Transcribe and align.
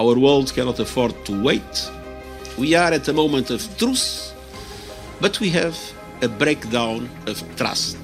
Our 0.00 0.16
world 0.16 0.54
cannot 0.54 0.78
afford 0.78 1.24
to 1.24 1.42
wait. 1.42 1.90
We 2.56 2.76
are 2.76 2.92
at 2.92 3.08
a 3.08 3.12
moment 3.12 3.50
of 3.50 3.60
truth, 3.78 4.32
but 5.20 5.40
we 5.40 5.50
have 5.50 5.76
a 6.22 6.28
breakdown 6.28 7.10
of 7.26 7.42
trust. 7.56 7.98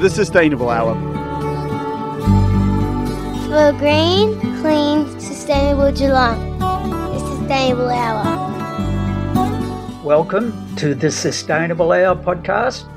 The 0.00 0.10
Sustainable 0.10 0.70
Hour. 0.70 0.96
For 3.46 3.72
green, 3.78 4.34
clean, 4.62 5.20
sustainable 5.20 5.92
Geelong. 5.92 6.58
The 6.58 7.20
Sustainable 7.20 7.88
Hour. 7.88 8.24
Welcome 10.02 10.74
to 10.74 10.96
the 10.96 11.12
Sustainable 11.12 11.92
Hour 11.92 12.16
podcast. 12.16 12.95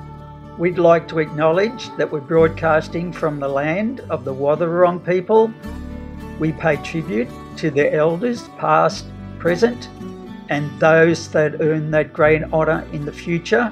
We'd 0.60 0.78
like 0.78 1.08
to 1.08 1.20
acknowledge 1.20 1.88
that 1.96 2.12
we're 2.12 2.20
broadcasting 2.20 3.14
from 3.14 3.40
the 3.40 3.48
land 3.48 4.02
of 4.10 4.26
the 4.26 4.34
Wathaurong 4.34 5.00
people. 5.00 5.54
We 6.38 6.52
pay 6.52 6.76
tribute 6.76 7.30
to 7.56 7.72
the 7.72 7.94
elders, 7.94 8.50
past, 8.58 9.06
present, 9.40 9.88
and 10.50 10.70
those 10.78 11.30
that 11.30 11.62
earn 11.62 11.92
that 11.92 12.12
great 12.12 12.44
honour 12.52 12.86
in 12.92 13.06
the 13.06 13.14
future. 13.14 13.72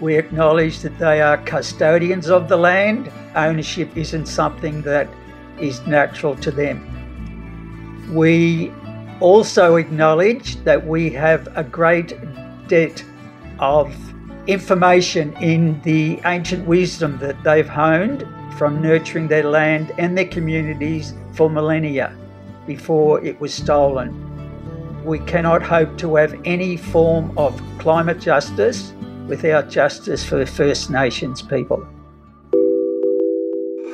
We 0.00 0.16
acknowledge 0.16 0.80
that 0.80 0.98
they 0.98 1.20
are 1.20 1.36
custodians 1.36 2.28
of 2.28 2.48
the 2.48 2.56
land. 2.56 3.12
Ownership 3.36 3.96
isn't 3.96 4.26
something 4.26 4.82
that 4.82 5.08
is 5.60 5.86
natural 5.86 6.34
to 6.38 6.50
them. 6.50 8.10
We 8.12 8.72
also 9.20 9.76
acknowledge 9.76 10.56
that 10.64 10.84
we 10.84 11.10
have 11.10 11.46
a 11.56 11.62
great 11.62 12.18
debt 12.66 13.04
of 13.60 13.94
information 14.48 15.34
in 15.42 15.80
the 15.82 16.18
ancient 16.24 16.66
wisdom 16.66 17.18
that 17.18 17.40
they've 17.44 17.68
honed 17.68 18.26
from 18.56 18.80
nurturing 18.80 19.28
their 19.28 19.44
land 19.44 19.92
and 19.98 20.16
their 20.16 20.26
communities 20.26 21.12
for 21.34 21.50
millennia 21.50 22.16
before 22.66 23.22
it 23.24 23.38
was 23.40 23.52
stolen. 23.52 24.24
We 25.04 25.18
cannot 25.20 25.62
hope 25.62 25.98
to 25.98 26.16
have 26.16 26.34
any 26.46 26.78
form 26.78 27.36
of 27.36 27.60
climate 27.78 28.20
justice 28.20 28.94
without 29.26 29.68
justice 29.68 30.24
for 30.24 30.44
First 30.46 30.90
Nations 30.90 31.42
people. 31.42 31.86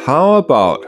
How 0.07 0.35
about 0.35 0.87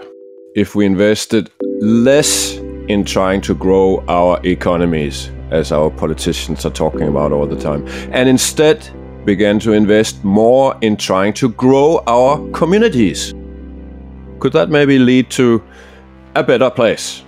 if 0.54 0.76
we 0.76 0.86
invested 0.86 1.50
less 1.80 2.54
in 2.88 3.04
trying 3.04 3.40
to 3.42 3.54
grow 3.54 4.04
our 4.06 4.40
economies, 4.46 5.30
as 5.50 5.72
our 5.72 5.90
politicians 5.90 6.64
are 6.64 6.70
talking 6.70 7.08
about 7.08 7.32
all 7.32 7.46
the 7.46 7.58
time, 7.60 7.86
and 8.12 8.28
instead 8.28 8.88
began 9.26 9.58
to 9.58 9.72
invest 9.72 10.24
more 10.24 10.78
in 10.80 10.96
trying 10.96 11.34
to 11.34 11.50
grow 11.50 12.02
our 12.06 12.38
communities? 12.52 13.34
Could 14.38 14.52
that 14.52 14.70
maybe 14.70 14.98
lead 14.98 15.30
to 15.32 15.62
a 16.36 16.42
better 16.42 16.70
place? 16.70 17.22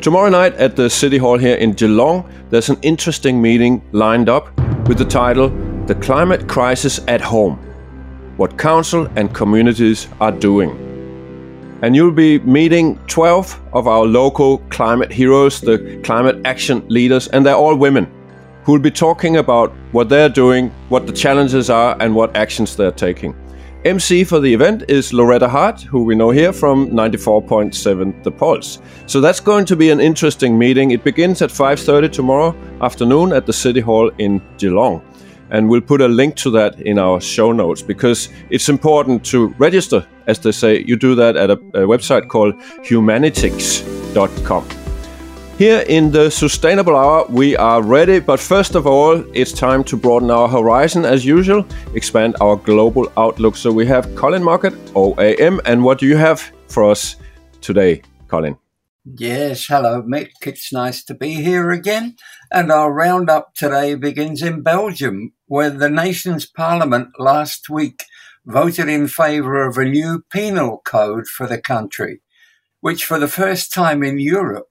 Tomorrow 0.00 0.30
night 0.30 0.54
at 0.54 0.74
the 0.74 0.88
City 0.88 1.18
Hall 1.18 1.38
here 1.38 1.56
in 1.56 1.72
Geelong, 1.72 2.28
there's 2.50 2.70
an 2.70 2.78
interesting 2.82 3.42
meeting 3.42 3.82
lined 3.92 4.28
up 4.28 4.56
with 4.88 4.98
the 4.98 5.04
title 5.04 5.50
The 5.86 5.94
Climate 5.96 6.48
Crisis 6.48 7.00
at 7.06 7.20
Home 7.20 7.56
What 8.36 8.56
Council 8.56 9.06
and 9.16 9.34
Communities 9.34 10.08
Are 10.20 10.32
Doing. 10.32 10.70
And 11.82 11.94
you'll 11.94 12.10
be 12.10 12.38
meeting 12.40 12.98
12 13.06 13.60
of 13.72 13.86
our 13.86 14.04
local 14.04 14.58
climate 14.70 15.12
heroes, 15.12 15.60
the 15.60 16.00
climate 16.02 16.40
action 16.44 16.84
leaders, 16.88 17.28
and 17.28 17.44
they're 17.44 17.54
all 17.54 17.76
women 17.76 18.12
who 18.68 18.72
will 18.72 18.80
be 18.80 18.90
talking 18.90 19.38
about 19.38 19.72
what 19.92 20.10
they're 20.10 20.28
doing, 20.28 20.68
what 20.90 21.06
the 21.06 21.12
challenges 21.12 21.70
are, 21.70 21.96
and 22.00 22.14
what 22.14 22.36
actions 22.36 22.76
they're 22.76 22.92
taking. 22.92 23.34
MC 23.86 24.24
for 24.24 24.40
the 24.40 24.52
event 24.52 24.84
is 24.88 25.14
Loretta 25.14 25.48
Hart, 25.48 25.80
who 25.80 26.04
we 26.04 26.14
know 26.14 26.28
here 26.28 26.52
from 26.52 26.90
94.7 26.90 28.22
The 28.24 28.30
Pulse. 28.30 28.82
So 29.06 29.22
that's 29.22 29.40
going 29.40 29.64
to 29.64 29.74
be 29.74 29.88
an 29.88 30.00
interesting 30.00 30.58
meeting. 30.58 30.90
It 30.90 31.02
begins 31.02 31.40
at 31.40 31.48
5:30 31.48 32.12
tomorrow 32.12 32.54
afternoon 32.82 33.32
at 33.32 33.46
the 33.46 33.54
City 33.54 33.80
Hall 33.80 34.10
in 34.18 34.42
Geelong. 34.58 35.00
And 35.50 35.70
we'll 35.70 35.80
put 35.80 36.02
a 36.02 36.08
link 36.08 36.36
to 36.42 36.50
that 36.50 36.78
in 36.78 36.98
our 36.98 37.22
show 37.22 37.52
notes 37.52 37.80
because 37.80 38.28
it's 38.50 38.68
important 38.68 39.24
to 39.30 39.46
register, 39.58 40.06
as 40.26 40.40
they 40.40 40.52
say. 40.52 40.84
You 40.86 40.96
do 40.96 41.14
that 41.14 41.36
at 41.36 41.50
a, 41.50 41.58
a 41.72 41.86
website 41.86 42.28
called 42.28 42.54
humanitix.com. 42.84 44.87
Here 45.58 45.84
in 45.88 46.12
the 46.12 46.30
Sustainable 46.30 46.94
Hour, 46.94 47.26
we 47.28 47.56
are 47.56 47.82
ready, 47.82 48.20
but 48.20 48.38
first 48.38 48.76
of 48.76 48.86
all, 48.86 49.24
it's 49.34 49.50
time 49.50 49.82
to 49.90 49.96
broaden 49.96 50.30
our 50.30 50.46
horizon 50.46 51.04
as 51.04 51.24
usual, 51.24 51.66
expand 51.96 52.36
our 52.40 52.54
global 52.54 53.10
outlook. 53.16 53.56
So 53.56 53.72
we 53.72 53.84
have 53.86 54.14
Colin 54.14 54.44
Mockett, 54.44 54.74
OAM, 54.94 55.60
and 55.64 55.82
what 55.82 55.98
do 55.98 56.06
you 56.06 56.16
have 56.16 56.40
for 56.68 56.88
us 56.88 57.16
today, 57.60 58.02
Colin? 58.28 58.56
Yes, 59.04 59.66
hello, 59.66 60.00
Mick. 60.00 60.30
It's 60.46 60.72
nice 60.72 61.02
to 61.06 61.14
be 61.14 61.34
here 61.34 61.72
again. 61.72 62.14
And 62.52 62.70
our 62.70 62.92
roundup 62.92 63.56
today 63.56 63.96
begins 63.96 64.42
in 64.42 64.62
Belgium, 64.62 65.32
where 65.46 65.70
the 65.70 65.90
nation's 65.90 66.46
parliament 66.46 67.08
last 67.18 67.68
week 67.68 68.04
voted 68.46 68.88
in 68.88 69.08
favour 69.08 69.66
of 69.66 69.76
a 69.76 69.84
new 69.84 70.22
penal 70.30 70.82
code 70.84 71.26
for 71.26 71.48
the 71.48 71.60
country, 71.60 72.20
which 72.78 73.04
for 73.04 73.18
the 73.18 73.26
first 73.26 73.74
time 73.74 74.04
in 74.04 74.20
Europe 74.20 74.68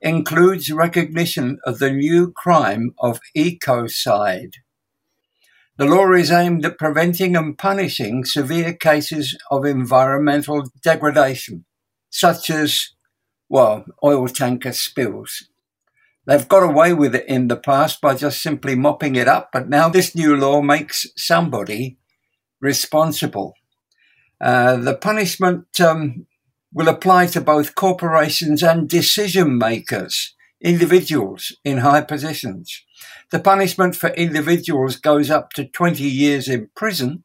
includes 0.00 0.70
recognition 0.70 1.58
of 1.64 1.78
the 1.78 1.90
new 1.90 2.32
crime 2.32 2.94
of 2.98 3.20
ecocide. 3.36 4.54
The 5.76 5.86
law 5.86 6.10
is 6.12 6.30
aimed 6.30 6.64
at 6.64 6.78
preventing 6.78 7.36
and 7.36 7.56
punishing 7.56 8.24
severe 8.24 8.72
cases 8.72 9.36
of 9.50 9.64
environmental 9.64 10.64
degradation, 10.82 11.64
such 12.10 12.50
as, 12.50 12.94
well, 13.48 13.84
oil 14.02 14.26
tanker 14.28 14.72
spills. 14.72 15.48
They've 16.26 16.48
got 16.48 16.62
away 16.62 16.92
with 16.92 17.14
it 17.14 17.26
in 17.26 17.48
the 17.48 17.56
past 17.56 18.00
by 18.00 18.14
just 18.14 18.42
simply 18.42 18.74
mopping 18.74 19.16
it 19.16 19.28
up, 19.28 19.50
but 19.52 19.68
now 19.68 19.88
this 19.88 20.14
new 20.14 20.36
law 20.36 20.60
makes 20.60 21.06
somebody 21.16 21.96
responsible. 22.60 23.54
Uh, 24.40 24.76
the 24.76 24.94
punishment 24.94 25.80
um, 25.80 26.26
will 26.72 26.88
apply 26.88 27.26
to 27.26 27.40
both 27.40 27.74
corporations 27.74 28.62
and 28.62 28.88
decision 28.88 29.58
makers, 29.58 30.34
individuals 30.60 31.56
in 31.64 31.78
high 31.78 32.02
positions. 32.02 32.84
The 33.30 33.38
punishment 33.38 33.96
for 33.96 34.10
individuals 34.10 34.96
goes 34.96 35.30
up 35.30 35.52
to 35.54 35.64
20 35.64 36.02
years 36.02 36.48
in 36.48 36.70
prison, 36.74 37.24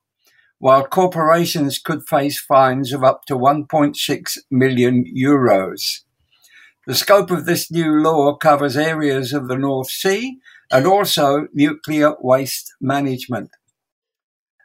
while 0.59 0.85
corporations 0.85 1.77
could 1.77 2.07
face 2.07 2.39
fines 2.39 2.93
of 2.93 3.03
up 3.03 3.25
to 3.25 3.35
1.6 3.35 4.37
million 4.49 5.03
euros. 5.15 6.01
The 6.85 6.95
scope 6.95 7.31
of 7.31 7.45
this 7.45 7.71
new 7.71 8.01
law 8.01 8.35
covers 8.35 8.77
areas 8.77 9.33
of 9.33 9.47
the 9.47 9.57
North 9.57 9.89
Sea 9.89 10.39
and 10.71 10.85
also 10.85 11.47
nuclear 11.53 12.15
waste 12.21 12.73
management. 12.81 13.51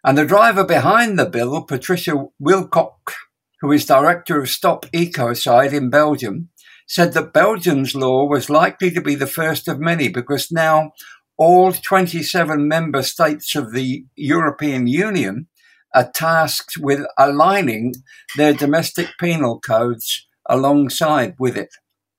And 0.04 0.16
the 0.16 0.24
driver 0.24 0.64
behind 0.64 1.18
the 1.18 1.26
bill, 1.26 1.62
Patricia 1.62 2.26
Wilcock, 2.42 3.12
who 3.60 3.72
is 3.72 3.84
director 3.84 4.40
of 4.40 4.48
Stop 4.48 4.86
Ecocide 4.86 5.72
in 5.72 5.90
Belgium, 5.90 6.48
said 6.86 7.12
that 7.12 7.32
Belgium's 7.32 7.94
law 7.94 8.24
was 8.24 8.48
likely 8.48 8.90
to 8.90 9.00
be 9.00 9.14
the 9.14 9.26
first 9.26 9.68
of 9.68 9.78
many 9.78 10.08
because 10.08 10.50
now 10.50 10.92
all 11.36 11.72
27 11.72 12.66
member 12.66 13.02
states 13.02 13.54
of 13.54 13.72
the 13.72 14.04
European 14.16 14.86
Union 14.86 15.46
are 15.94 16.10
tasked 16.14 16.76
with 16.78 17.06
aligning 17.16 17.94
their 18.36 18.52
domestic 18.52 19.08
penal 19.20 19.60
codes 19.60 20.26
alongside 20.46 21.34
with 21.38 21.56
it. 21.56 21.70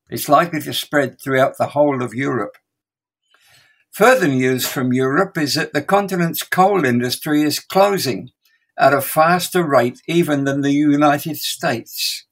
It's 0.10 0.30
likely 0.30 0.62
to 0.62 0.74
spread 0.74 1.20
throughout 1.20 1.58
the 1.58 1.68
whole 1.68 2.02
of 2.02 2.14
Europe. 2.14 2.58
Further 3.92 4.28
news 4.28 4.68
from 4.68 4.94
Europe 4.94 5.38
is 5.38 5.56
that 5.56 5.74
the 5.74 5.82
continent's 5.82 6.44
coal 6.44 6.86
industry 6.86 7.44
is 7.44 7.60
closing 7.60 8.30
at 8.80 8.94
a 8.94 9.02
faster 9.02 9.64
rate 9.64 10.02
even 10.08 10.46
than 10.46 10.62
the 10.62 10.72
United 10.72 11.38
States. 11.38 12.26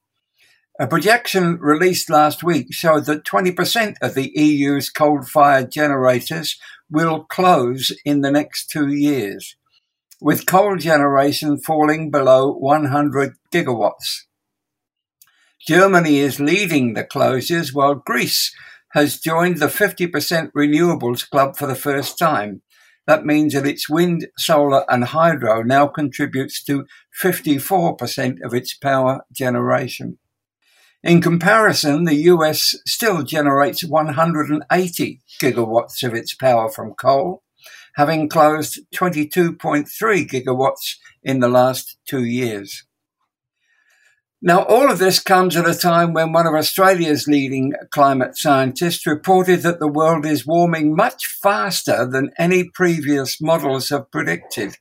A 0.80 0.86
projection 0.86 1.58
released 1.60 2.08
last 2.08 2.42
week 2.42 2.68
showed 2.70 3.06
that 3.06 3.24
20% 3.24 3.96
of 4.00 4.14
the 4.14 4.30
EU's 4.34 4.90
coal 4.90 5.22
fired 5.22 5.72
generators 5.72 6.58
will 6.90 7.24
close 7.24 7.92
in 8.04 8.20
the 8.20 8.30
next 8.30 8.70
two 8.70 8.88
years, 8.88 9.56
with 10.20 10.46
coal 10.46 10.76
generation 10.76 11.58
falling 11.58 12.10
below 12.10 12.52
100 12.52 13.34
gigawatts. 13.52 14.24
Germany 15.66 16.18
is 16.18 16.40
leading 16.40 16.94
the 16.94 17.04
closures 17.04 17.74
while 17.74 17.96
Greece 17.96 18.54
has 18.92 19.20
joined 19.20 19.58
the 19.58 19.66
50% 19.66 20.52
renewables 20.52 21.28
club 21.28 21.56
for 21.56 21.66
the 21.66 21.74
first 21.74 22.18
time, 22.18 22.62
that 23.08 23.24
means 23.24 23.54
that 23.54 23.66
its 23.66 23.88
wind, 23.88 24.26
solar, 24.36 24.84
and 24.86 25.02
hydro 25.02 25.62
now 25.62 25.86
contributes 25.86 26.62
to 26.64 26.84
54% 27.20 28.42
of 28.44 28.52
its 28.52 28.74
power 28.74 29.24
generation. 29.32 30.18
In 31.02 31.22
comparison, 31.22 32.04
the 32.04 32.16
US 32.32 32.74
still 32.86 33.22
generates 33.22 33.82
180 33.82 35.20
gigawatts 35.40 36.02
of 36.02 36.12
its 36.12 36.34
power 36.34 36.68
from 36.68 36.92
coal. 36.92 37.42
having 37.96 38.28
closed 38.28 38.78
22.3 38.94 39.88
gigawatts 40.28 40.96
in 41.24 41.40
the 41.40 41.48
last 41.48 41.96
two 42.06 42.24
years. 42.24 42.84
Now, 44.40 44.62
all 44.62 44.88
of 44.88 45.00
this 45.00 45.18
comes 45.18 45.56
at 45.56 45.68
a 45.68 45.74
time 45.74 46.12
when 46.12 46.32
one 46.32 46.46
of 46.46 46.54
Australia's 46.54 47.26
leading 47.26 47.72
climate 47.90 48.36
scientists 48.36 49.04
reported 49.04 49.62
that 49.62 49.80
the 49.80 49.90
world 49.90 50.24
is 50.24 50.46
warming 50.46 50.94
much 50.94 51.26
faster 51.26 52.08
than 52.08 52.30
any 52.38 52.70
previous 52.72 53.40
models 53.40 53.88
have 53.88 54.12
predicted. 54.12 54.76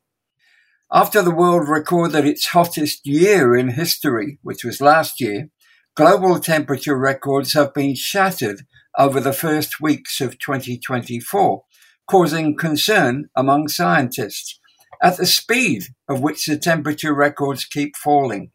After 0.94 1.24
the 1.24 1.34
world 1.34 1.68
recorded 1.68 2.24
its 2.24 2.50
hottest 2.50 3.08
year 3.08 3.56
in 3.56 3.70
history, 3.70 4.38
which 4.44 4.64
was 4.64 4.80
last 4.80 5.20
year, 5.20 5.50
global 5.96 6.40
temperature 6.40 6.96
records 6.96 7.54
have 7.54 7.74
been 7.74 7.96
shattered 7.96 8.62
over 8.96 9.20
the 9.20 9.34
first 9.34 9.82
weeks 9.82 10.22
of 10.22 10.38
2024, 10.38 11.64
causing 12.08 12.56
concern 12.56 13.30
among 13.36 13.70
scientists 13.70 14.60
at 15.02 15.18
the 15.18 15.26
speed 15.26 15.86
of 16.08 16.22
which 16.22 16.46
the 16.46 16.60
temperature 16.60 17.14
records 17.14 17.66
keep 17.66 17.96
falling. 17.96 18.52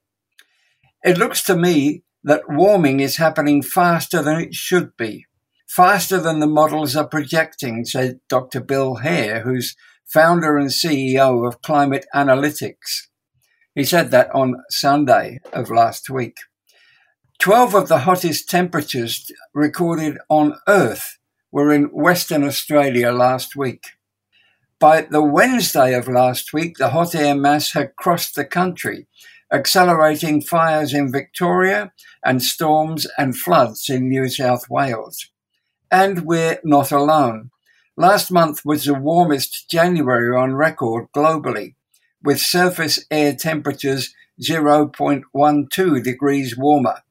It 1.04 1.18
looks 1.18 1.42
to 1.44 1.56
me 1.56 2.04
that 2.22 2.48
warming 2.48 3.00
is 3.00 3.16
happening 3.16 3.62
faster 3.62 4.22
than 4.22 4.40
it 4.40 4.54
should 4.54 4.96
be, 4.96 5.26
faster 5.66 6.20
than 6.20 6.38
the 6.38 6.46
models 6.46 6.94
are 6.94 7.08
projecting, 7.08 7.84
said 7.84 8.20
Dr. 8.28 8.60
Bill 8.60 8.96
Hare, 8.96 9.40
who's 9.40 9.76
founder 10.06 10.56
and 10.56 10.68
CEO 10.68 11.46
of 11.46 11.60
Climate 11.60 12.06
Analytics. 12.14 13.08
He 13.74 13.82
said 13.82 14.12
that 14.12 14.32
on 14.32 14.62
Sunday 14.70 15.40
of 15.52 15.70
last 15.70 16.08
week. 16.08 16.36
12 17.40 17.74
of 17.74 17.88
the 17.88 18.00
hottest 18.00 18.48
temperatures 18.48 19.28
recorded 19.52 20.18
on 20.28 20.54
Earth 20.68 21.18
were 21.50 21.72
in 21.72 21.86
Western 21.86 22.44
Australia 22.44 23.10
last 23.10 23.56
week. 23.56 23.86
By 24.78 25.02
the 25.02 25.22
Wednesday 25.22 25.94
of 25.94 26.06
last 26.06 26.52
week, 26.52 26.76
the 26.76 26.90
hot 26.90 27.16
air 27.16 27.34
mass 27.34 27.72
had 27.72 27.96
crossed 27.96 28.36
the 28.36 28.44
country 28.44 29.08
accelerating 29.52 30.40
fires 30.40 30.94
in 30.94 31.12
Victoria 31.12 31.92
and 32.24 32.42
storms 32.42 33.06
and 33.18 33.36
floods 33.36 33.88
in 33.88 34.08
New 34.08 34.28
South 34.28 34.70
Wales. 34.70 35.28
And 35.90 36.24
we're 36.24 36.58
not 36.64 36.90
alone. 36.90 37.50
Last 37.96 38.30
month 38.30 38.64
was 38.64 38.84
the 38.84 38.94
warmest 38.94 39.68
January 39.68 40.34
on 40.34 40.54
record 40.54 41.08
globally, 41.14 41.74
with 42.22 42.40
surface 42.40 43.04
air 43.10 43.34
temperatures 43.34 44.14
0.12 44.40 46.02
degrees 46.02 46.56
warmer 46.56 47.02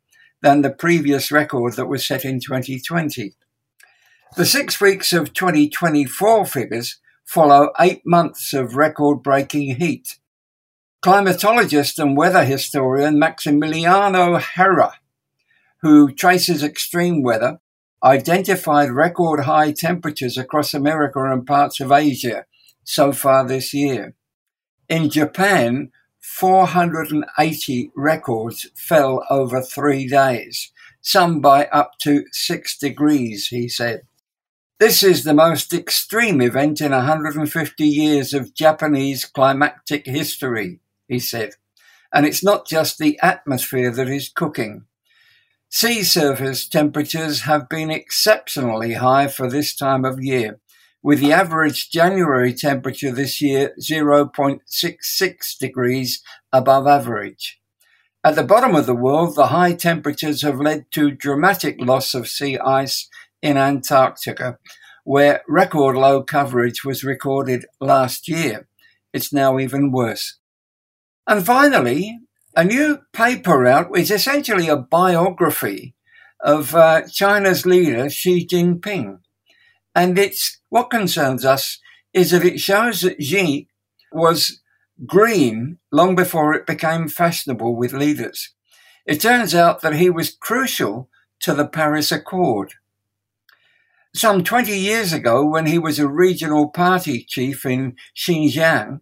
than 0.42 0.64
the 0.64 0.72
previous 0.72 1.32
record 1.32 1.76
that 1.76 1.88
was 1.88 2.08
set 2.08 2.26
in 2.26 2.40
2020. 2.40 3.34
The 4.36 4.46
six 4.46 4.82
weeks 4.82 5.14
of 5.14 5.34
2024 5.34 6.46
figures 6.46 6.98
follow 7.24 7.72
eight 7.80 8.02
months 8.06 8.54
of 8.54 8.76
record 8.76 9.22
breaking 9.22 9.76
heat 9.76 10.18
climatologist 11.02 11.98
and 11.98 12.16
weather 12.16 12.46
historian 12.46 13.16
Maximiliano 13.16 14.40
Herrera, 14.40 15.00
who 15.82 16.12
traces 16.12 16.64
extreme 16.64 17.24
weather, 17.24 17.60
identified 18.04 18.92
record 18.92 19.46
high 19.46 19.72
temperatures 19.72 20.38
across 20.38 20.76
America 20.76 21.20
and 21.24 21.48
parts 21.48 21.80
of 21.80 21.92
Asia 21.92 22.46
so 22.84 23.12
far 23.12 23.48
this 23.48 23.74
year. 23.74 24.14
In 24.90 25.10
Japan, 25.10 25.92
480 26.20 27.92
records 27.96 28.70
fell 28.76 29.26
over 29.32 29.60
three 29.60 30.08
days, 30.08 30.72
some 31.02 31.42
by 31.42 31.66
up 31.68 31.94
to 32.04 32.26
six 32.32 32.78
degrees, 32.78 33.48
he 33.48 33.68
said. 33.68 34.02
This 34.80 35.02
is 35.02 35.24
the 35.24 35.34
most 35.34 35.74
extreme 35.74 36.42
event 36.42 36.80
in 36.80 36.92
150 36.92 37.88
years 37.88 38.36
of 38.36 38.54
Japanese 38.54 39.26
climatic 39.26 40.06
history 40.06 40.81
he 41.12 41.20
said. 41.20 41.52
And 42.14 42.26
it's 42.26 42.44
not 42.44 42.66
just 42.66 42.98
the 42.98 43.20
atmosphere 43.22 43.92
that 43.92 44.08
is 44.08 44.30
cooking. 44.30 44.86
Sea 45.70 46.04
surface 46.04 46.68
temperatures 46.68 47.42
have 47.42 47.70
been 47.70 47.92
exceptionally 47.92 48.94
high 48.94 49.28
for 49.28 49.50
this 49.50 49.76
time 49.76 50.06
of 50.06 50.24
year, 50.24 50.60
with 51.04 51.20
the 51.20 51.34
average 51.34 51.90
January 51.90 52.54
temperature 52.54 53.12
this 53.12 53.42
year 53.42 53.74
0.66 53.80 55.58
degrees 55.60 56.22
above 56.54 56.88
average. 56.88 57.60
At 58.24 58.36
the 58.36 58.44
bottom 58.44 58.76
of 58.76 58.86
the 58.86 58.96
world, 58.96 59.36
the 59.36 59.48
high 59.48 59.74
temperatures 59.74 60.44
have 60.44 60.60
led 60.60 60.86
to 60.92 61.12
dramatic 61.12 61.76
loss 61.80 62.14
of 62.14 62.28
sea 62.28 62.58
ice 62.58 63.10
in 63.42 63.58
Antarctica, 63.58 64.60
where 65.04 65.42
record 65.48 65.96
low 65.98 66.24
coverage 66.24 66.86
was 66.86 67.04
recorded 67.04 67.66
last 67.80 68.28
year. 68.28 68.68
It's 69.12 69.34
now 69.34 69.60
even 69.60 69.92
worse. 69.92 70.38
And 71.32 71.46
finally, 71.46 72.20
a 72.58 72.66
new 72.66 73.04
paper 73.14 73.66
out 73.66 73.98
is 73.98 74.12
essentially 74.12 74.68
a 74.68 74.76
biography 74.76 75.96
of 76.42 76.76
uh, 76.76 77.04
China's 77.08 77.66
leader 77.66 78.10
Xi 78.10 78.46
Jinping. 78.46 79.20
And 79.96 80.20
it's 80.20 80.60
what 80.68 80.90
concerns 80.90 81.46
us 81.46 81.80
is 82.14 82.32
that 82.32 82.44
it 82.44 82.60
shows 82.60 83.00
that 83.00 83.24
Xi 83.24 83.70
was 84.12 84.60
green 85.06 85.78
long 85.90 86.18
before 86.18 86.54
it 86.54 86.68
became 86.68 87.08
fashionable 87.08 87.78
with 87.78 87.94
leaders. 87.94 88.54
It 89.06 89.22
turns 89.22 89.56
out 89.56 89.80
that 89.84 89.96
he 89.96 90.10
was 90.10 90.36
crucial 90.38 91.08
to 91.44 91.54
the 91.54 91.66
Paris 91.66 92.12
Accord. 92.12 92.74
Some 94.14 94.44
20 94.44 94.78
years 94.78 95.14
ago, 95.14 95.46
when 95.46 95.66
he 95.66 95.80
was 95.80 95.98
a 95.98 96.10
regional 96.10 96.68
party 96.68 97.24
chief 97.24 97.66
in 97.66 97.96
Xinjiang, 98.18 99.00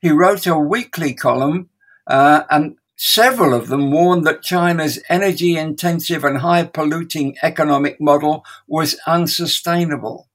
he 0.00 0.10
wrote 0.10 0.46
a 0.46 0.58
weekly 0.58 1.14
column, 1.14 1.70
uh, 2.06 2.44
and 2.50 2.76
several 2.96 3.54
of 3.54 3.68
them 3.68 3.90
warned 3.90 4.24
that 4.26 4.42
China's 4.42 5.02
energy 5.08 5.56
intensive 5.56 6.24
and 6.24 6.38
high 6.38 6.64
polluting 6.64 7.36
economic 7.42 8.00
model 8.00 8.44
was 8.66 8.98
unsustainable. 9.06 10.28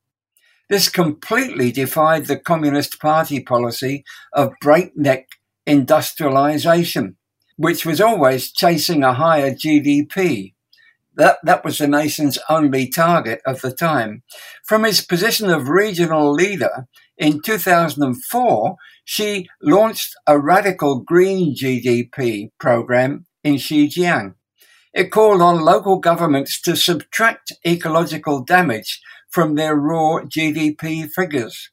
This 0.70 0.88
completely 0.88 1.72
defied 1.72 2.28
the 2.28 2.38
Communist 2.38 3.00
Party 3.00 3.42
policy 3.42 4.06
of 4.32 4.54
breakneck 4.62 5.28
industrialization, 5.66 7.18
which 7.58 7.86
was 7.86 8.00
always 8.00 8.52
chasing 8.52 9.04
a 9.04 9.14
higher 9.14 9.52
GDP. 9.52 10.54
That, 11.16 11.40
that 11.44 11.66
was 11.66 11.78
the 11.78 11.88
nation's 11.88 12.38
only 12.50 12.88
target 12.88 13.42
of 13.46 13.60
the 13.62 13.72
time. 13.74 14.24
From 14.64 14.86
his 14.86 15.02
position 15.02 15.50
of 15.50 15.68
regional 15.68 16.32
leader 16.32 16.88
in 17.18 17.42
2004, 17.42 18.78
Xi 19.06 19.48
launched 19.62 20.16
a 20.28 20.40
radical 20.40 21.00
green 21.00 21.56
GDP 21.56 22.52
program 22.60 23.26
in 23.44 23.56
Xinjiang. 23.56 24.36
It 24.94 25.12
called 25.12 25.42
on 25.42 25.62
local 25.62 26.00
governments 26.00 26.62
to 26.62 26.76
subtract 26.76 27.54
ecological 27.66 28.44
damage 28.44 29.00
from 29.30 29.56
their 29.56 29.76
raw 29.76 30.20
GDP 30.24 31.10
figures. 31.10 31.70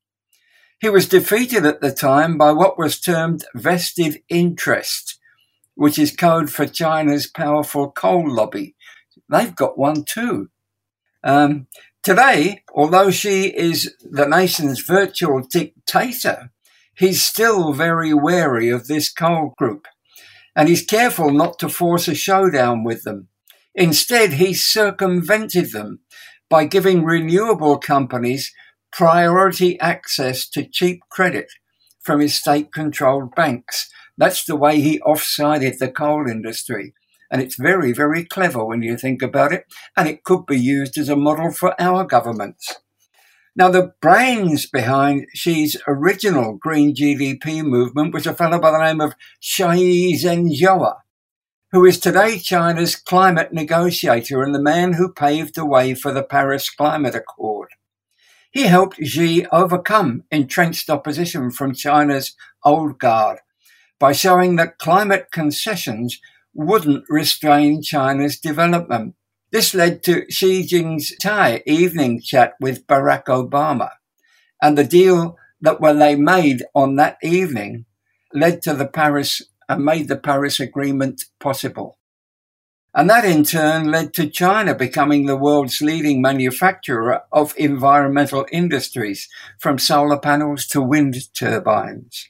He 0.81 0.89
was 0.89 1.09
defeated 1.09 1.67
at 1.67 1.81
the 1.81 1.93
time 1.93 2.39
by 2.39 2.53
what 2.53 2.79
was 2.79 3.01
termed 3.01 3.45
vested 3.55 4.23
interest, 4.29 5.19
which 5.75 5.99
is 5.99 6.15
code 6.15 6.51
for 6.51 6.67
China's 6.67 7.27
powerful 7.27 7.91
coal 7.91 8.31
lobby. 8.31 8.77
They've 9.29 9.55
got 9.55 9.77
one 9.77 10.05
too. 10.05 10.51
Um, 11.25 11.67
today, 12.05 12.63
although 12.73 13.11
Xi 13.11 13.49
is 13.49 13.93
the 14.09 14.27
nation's 14.27 14.81
virtual 14.81 15.41
dictator, 15.41 16.53
he's 16.99 17.23
still 17.23 17.73
very 17.73 18.13
wary 18.13 18.69
of 18.69 18.87
this 18.87 19.11
coal 19.11 19.55
group, 19.57 19.87
and 20.55 20.69
he's 20.69 20.85
careful 20.85 21.31
not 21.31 21.59
to 21.59 21.69
force 21.69 22.09
a 22.09 22.15
showdown 22.15 22.85
with 22.85 23.05
them. 23.05 23.29
Instead, 23.75 24.35
he 24.35 24.53
circumvented 24.55 25.73
them 25.73 26.01
by 26.51 26.65
giving 26.65 27.05
renewable 27.05 27.79
companies 27.79 28.53
priority 28.93 29.79
access 29.81 30.49
to 30.49 30.69
cheap 30.69 31.01
credit 31.11 31.47
from 32.01 32.21
his 32.21 32.35
state 32.35 32.73
controlled 32.73 33.35
banks. 33.35 33.89
That's 34.17 34.45
the 34.45 34.57
way 34.57 34.81
he 34.81 34.99
offsided 35.01 35.79
the 35.79 35.91
coal 35.91 36.27
industry. 36.29 36.95
And 37.31 37.43
it's 37.43 37.57
very, 37.57 37.93
very 37.93 38.25
clever 38.25 38.65
when 38.65 38.83
you 38.83 38.97
think 38.97 39.21
about 39.23 39.53
it. 39.53 39.65
And 39.97 40.09
it 40.09 40.25
could 40.25 40.47
be 40.47 40.59
used 40.59 40.97
as 40.97 41.11
a 41.11 41.17
model 41.17 41.53
for 41.53 41.81
our 41.81 42.05
governments. 42.05 42.77
Now, 43.59 43.71
the 43.71 43.93
brains 44.01 44.67
behind 44.67 45.27
Xi's 45.35 45.77
original 45.89 46.55
green 46.55 46.95
GDP 46.95 47.65
movement 47.65 48.15
was 48.15 48.25
a 48.25 48.33
fellow 48.33 48.61
by 48.61 48.71
the 48.71 48.79
name 48.79 49.01
of 49.01 49.15
Xie 49.43 50.13
Zhenhua, 50.13 50.99
who 51.73 51.85
is 51.85 51.99
today 51.99 52.39
China's 52.39 52.95
climate 52.95 53.53
negotiator 53.53 54.45
and 54.45 54.55
the 54.55 54.63
man 54.63 54.93
who 54.93 55.13
paved 55.13 55.57
the 55.57 55.67
way 55.67 55.95
for 55.95 56.13
the 56.13 56.23
Paris 56.23 56.71
Climate 56.71 57.17
Accord. 57.17 57.71
He 58.53 58.63
helped 58.63 59.05
Xi 59.05 59.45
overcome 59.47 60.23
entrenched 60.31 60.89
opposition 60.89 61.51
from 61.51 61.75
China's 61.75 62.37
old 62.65 63.01
guard 63.01 63.39
by 63.99 64.13
showing 64.13 64.55
that 64.55 64.79
climate 64.79 65.33
concessions 65.33 66.21
wouldn't 66.55 67.07
restrain 67.09 67.83
China's 67.83 68.39
development. 68.39 69.17
This 69.51 69.75
led 69.75 70.03
to 70.05 70.31
Xi 70.31 70.63
Jinping's 70.67 71.15
evening 71.67 72.21
chat 72.21 72.55
with 72.61 72.87
Barack 72.87 73.25
Obama, 73.25 73.91
and 74.61 74.77
the 74.77 74.85
deal 74.85 75.39
that 75.61 75.81
when 75.81 75.99
they 75.99 76.17
made 76.17 76.65
on 76.75 76.97
that 76.97 77.17
evening 77.23 77.87
led 78.35 78.61
to 78.63 78.75
the 78.75 78.87
Paris 78.87 79.43
and 79.69 79.85
made 79.85 80.09
the 80.09 80.17
Paris 80.17 80.61
Agreement 80.61 81.25
possible. 81.41 81.99
And 82.95 83.09
that 83.09 83.25
in 83.25 83.45
turn 83.45 83.91
led 83.91 84.13
to 84.15 84.29
China 84.29 84.75
becoming 84.75 85.27
the 85.27 85.37
world's 85.37 85.81
leading 85.81 86.21
manufacturer 86.21 87.23
of 87.33 87.55
environmental 87.57 88.47
industries, 88.51 89.29
from 89.59 89.79
solar 89.79 90.19
panels 90.19 90.67
to 90.69 90.83
wind 90.83 91.17
turbines. 91.35 92.29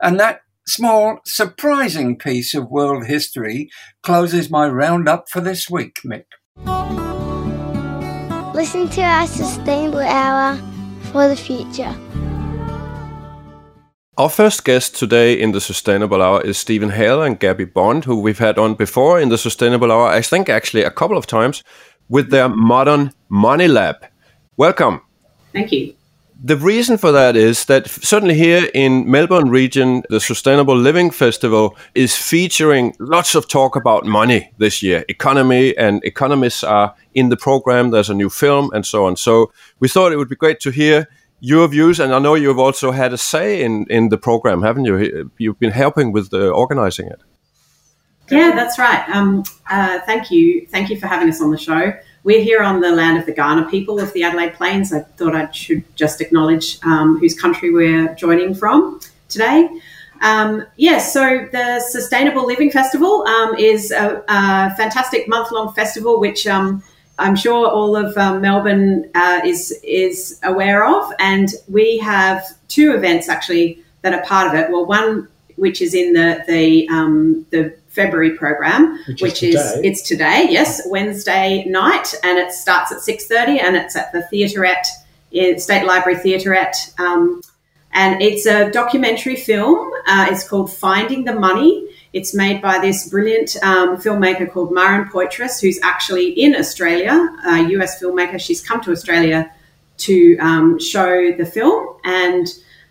And 0.00 0.20
that 0.20 0.40
small, 0.66 1.20
surprising 1.24 2.16
piece 2.16 2.54
of 2.54 2.70
world 2.70 3.06
history 3.06 3.70
closes 4.02 4.50
my 4.50 4.68
roundup 4.68 5.28
for 5.28 5.40
this 5.40 5.68
week, 5.70 6.00
Mick. 6.04 6.24
Listen 8.56 8.88
to 8.88 9.02
our 9.02 9.26
Sustainable 9.26 10.00
Hour 10.00 10.56
for 11.12 11.28
the 11.28 11.36
future. 11.36 11.94
Our 14.16 14.30
first 14.30 14.64
guest 14.64 14.96
today 14.96 15.38
in 15.38 15.52
the 15.52 15.60
Sustainable 15.60 16.22
Hour 16.22 16.40
is 16.40 16.56
Steven 16.56 16.88
Hail 16.88 17.22
and 17.22 17.38
Gabi 17.38 17.70
Bond, 17.70 18.06
who 18.06 18.18
we've 18.18 18.38
had 18.38 18.58
on 18.58 18.74
before 18.74 19.20
in 19.20 19.28
the 19.28 19.36
Sustainable 19.36 19.92
Hour, 19.92 20.08
I 20.08 20.22
think 20.22 20.48
actually 20.48 20.84
a 20.84 20.90
couple 20.90 21.18
of 21.18 21.26
times, 21.26 21.62
with 22.08 22.30
their 22.30 22.48
modern 22.48 23.12
money 23.28 23.68
lab. 23.68 23.96
Welcome. 24.56 25.02
Thank 25.52 25.72
you. 25.72 25.94
The 26.42 26.56
reason 26.56 26.98
for 26.98 27.12
that 27.12 27.34
is 27.34 27.64
that 27.64 27.88
certainly 27.88 28.34
here 28.34 28.68
in 28.74 29.10
Melbourne 29.10 29.48
region, 29.48 30.02
the 30.10 30.20
Sustainable 30.20 30.76
Living 30.76 31.10
Festival 31.10 31.76
is 31.94 32.14
featuring 32.14 32.94
lots 32.98 33.34
of 33.34 33.48
talk 33.48 33.74
about 33.74 34.04
money 34.04 34.52
this 34.58 34.82
year, 34.82 35.04
economy, 35.08 35.76
and 35.78 36.04
economists 36.04 36.62
are 36.62 36.94
in 37.14 37.30
the 37.30 37.38
program. 37.38 37.90
There's 37.90 38.10
a 38.10 38.14
new 38.14 38.28
film 38.28 38.70
and 38.74 38.84
so 38.84 39.06
on. 39.06 39.16
So 39.16 39.50
we 39.80 39.88
thought 39.88 40.12
it 40.12 40.18
would 40.18 40.28
be 40.28 40.36
great 40.36 40.60
to 40.60 40.70
hear 40.70 41.08
your 41.40 41.68
views, 41.68 42.00
and 42.00 42.14
I 42.14 42.18
know 42.18 42.34
you've 42.34 42.58
also 42.58 42.92
had 42.92 43.12
a 43.12 43.18
say 43.18 43.62
in 43.62 43.86
in 43.88 44.08
the 44.10 44.18
program, 44.18 44.62
haven't 44.62 44.84
you? 44.84 45.30
You've 45.38 45.58
been 45.58 45.72
helping 45.72 46.12
with 46.12 46.30
the 46.30 46.50
organizing 46.50 47.08
it. 47.08 47.22
Yeah, 48.30 48.52
that's 48.54 48.78
right. 48.78 49.08
Um, 49.08 49.44
uh, 49.70 50.00
thank 50.06 50.30
you, 50.30 50.66
thank 50.66 50.90
you 50.90 50.98
for 50.98 51.06
having 51.06 51.28
us 51.28 51.40
on 51.40 51.50
the 51.50 51.58
show. 51.58 51.92
We're 52.26 52.42
here 52.42 52.60
on 52.60 52.80
the 52.80 52.90
land 52.90 53.18
of 53.18 53.24
the 53.24 53.32
Kaurna 53.32 53.70
people 53.70 54.00
of 54.00 54.12
the 54.12 54.24
Adelaide 54.24 54.54
Plains. 54.54 54.92
I 54.92 55.02
thought 55.02 55.36
I 55.36 55.48
should 55.52 55.84
just 55.94 56.20
acknowledge 56.20 56.84
um, 56.84 57.20
whose 57.20 57.40
country 57.40 57.72
we're 57.72 58.12
joining 58.16 58.52
from 58.52 58.98
today. 59.28 59.68
Um, 60.22 60.66
yes, 60.74 60.76
yeah, 60.76 60.98
so 60.98 61.48
the 61.52 61.80
Sustainable 61.88 62.44
Living 62.44 62.72
Festival 62.72 63.24
um, 63.28 63.54
is 63.54 63.92
a, 63.92 64.24
a 64.26 64.74
fantastic 64.74 65.28
month 65.28 65.52
long 65.52 65.72
festival 65.74 66.18
which 66.18 66.48
um, 66.48 66.82
I'm 67.16 67.36
sure 67.36 67.68
all 67.68 67.94
of 67.94 68.18
um, 68.18 68.40
Melbourne 68.40 69.08
uh, 69.14 69.42
is 69.44 69.78
is 69.84 70.40
aware 70.42 70.84
of, 70.84 71.12
and 71.20 71.48
we 71.68 71.98
have 71.98 72.44
two 72.66 72.92
events 72.92 73.28
actually 73.28 73.84
that 74.02 74.12
are 74.12 74.24
part 74.24 74.48
of 74.52 74.60
it. 74.60 74.72
Well, 74.72 74.84
one 74.84 75.28
which 75.54 75.80
is 75.80 75.94
in 75.94 76.12
the 76.12 76.42
the 76.48 76.88
um, 76.88 77.46
the 77.50 77.76
February 77.96 78.36
program, 78.36 79.02
which, 79.08 79.22
which 79.22 79.42
is, 79.42 79.56
is, 79.56 79.80
it's 79.82 80.02
today, 80.02 80.46
yes, 80.48 80.82
Wednesday 80.86 81.64
night, 81.64 82.14
and 82.22 82.38
it 82.38 82.52
starts 82.52 82.92
at 82.92 83.00
six 83.00 83.26
thirty, 83.26 83.58
and 83.58 83.74
it's 83.74 83.96
at 83.96 84.12
the 84.12 84.22
Theaterette, 84.30 84.86
State 85.60 85.84
Library 85.84 86.18
Theaterette, 86.20 86.76
um, 87.00 87.40
and 87.92 88.22
it's 88.22 88.46
a 88.46 88.70
documentary 88.70 89.36
film. 89.36 89.90
Uh, 90.06 90.26
it's 90.30 90.46
called 90.48 90.72
Finding 90.72 91.24
the 91.24 91.34
Money. 91.34 91.88
It's 92.12 92.34
made 92.34 92.62
by 92.62 92.78
this 92.78 93.08
brilliant 93.08 93.56
um, 93.62 93.96
filmmaker 93.96 94.50
called 94.50 94.72
Maren 94.72 95.08
Poitras, 95.08 95.60
who's 95.60 95.80
actually 95.82 96.28
in 96.30 96.54
Australia, 96.54 97.14
a 97.46 97.58
US 97.76 98.00
filmmaker. 98.00 98.38
She's 98.38 98.62
come 98.62 98.80
to 98.82 98.92
Australia 98.92 99.50
to 99.98 100.36
um, 100.38 100.78
show 100.78 101.32
the 101.32 101.46
film, 101.46 101.96
and 102.04 102.46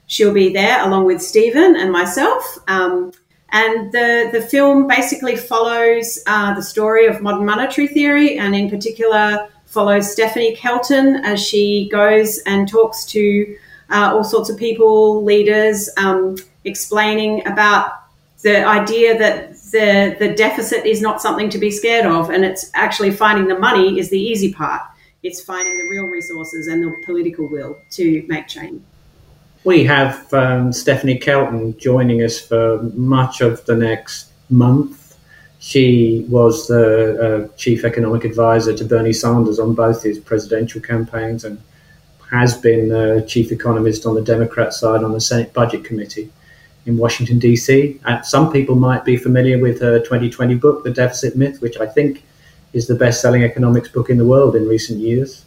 she'll 0.08 0.34
be 0.34 0.52
there 0.54 0.84
along 0.86 1.06
with 1.06 1.22
Steven 1.22 1.76
and 1.76 1.92
myself. 1.92 2.44
Um, 2.68 3.12
and 3.52 3.92
the, 3.92 4.30
the 4.34 4.42
film 4.42 4.88
basically 4.88 5.36
follows 5.36 6.20
uh, 6.28 6.54
the 6.54 6.62
story 6.62 7.06
of 7.06 7.22
modern 7.22 7.46
monetary 7.46 7.88
theory, 7.88 8.38
and 8.38 8.56
in 8.56 8.70
particular, 8.70 9.50
follows 9.66 10.12
Stephanie 10.12 10.56
Kelton 10.56 11.18
as 11.18 11.46
she 11.46 11.90
goes 11.92 12.40
and 12.40 12.68
talks 12.68 13.06
to 13.06 13.58
uh, 13.90 14.12
all 14.14 14.24
sorts 14.24 14.50
of 14.50 14.58
people, 14.58 15.24
leaders, 15.24 15.90
um, 15.98 16.38
explaining 16.64 17.46
about 17.48 18.04
the 18.42 18.66
idea 18.66 19.18
that 19.18 19.56
the, 19.72 20.16
the 20.20 20.34
deficit 20.34 20.86
is 20.86 21.02
not 21.02 21.22
something 21.22 21.50
to 21.50 21.58
be 21.58 21.72
scared 21.72 22.06
of, 22.06 22.30
and 22.30 22.44
it's 22.44 22.72
actually 22.74 23.12
finding 23.12 23.48
the 23.48 23.58
money 23.58 24.00
is 24.00 24.10
the 24.10 24.20
easy 24.20 24.54
part. 24.54 24.82
It's 25.24 25.42
finding 25.42 25.76
the 25.76 25.90
real 25.90 26.06
resources 26.06 26.68
and 26.68 26.84
the 26.84 26.96
political 27.04 27.48
will 27.48 27.78
to 27.92 28.24
make 28.28 28.48
change 28.48 28.82
we 29.66 29.84
have 29.84 30.32
um, 30.32 30.72
Stephanie 30.72 31.18
Kelton 31.18 31.78
joining 31.80 32.22
us 32.22 32.40
for 32.40 32.84
much 32.94 33.42
of 33.42 33.66
the 33.66 33.76
next 33.76 34.32
month. 34.52 35.18
She 35.60 36.24
was 36.30 36.68
the 36.68 37.50
uh, 37.50 37.58
chief 37.58 37.84
economic 37.84 38.24
advisor 38.24 38.78
to 38.78 38.86
Bernie 38.86 39.12
Sanders 39.12 39.60
on 39.60 39.74
both 39.74 40.04
his 40.04 40.20
presidential 40.20 40.80
campaigns 40.82 41.44
and 41.44 41.60
has 42.30 42.56
been 42.56 42.90
the 42.90 43.26
chief 43.28 43.52
economist 43.52 44.06
on 44.06 44.14
the 44.14 44.22
Democrat 44.22 44.72
side 44.72 45.04
on 45.04 45.14
the 45.14 45.22
Senate 45.22 45.52
Budget 45.52 45.84
Committee 45.84 46.32
in 46.86 46.98
Washington, 46.98 47.40
D.C. 47.40 48.00
And 48.06 48.24
some 48.24 48.52
people 48.52 48.76
might 48.76 49.04
be 49.04 49.18
familiar 49.18 49.58
with 49.58 49.82
her 49.82 49.98
2020 49.98 50.56
book, 50.56 50.84
The 50.84 50.92
Deficit 50.92 51.36
Myth, 51.36 51.60
which 51.62 51.78
I 51.78 51.88
think 51.88 52.24
is 52.74 52.86
the 52.86 52.96
best 52.96 53.20
selling 53.20 53.44
economics 53.44 53.90
book 53.90 54.12
in 54.12 54.18
the 54.20 54.26
world 54.26 54.56
in 54.56 54.68
recent 54.68 55.00
years. 55.00 55.45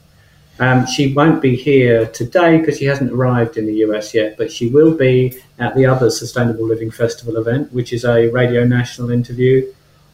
Um, 0.61 0.87
she 0.87 1.13
won't 1.13 1.41
be 1.41 1.55
here 1.55 2.07
today 2.07 2.59
because 2.59 2.79
she 2.79 2.87
hasn't 2.87 3.13
arrived 3.13 3.57
in 3.57 3.67
the 3.67 3.75
US 3.87 4.13
yet, 4.13 4.37
but 4.37 4.51
she 4.51 4.69
will 4.69 4.95
be 4.95 5.41
at 5.59 5.77
the 5.77 5.87
other 5.87 6.11
Sustainable 6.11 6.67
Living 6.67 6.91
Festival 6.91 7.37
event, 7.37 7.73
which 7.73 7.93
is 7.93 8.05
a 8.05 8.29
Radio 8.29 8.65
National 8.65 9.11
interview 9.11 9.73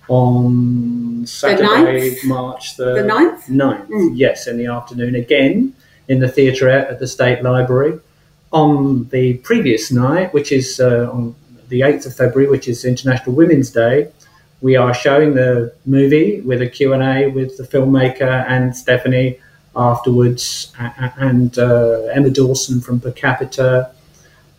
on 0.08 1.24
Saturday, 1.26 2.10
the 2.10 2.28
March 2.28 2.76
the, 2.76 2.94
the 2.94 3.00
9th? 3.00 3.44
9th. 3.44 3.88
Mm. 3.88 4.12
Yes, 4.14 4.46
in 4.46 4.58
the 4.58 4.66
afternoon, 4.66 5.14
again 5.14 5.74
in 6.08 6.20
the 6.20 6.26
theaterette 6.26 6.90
at 6.90 6.98
the 6.98 7.06
State 7.06 7.42
Library. 7.42 7.98
On 8.52 9.08
the 9.08 9.34
previous 9.38 9.90
night, 9.90 10.32
which 10.32 10.52
is 10.52 10.78
uh, 10.78 11.10
on 11.10 11.34
the 11.68 11.80
8th 11.80 12.06
of 12.06 12.16
February, 12.16 12.48
which 12.48 12.68
is 12.68 12.84
International 12.84 13.34
Women's 13.34 13.70
Day, 13.70 14.12
we 14.60 14.76
are 14.76 14.94
showing 14.94 15.34
the 15.34 15.74
movie 15.86 16.40
with 16.42 16.62
a 16.62 16.68
Q&A 16.68 17.26
with 17.28 17.56
the 17.56 17.64
filmmaker 17.64 18.44
and 18.48 18.76
Stephanie 18.76 19.40
afterwards, 19.76 20.72
and 20.78 21.58
uh, 21.58 22.02
Emma 22.12 22.30
Dawson 22.30 22.80
from 22.80 23.00
Per 23.00 23.12
Capita. 23.12 23.90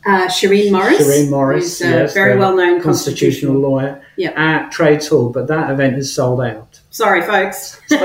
Uh, 0.06 0.28
Shireen 0.28 0.72
Morris. 0.72 1.02
Shireen 1.02 1.30
Morris, 1.32 1.82
a 1.82 1.90
yes, 1.90 2.14
very 2.14 2.38
well 2.38 2.56
known 2.56 2.80
constitutional, 2.82 3.56
lawyer 3.56 4.04
yep. 4.18 4.38
at 4.38 4.72
Trades 4.72 5.08
Hall, 5.08 5.30
but 5.30 5.48
that 5.48 5.72
event 5.72 5.98
is 5.98 6.14
sold 6.14 6.42
out. 6.42 6.80
Sorry, 6.92 7.22
folks. 7.24 7.82
we, 7.90 7.98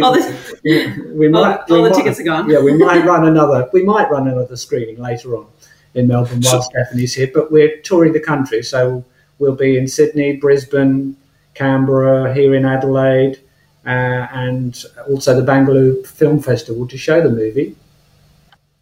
all 0.00 0.14
the, 0.14 0.60
we, 0.64 1.02
we 1.12 1.28
might, 1.28 1.58
all, 1.68 1.76
all 1.76 1.82
the 1.82 1.90
might, 1.90 1.94
tickets 1.96 2.20
are 2.20 2.24
gone. 2.24 2.48
Yeah, 2.48 2.62
we 2.62 2.72
might 2.72 3.04
run 3.04 3.26
another. 3.28 3.68
We 3.72 3.82
might 3.82 4.10
run 4.10 4.28
another 4.28 4.56
screening 4.56 4.98
later 4.98 5.36
on 5.36 5.46
in 5.94 6.06
Melbourne 6.06 6.40
while 6.40 6.62
so, 6.62 6.70
Stephanie's 6.70 7.14
here. 7.14 7.30
But 7.32 7.50
we're 7.50 7.78
touring 7.80 8.12
the 8.12 8.20
country, 8.20 8.62
so 8.62 9.04
we'll 9.38 9.56
be 9.56 9.76
in 9.76 9.88
Sydney, 9.88 10.36
Brisbane, 10.36 11.16
Canberra, 11.54 12.32
here 12.32 12.54
in 12.54 12.64
Adelaide, 12.64 13.40
and 13.84 14.84
also 15.08 15.34
the 15.34 15.42
Bangalore 15.42 16.02
Film 16.04 16.40
Festival 16.40 16.86
to 16.88 16.98
show 16.98 17.20
the 17.20 17.30
movie. 17.30 17.76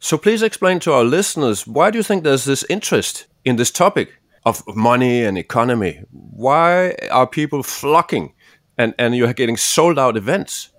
So 0.00 0.16
please 0.16 0.42
explain 0.42 0.78
to 0.80 0.92
our 0.92 1.04
listeners 1.04 1.66
why 1.66 1.90
do 1.90 1.98
you 1.98 2.04
think 2.04 2.22
there's 2.24 2.44
this 2.44 2.64
interest 2.68 3.26
in 3.44 3.56
this 3.56 3.70
topic 3.70 4.18
of 4.44 4.62
money 4.74 5.24
and 5.24 5.36
economy? 5.36 6.02
Why 6.10 6.94
are 7.10 7.26
people 7.26 7.62
flocking 7.62 8.32
and, 8.76 8.94
and 8.98 9.16
you're 9.16 9.32
getting 9.32 9.56
sold 9.56 9.98
out 9.98 10.16
events? 10.16 10.70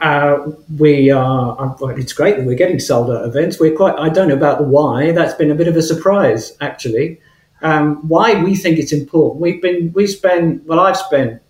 Uh, 0.00 0.50
we 0.78 1.10
are. 1.10 1.58
Uh, 1.58 1.86
it's 1.88 2.12
great 2.12 2.36
that 2.36 2.44
we're 2.44 2.54
getting 2.54 2.78
sold 2.78 3.10
out 3.10 3.24
events. 3.24 3.58
We're 3.58 3.74
quite. 3.74 3.94
I 3.98 4.10
don't 4.10 4.28
know 4.28 4.34
about 4.34 4.58
the 4.58 4.64
why. 4.64 5.12
That's 5.12 5.32
been 5.32 5.50
a 5.50 5.54
bit 5.54 5.68
of 5.68 5.76
a 5.76 5.82
surprise, 5.82 6.54
actually. 6.60 7.18
Um, 7.62 8.06
why 8.06 8.42
we 8.42 8.54
think 8.56 8.78
it's 8.78 8.92
important. 8.92 9.40
We've 9.40 9.62
been. 9.62 9.92
We 9.94 10.06
spend. 10.06 10.66
Well, 10.66 10.80
I've 10.80 10.98
spent 10.98 11.40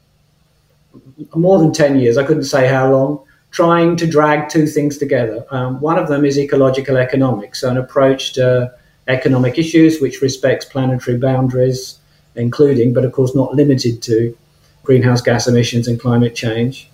more 1.34 1.58
than 1.58 1.72
10 1.72 1.98
years, 1.98 2.16
I 2.18 2.24
couldn't 2.24 2.44
say 2.44 2.68
how 2.68 2.90
long, 2.90 3.20
trying 3.50 3.96
to 3.96 4.06
drag 4.06 4.48
two 4.48 4.66
things 4.66 4.98
together. 4.98 5.44
Um, 5.50 5.80
one 5.80 5.98
of 5.98 6.08
them 6.08 6.24
is 6.24 6.38
ecological 6.38 6.96
economics, 6.96 7.60
so 7.60 7.70
an 7.70 7.78
approach 7.78 8.34
to 8.34 8.72
economic 9.08 9.58
issues 9.58 10.00
which 10.00 10.20
respects 10.20 10.64
planetary 10.64 11.16
boundaries, 11.16 11.98
including, 12.34 12.92
but 12.92 13.04
of 13.04 13.12
course 13.12 13.34
not 13.34 13.54
limited 13.54 14.02
to, 14.02 14.36
greenhouse 14.82 15.20
gas 15.20 15.48
emissions 15.48 15.88
and 15.88 16.00
climate 16.00 16.34
change. 16.34 16.88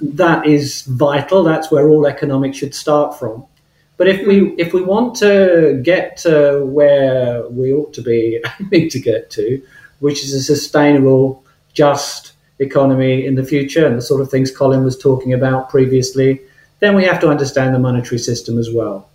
That 0.00 0.46
is 0.46 0.82
vital. 0.82 1.42
That's 1.42 1.70
where 1.70 1.88
all 1.88 2.06
economics 2.06 2.58
should 2.58 2.74
start 2.74 3.18
from. 3.18 3.44
But 3.96 4.08
if 4.08 4.26
we 4.26 4.50
if 4.58 4.72
we 4.72 4.82
want 4.82 5.14
to 5.16 5.80
get 5.82 6.16
to 6.18 6.64
where 6.64 7.46
we 7.48 7.72
ought 7.72 7.92
to 7.94 8.02
be 8.02 8.42
aiming 8.60 8.90
to 8.90 8.98
get 8.98 9.30
to, 9.30 9.62
which 10.00 10.24
is 10.24 10.34
a 10.34 10.42
sustainable, 10.42 11.44
just, 11.72 12.33
economy 12.64 13.26
in 13.26 13.34
the 13.34 13.44
future 13.44 13.86
and 13.86 13.96
the 13.96 14.02
sort 14.02 14.20
of 14.20 14.30
things 14.30 14.50
Colin 14.50 14.84
was 14.84 14.98
talking 14.98 15.32
about 15.32 15.68
previously, 15.68 16.40
then 16.80 16.96
we 16.96 17.04
have 17.04 17.20
to 17.20 17.28
understand 17.28 17.74
the 17.74 17.78
monetary 17.78 18.18
system 18.18 18.58
as 18.58 18.70
well. 18.70 19.08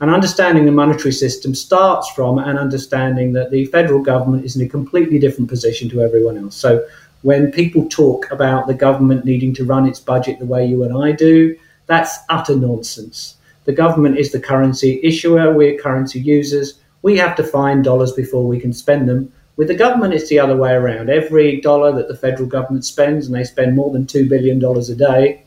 And 0.00 0.10
understanding 0.10 0.66
the 0.66 0.72
monetary 0.72 1.12
system 1.12 1.54
starts 1.54 2.10
from 2.10 2.38
an 2.38 2.58
understanding 2.58 3.32
that 3.34 3.50
the 3.50 3.66
federal 3.66 4.02
government 4.02 4.44
is 4.44 4.56
in 4.56 4.66
a 4.66 4.68
completely 4.68 5.18
different 5.18 5.48
position 5.48 5.88
to 5.90 6.02
everyone 6.02 6.36
else. 6.36 6.56
So 6.56 6.84
when 7.22 7.52
people 7.52 7.88
talk 7.88 8.30
about 8.30 8.66
the 8.66 8.74
government 8.74 9.24
needing 9.24 9.54
to 9.54 9.64
run 9.64 9.86
its 9.86 10.00
budget 10.00 10.38
the 10.38 10.44
way 10.44 10.66
you 10.66 10.82
and 10.84 11.02
I 11.02 11.12
do, 11.12 11.56
that's 11.86 12.18
utter 12.28 12.56
nonsense. 12.56 13.36
The 13.64 13.72
government 13.72 14.18
is 14.18 14.30
the 14.30 14.40
currency 14.40 15.00
issuer, 15.02 15.54
we're 15.54 15.78
currency 15.78 16.20
users. 16.20 16.80
We 17.02 17.16
have 17.16 17.34
to 17.36 17.44
find 17.44 17.82
dollars 17.82 18.12
before 18.12 18.46
we 18.46 18.60
can 18.60 18.72
spend 18.72 19.08
them. 19.08 19.32
With 19.56 19.68
the 19.68 19.74
government, 19.74 20.14
it's 20.14 20.28
the 20.28 20.40
other 20.40 20.56
way 20.56 20.72
around. 20.72 21.10
Every 21.10 21.60
dollar 21.60 21.92
that 21.92 22.08
the 22.08 22.16
federal 22.16 22.48
government 22.48 22.84
spends, 22.84 23.26
and 23.26 23.34
they 23.34 23.44
spend 23.44 23.76
more 23.76 23.92
than 23.92 24.06
$2 24.06 24.28
billion 24.28 24.62
a 24.64 24.94
day, 24.94 25.44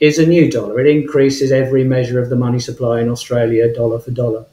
is 0.00 0.18
a 0.18 0.26
new 0.26 0.50
dollar. 0.50 0.80
It 0.80 0.86
increases 0.86 1.52
every 1.52 1.84
measure 1.84 2.20
of 2.20 2.30
the 2.30 2.36
money 2.36 2.58
supply 2.58 3.00
in 3.00 3.08
Australia, 3.08 3.72
dollar 3.74 3.98
for 3.98 4.10
dollar. 4.10 4.44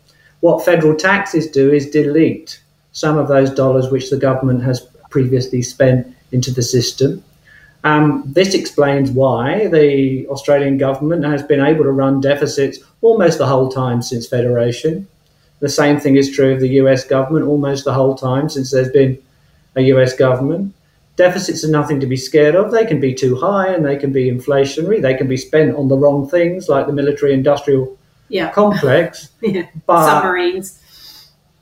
What 0.41 0.65
federal 0.65 0.95
taxes 0.95 1.47
do 1.47 1.71
is 1.71 1.89
delete 1.89 2.61
some 2.91 3.17
of 3.17 3.27
those 3.27 3.51
dollars 3.51 3.89
which 3.89 4.09
the 4.09 4.17
government 4.17 4.63
has 4.63 4.81
previously 5.09 5.61
spent 5.61 6.07
into 6.31 6.51
the 6.51 6.63
system. 6.63 7.23
Um, 7.83 8.23
this 8.25 8.53
explains 8.53 9.09
why 9.11 9.67
the 9.67 10.27
Australian 10.27 10.77
government 10.77 11.23
has 11.25 11.41
been 11.41 11.61
able 11.61 11.83
to 11.83 11.91
run 11.91 12.21
deficits 12.21 12.79
almost 13.01 13.37
the 13.37 13.47
whole 13.47 13.69
time 13.69 14.01
since 14.01 14.27
federation. 14.27 15.07
The 15.61 15.69
same 15.69 15.99
thing 15.99 16.15
is 16.17 16.29
true 16.31 16.53
of 16.53 16.59
the 16.59 16.69
US 16.81 17.05
government 17.05 17.47
almost 17.47 17.85
the 17.85 17.93
whole 17.93 18.15
time 18.15 18.49
since 18.49 18.71
there's 18.71 18.91
been 18.91 19.17
a 19.75 19.81
US 19.93 20.13
government. 20.13 20.73
Deficits 21.15 21.63
are 21.63 21.69
nothing 21.71 21.99
to 21.99 22.07
be 22.07 22.17
scared 22.17 22.55
of. 22.55 22.71
They 22.71 22.85
can 22.85 22.99
be 22.99 23.13
too 23.13 23.35
high 23.35 23.67
and 23.73 23.85
they 23.85 23.95
can 23.95 24.11
be 24.11 24.29
inflationary. 24.31 25.01
They 25.01 25.13
can 25.13 25.27
be 25.27 25.37
spent 25.37 25.75
on 25.75 25.87
the 25.87 25.97
wrong 25.97 26.27
things 26.27 26.67
like 26.67 26.87
the 26.87 26.93
military 26.93 27.33
industrial 27.33 27.97
Yeah. 28.29 28.49
complex. 28.51 29.29
yeah. 29.41 29.67
But 29.85 30.05
Submarines. 30.05 30.79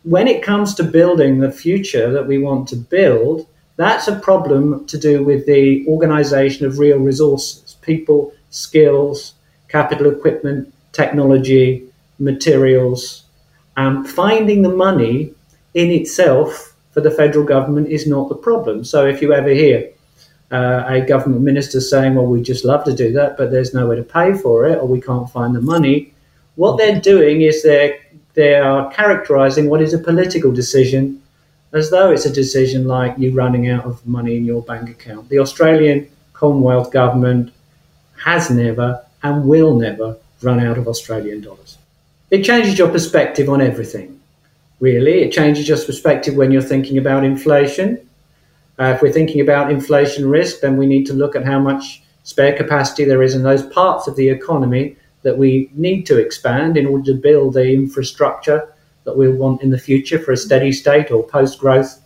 when 0.03 0.27
it 0.27 0.41
comes 0.43 0.73
to 0.75 0.83
building 0.83 1.39
the 1.39 1.51
future 1.51 2.11
that 2.13 2.27
we 2.27 2.37
want 2.37 2.67
to 2.69 2.75
build, 2.77 3.47
that's 3.75 4.07
a 4.07 4.15
problem 4.19 4.85
to 4.87 4.97
do 4.97 5.23
with 5.23 5.45
the 5.45 5.85
organization 5.87 6.65
of 6.65 6.79
real 6.79 6.97
resources 6.99 7.75
people, 7.81 8.31
skills, 8.49 9.33
capital 9.67 10.09
equipment, 10.11 10.71
technology, 10.93 11.83
materials. 12.19 13.23
Um, 13.79 14.03
finding 14.03 14.61
the 14.61 14.75
money 14.87 15.33
in 15.73 15.89
itself 15.89 16.75
for 16.91 16.99
the 16.99 17.11
federal 17.11 17.45
government 17.45 17.87
is 17.87 18.05
not 18.05 18.27
the 18.27 18.35
problem. 18.35 18.83
So 18.83 19.05
if 19.05 19.21
you 19.21 19.31
ever 19.33 19.53
hear 19.63 19.89
uh, 20.51 20.83
a 20.85 20.99
government 20.99 21.43
minister 21.43 21.79
saying, 21.79 22.15
well, 22.15 22.25
we'd 22.25 22.43
just 22.43 22.65
love 22.65 22.83
to 22.83 22.93
do 22.93 23.13
that, 23.13 23.37
but 23.37 23.51
there's 23.51 23.73
nowhere 23.73 23.95
to 23.95 24.03
pay 24.03 24.33
for 24.33 24.65
it, 24.65 24.77
or 24.79 24.85
we 24.85 24.99
can't 24.99 25.29
find 25.29 25.55
the 25.55 25.61
money, 25.61 26.13
what 26.55 26.77
they're 26.77 26.99
doing 26.99 27.41
is 27.49 27.63
they're, 27.63 27.97
they 28.33 28.55
are 28.55 28.91
characterizing 28.91 29.69
what 29.69 29.81
is 29.81 29.93
a 29.93 29.99
political 30.09 30.51
decision 30.51 31.21
as 31.71 31.89
though 31.89 32.11
it's 32.11 32.25
a 32.25 32.33
decision 32.33 32.85
like 32.85 33.17
you 33.17 33.31
running 33.31 33.69
out 33.69 33.85
of 33.85 34.05
money 34.05 34.35
in 34.35 34.43
your 34.43 34.61
bank 34.63 34.89
account. 34.89 35.29
The 35.29 35.39
Australian 35.39 36.09
Commonwealth 36.33 36.91
government 36.91 37.53
has 38.25 38.49
never 38.49 39.05
and 39.23 39.45
will 39.45 39.73
never 39.79 40.17
run 40.41 40.59
out 40.59 40.77
of 40.77 40.87
Australian 40.87 41.39
dollars. 41.39 41.77
It 42.31 42.43
changes 42.43 42.77
your 42.77 42.89
perspective 42.89 43.49
on 43.49 43.59
everything, 43.59 44.19
really. 44.79 45.21
It 45.23 45.31
changes 45.31 45.67
your 45.67 45.77
perspective 45.77 46.35
when 46.35 46.51
you're 46.51 46.61
thinking 46.61 46.99
about 46.99 47.23
inflation. 47.23 48.07
Uh, 48.77 48.93
if 48.95 49.01
we're 49.01 49.11
thinking 49.11 49.41
about 49.41 49.71
inflation 49.71 50.29
risk, 50.29 50.61
then 50.61 50.77
we 50.77 50.85
need 50.85 51.05
to 51.07 51.13
look 51.13 51.35
at 51.35 51.43
how 51.43 51.59
much 51.59 52.03
spare 52.23 52.55
capacity 52.55 53.03
there 53.03 53.23
is 53.23 53.33
in 53.33 53.41
those 53.41 53.63
parts 53.63 54.07
of 54.07 54.15
the 54.15 54.29
economy 54.29 54.95
that 55.23 55.37
we 55.37 55.71
need 55.73 56.05
to 56.05 56.17
expand 56.17 56.77
in 56.77 56.85
order 56.85 57.05
to 57.05 57.13
build 57.15 57.55
the 57.55 57.73
infrastructure 57.73 58.71
that 59.05 59.17
we 59.17 59.27
want 59.27 59.63
in 59.63 59.71
the 59.71 59.79
future 59.79 60.19
for 60.19 60.31
a 60.31 60.37
steady 60.37 60.71
state 60.71 61.09
or 61.09 61.23
post 61.23 61.57
growth 61.57 61.99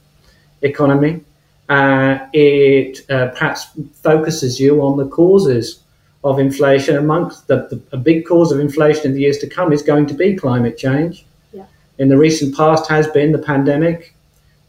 economy. 0.62 1.22
Uh, 1.68 2.18
it 2.32 3.10
uh, 3.12 3.28
perhaps 3.30 3.68
focuses 4.02 4.58
you 4.60 4.82
on 4.82 4.98
the 4.98 5.08
causes 5.08 5.83
of 6.24 6.40
inflation. 6.40 6.96
Amongst 6.96 7.48
the, 7.48 7.68
the, 7.70 7.82
a 7.92 7.98
big 7.98 8.26
cause 8.26 8.52
of 8.52 8.60
inflation 8.60 9.08
in 9.08 9.14
the 9.14 9.22
years 9.22 9.38
to 9.40 9.48
come 9.48 9.74
is 9.74 9.82
going 9.82 10.06
to 10.08 10.14
be 10.14 10.36
climate 10.36 10.78
change. 10.78 11.26
Yeah. 11.52 11.66
In 11.98 12.08
the 12.08 12.18
recent 12.18 12.56
past, 12.56 12.90
has 12.90 13.08
been 13.08 13.32
the 13.32 13.40
pandemic 13.40 14.16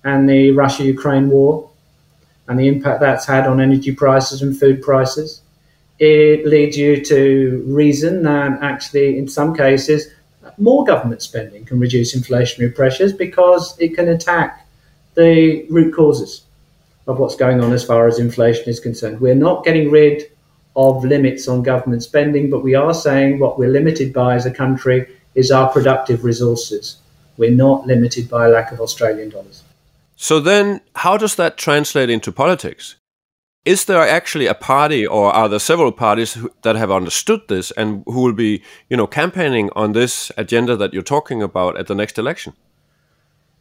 and 0.05 0.29
the 0.29 0.51
Russia-Ukraine 0.51 1.31
war, 1.31 1.71
and 2.47 2.59
the 2.59 2.69
impact 2.69 3.01
that's 3.01 3.25
had 3.25 3.47
on 3.47 3.61
energy 3.61 3.95
prices 3.95 4.43
and 4.43 4.59
food 4.59 4.83
prices. 4.83 5.41
It 5.99 6.47
leads 6.47 6.77
you 6.77 7.03
to 7.05 7.65
reason 7.67 8.23
that 8.25 8.63
actually, 8.63 9.17
in 9.17 9.29
some 9.29 9.57
cases, 9.57 10.09
more 10.59 10.85
government 10.85 11.23
spending 11.23 11.65
can 11.65 11.81
reduce 11.81 12.15
inflationary 12.15 12.75
pressures 12.75 13.13
because 13.13 13.79
it 13.79 13.95
can 13.95 14.09
attack 14.09 14.67
the 15.15 15.65
root 15.71 15.95
causes 15.95 16.43
of 17.07 17.19
what's 17.19 17.37
going 17.37 17.63
on 17.63 17.73
as 17.73 17.85
far 17.85 18.07
as 18.07 18.19
inflation 18.19 18.69
is 18.69 18.81
concerned. 18.81 19.21
We're 19.21 19.35
not 19.35 19.65
getting 19.65 19.91
rid 19.91 20.31
of 20.77 21.05
limits 21.05 21.47
on 21.49 21.63
government 21.63 22.03
spending, 22.03 22.51
but 22.51 22.63
we 22.65 22.75
are 22.75 22.95
saying 22.95 23.39
what 23.39 23.59
we're 23.59 23.71
limited 23.71 24.13
by 24.13 24.35
as 24.35 24.47
a 24.47 24.51
country 24.51 25.07
is 25.35 25.51
our 25.51 25.69
productive 25.73 26.25
resources. 26.25 26.97
We're 27.37 27.51
not 27.51 27.87
limited 27.87 28.29
by 28.29 28.47
a 28.47 28.49
lack 28.49 28.73
of 28.73 28.81
Australian 28.81 29.31
dollars. 29.31 29.63
So 30.17 30.41
then, 30.41 30.81
how 30.97 31.17
does 31.17 31.35
that 31.37 31.57
translate 31.57 32.11
into 32.11 32.33
politics? 32.33 32.97
Is 33.65 33.87
there 33.87 34.07
actually 34.07 34.47
a 34.47 34.55
party, 34.55 35.07
or 35.07 35.33
are 35.33 35.49
there 35.49 35.59
several 35.59 35.91
parties 35.91 36.35
who, 36.35 36.53
that 36.63 36.77
have 36.77 36.91
understood 36.91 37.41
this 37.49 37.71
and 37.73 38.05
who 38.07 38.21
will 38.21 38.35
be, 38.35 38.63
you 38.91 38.97
know, 38.97 39.07
campaigning 39.07 39.71
on 39.75 39.93
this 39.93 40.31
agenda 40.37 40.77
that 40.77 40.93
you're 40.93 41.03
talking 41.03 41.43
about 41.43 41.79
at 41.79 41.87
the 41.87 41.95
next 41.95 42.19
election? 42.19 42.53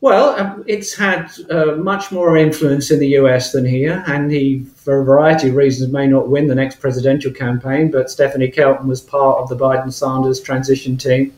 Well, 0.04 0.38
um, 0.38 0.66
it's 0.68 0.94
had 0.94 1.32
uh, 1.50 1.78
much 1.78 2.12
more 2.12 2.36
influence 2.36 2.92
in 2.92 3.00
the 3.00 3.08
US 3.22 3.54
than 3.54 3.64
here, 3.64 4.04
and 4.06 4.30
he, 4.30 4.66
for 4.76 5.00
a 5.00 5.06
variety 5.06 5.48
of 5.48 5.56
reasons, 5.56 5.94
may 5.94 6.08
not 6.08 6.28
win 6.28 6.46
the 6.46 6.56
next 6.56 6.82
presidential 6.82 7.32
campaign. 7.32 7.90
But 7.90 8.12
Stephanie 8.12 8.52
Kelton 8.52 8.90
was 8.90 9.00
part 9.00 9.40
of 9.40 9.48
the 9.48 9.56
Biden 9.56 9.94
Sanders 9.94 10.42
transition 10.42 10.98
team 10.98 11.32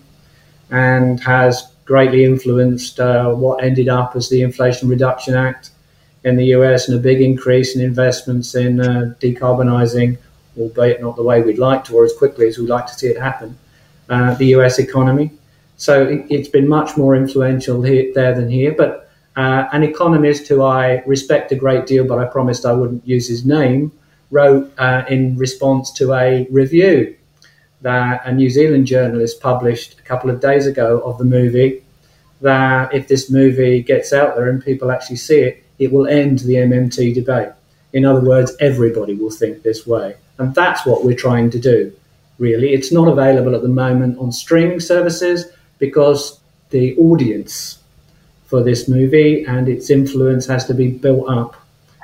and 0.72 1.20
has 1.20 1.74
greatly 1.86 2.26
influenced 2.26 3.00
uh, 3.00 3.30
what 3.36 3.64
ended 3.64 3.88
up 3.88 4.16
as 4.16 4.30
the 4.30 4.42
Inflation 4.42 4.90
Reduction 4.90 5.36
Act 5.36 5.70
in 6.24 6.36
the 6.36 6.46
US 6.58 6.88
and 6.88 6.98
a 6.98 7.00
big 7.00 7.22
increase 7.22 7.76
in 7.76 7.84
investments 7.84 8.56
in 8.56 8.80
uh, 8.80 9.14
albeit 10.58 11.02
not 11.02 11.16
the 11.16 11.22
way 11.22 11.40
we'd 11.44 11.60
like 11.60 11.84
to 11.84 11.96
or 11.96 12.04
as 12.04 12.14
quickly 12.14 12.48
as 12.48 12.58
we'd 12.58 12.70
like 12.70 12.88
to 12.88 12.96
see 12.96 13.10
it 13.10 13.20
happen, 13.22 13.56
uh, 14.10 14.34
the 14.34 14.56
US 14.56 14.80
economy. 14.80 15.30
So 15.78 16.08
it, 16.08 16.32
has 16.32 16.48
been 16.48 16.68
much 16.68 16.98
more 16.98 17.16
influential 17.16 17.82
here, 17.82 18.12
there 18.14 18.34
than 18.34 18.50
here. 18.50 18.74
But 18.74 19.10
uh, 19.36 19.68
an 19.74 19.84
economist 19.84 20.48
who 20.48 20.64
I 20.64 21.04
respect 21.06 21.52
a 21.52 21.56
great 21.56 21.86
deal, 21.86 22.06
but 22.06 22.20
I 22.20 22.26
promised 22.26 22.66
I 22.66 22.72
wouldn't 22.72 23.06
use 23.08 23.28
his 23.28 23.46
name, 23.46 23.92
wrote 24.32 24.72
uh, 24.78 25.04
in 25.10 25.38
response 25.38 25.92
to 25.94 26.14
a 26.14 26.48
review 26.50 27.16
that 27.82 28.26
a 28.26 28.34
New 28.34 28.50
Zealand 28.50 28.88
journalist 28.88 29.42
published 29.42 30.00
a 30.00 30.04
couple 30.04 30.30
of 30.30 30.40
days 30.40 30.66
ago 30.66 31.02
of 31.02 31.18
the 31.18 31.26
movie. 31.26 31.84
That 32.42 32.94
if 32.94 33.08
this 33.08 33.30
movie 33.30 33.82
gets 33.82 34.14
out 34.14 34.36
there 34.36 34.50
and 34.50 34.64
people 34.64 34.92
actually 34.92 35.18
see 35.18 35.40
it, 35.40 35.64
it 35.80 35.92
will 35.92 36.08
end 36.08 36.40
the 36.40 36.56
MMT 36.56 37.14
debate. 37.14 37.50
In 37.94 38.06
other 38.06 38.22
words, 38.22 38.56
everybody 38.60 39.14
will 39.16 39.30
think 39.30 39.64
this 39.64 39.86
way. 39.86 40.16
And 40.38 40.54
that's 40.54 40.86
what 40.86 41.06
we're 41.06 41.16
trying 41.16 41.50
to 41.52 41.60
do, 41.60 41.94
really. 42.40 42.74
It's 42.74 42.92
not 42.92 43.08
available 43.08 43.56
at 43.56 43.62
the 43.62 43.70
moment 43.70 44.20
on 44.20 44.32
streaming 44.32 44.80
services 44.80 45.46
because 45.80 46.40
the 46.70 46.96
audience 46.98 47.80
for 48.46 48.64
this 48.64 48.88
movie 48.88 49.44
and 49.46 49.68
its 49.68 49.90
influence 49.90 50.46
has 50.46 50.66
to 50.66 50.74
be 50.74 50.90
built 50.90 51.28
up 51.30 51.56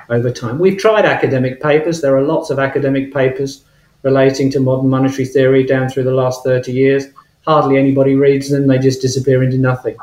over 0.10 0.32
time. 0.32 0.60
We've 0.60 0.78
tried 0.78 1.06
academic 1.06 1.62
papers. 1.62 2.02
There 2.02 2.18
are 2.18 2.22
lots 2.22 2.50
of 2.50 2.60
academic 2.60 3.14
papers 3.14 3.64
relating 4.04 4.50
to 4.52 4.60
modern 4.60 4.90
monetary 4.90 5.26
theory 5.26 5.64
down 5.64 5.90
through 5.90 6.04
the 6.04 6.14
last 6.14 6.44
30 6.44 6.72
years. 6.72 7.06
Hardly 7.46 7.78
anybody 7.78 8.16
reads 8.16 8.50
them, 8.50 8.68
they 8.68 8.78
just 8.78 9.02
disappear 9.02 9.44
into 9.44 9.58
nothing. 9.58 9.98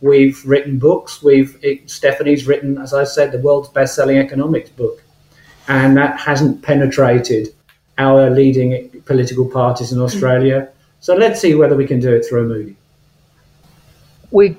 We've 0.00 0.44
written 0.44 0.78
books. 0.78 1.22
We've 1.22 1.56
it, 1.62 1.88
Stephanie's 1.88 2.46
written, 2.46 2.78
as 2.78 2.92
I 2.92 3.04
said, 3.04 3.30
the 3.30 3.38
world's 3.38 3.68
best-selling 3.68 4.18
economics 4.18 4.70
book, 4.70 5.02
and 5.68 5.96
that 5.96 6.18
hasn't 6.18 6.62
penetrated 6.62 7.54
our 7.98 8.28
leading 8.30 9.02
political 9.06 9.48
parties 9.48 9.92
in 9.92 10.00
Australia. 10.00 10.68
So 11.00 11.14
let's 11.14 11.40
see 11.40 11.54
whether 11.54 11.76
we 11.76 11.86
can 11.86 12.00
do 12.00 12.12
it 12.12 12.26
through 12.26 12.42
a 12.42 12.46
movie. 12.46 12.76
We 14.32 14.56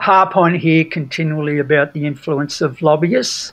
harp 0.00 0.36
on 0.36 0.54
here 0.54 0.84
continually 0.84 1.58
about 1.58 1.92
the 1.92 2.06
influence 2.06 2.60
of 2.60 2.80
lobbyists, 2.82 3.52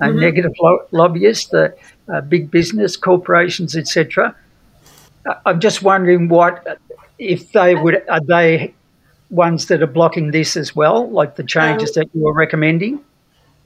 uh, 0.00 0.06
Mhm. 0.06 0.20
negative 0.20 0.52
lo- 0.60 0.86
lobbyists, 0.92 1.48
the 1.50 1.74
uh, 2.12 2.20
big 2.20 2.50
business 2.50 2.96
corporations, 2.96 3.76
etc. 3.76 4.34
I'm 5.46 5.58
just 5.60 5.82
wondering 5.82 6.28
what 6.28 6.78
if 7.18 7.52
they 7.52 7.74
would 7.74 8.02
are 8.08 8.20
they 8.20 8.74
ones 9.30 9.66
that 9.66 9.82
are 9.82 9.86
blocking 9.86 10.30
this 10.30 10.56
as 10.56 10.76
well, 10.76 11.10
like 11.10 11.36
the 11.36 11.42
changes 11.44 11.92
that 11.92 12.06
you 12.14 12.26
are 12.28 12.34
recommending? 12.34 13.00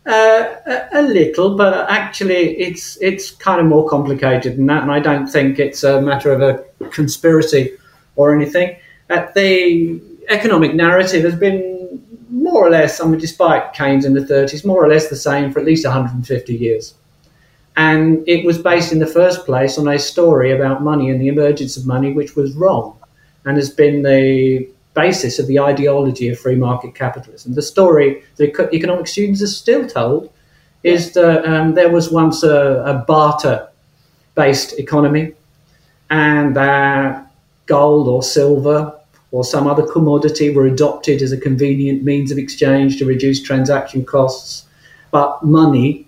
Uh, 0.07 0.45
a, 0.67 0.88
a 1.01 1.03
little, 1.03 1.57
but 1.57 1.91
actually, 1.91 2.57
it's 2.59 2.97
it's 3.03 3.33
kind 3.33 3.61
of 3.61 3.67
more 3.67 3.87
complicated 3.88 4.57
than 4.57 4.67
that, 4.67 4.83
and 4.83 4.93
I 4.93 5.01
don't 5.01 5.27
think 5.27 5.59
it's 5.59 5.83
a 5.85 6.01
matter 6.01 6.33
of 6.33 6.41
a 6.41 6.62
conspiracy 6.91 7.73
or 8.17 8.35
anything. 8.35 8.77
Uh, 9.11 9.27
the 9.35 10.01
economic 10.29 10.75
narrative 10.75 11.25
has 11.25 11.35
been 11.35 12.03
more 12.31 12.67
or 12.67 12.71
less, 12.71 13.01
I 13.01 13.07
mean, 13.07 13.19
despite 13.19 13.73
Keynes 13.73 14.05
in 14.05 14.14
the 14.14 14.21
30s, 14.21 14.64
more 14.64 14.85
or 14.85 14.88
less 14.88 15.09
the 15.09 15.17
same 15.17 15.53
for 15.53 15.61
at 15.61 15.67
least 15.67 15.85
150 15.85 16.55
years. 16.55 16.95
And 17.77 18.29
it 18.29 18.45
was 18.45 18.59
based 18.59 18.93
in 18.93 18.99
the 18.99 19.07
first 19.07 19.47
place 19.47 19.79
on 19.79 19.87
a 19.88 19.99
story 19.99 20.53
about 20.53 20.83
money 20.83 21.11
and 21.11 21.21
the 21.21 21.29
emergence 21.29 21.77
of 21.77 21.87
money, 21.87 22.12
which 22.12 22.35
was 22.35 22.53
wrong 22.55 22.99
and 23.45 23.57
has 23.57 23.71
been 23.71 24.03
the 24.03 24.69
basis 24.95 25.38
of 25.38 25.47
the 25.47 25.61
ideology 25.61 26.29
of 26.29 26.38
free 26.38 26.57
market 26.57 26.95
capitalism. 26.95 27.55
The 27.55 27.62
story 27.62 28.25
that 28.37 28.71
economic 28.73 29.07
students 29.07 29.43
are 29.43 29.47
still 29.47 29.87
told 29.87 30.33
is 30.83 31.12
that 31.12 31.45
um, 31.45 31.75
there 31.75 31.91
was 31.91 32.11
once 32.11 32.43
a, 32.43 32.83
a 32.85 32.95
barter 33.07 33.69
based 34.35 34.79
economy 34.79 35.35
and 36.11 36.57
that 36.57 37.31
gold 37.67 38.09
or 38.09 38.23
silver 38.23 38.98
or 39.31 39.45
some 39.45 39.67
other 39.67 39.87
commodity 39.87 40.51
were 40.51 40.67
adopted 40.67 41.23
as 41.23 41.33
a 41.33 41.37
convenient 41.37 42.03
means 42.03 42.31
of 42.31 42.38
exchange 42.38 42.99
to 42.99 43.05
reduce 43.05 43.43
transaction 43.43 44.05
costs. 44.05 44.67
But 45.11 45.45
money 45.45 46.07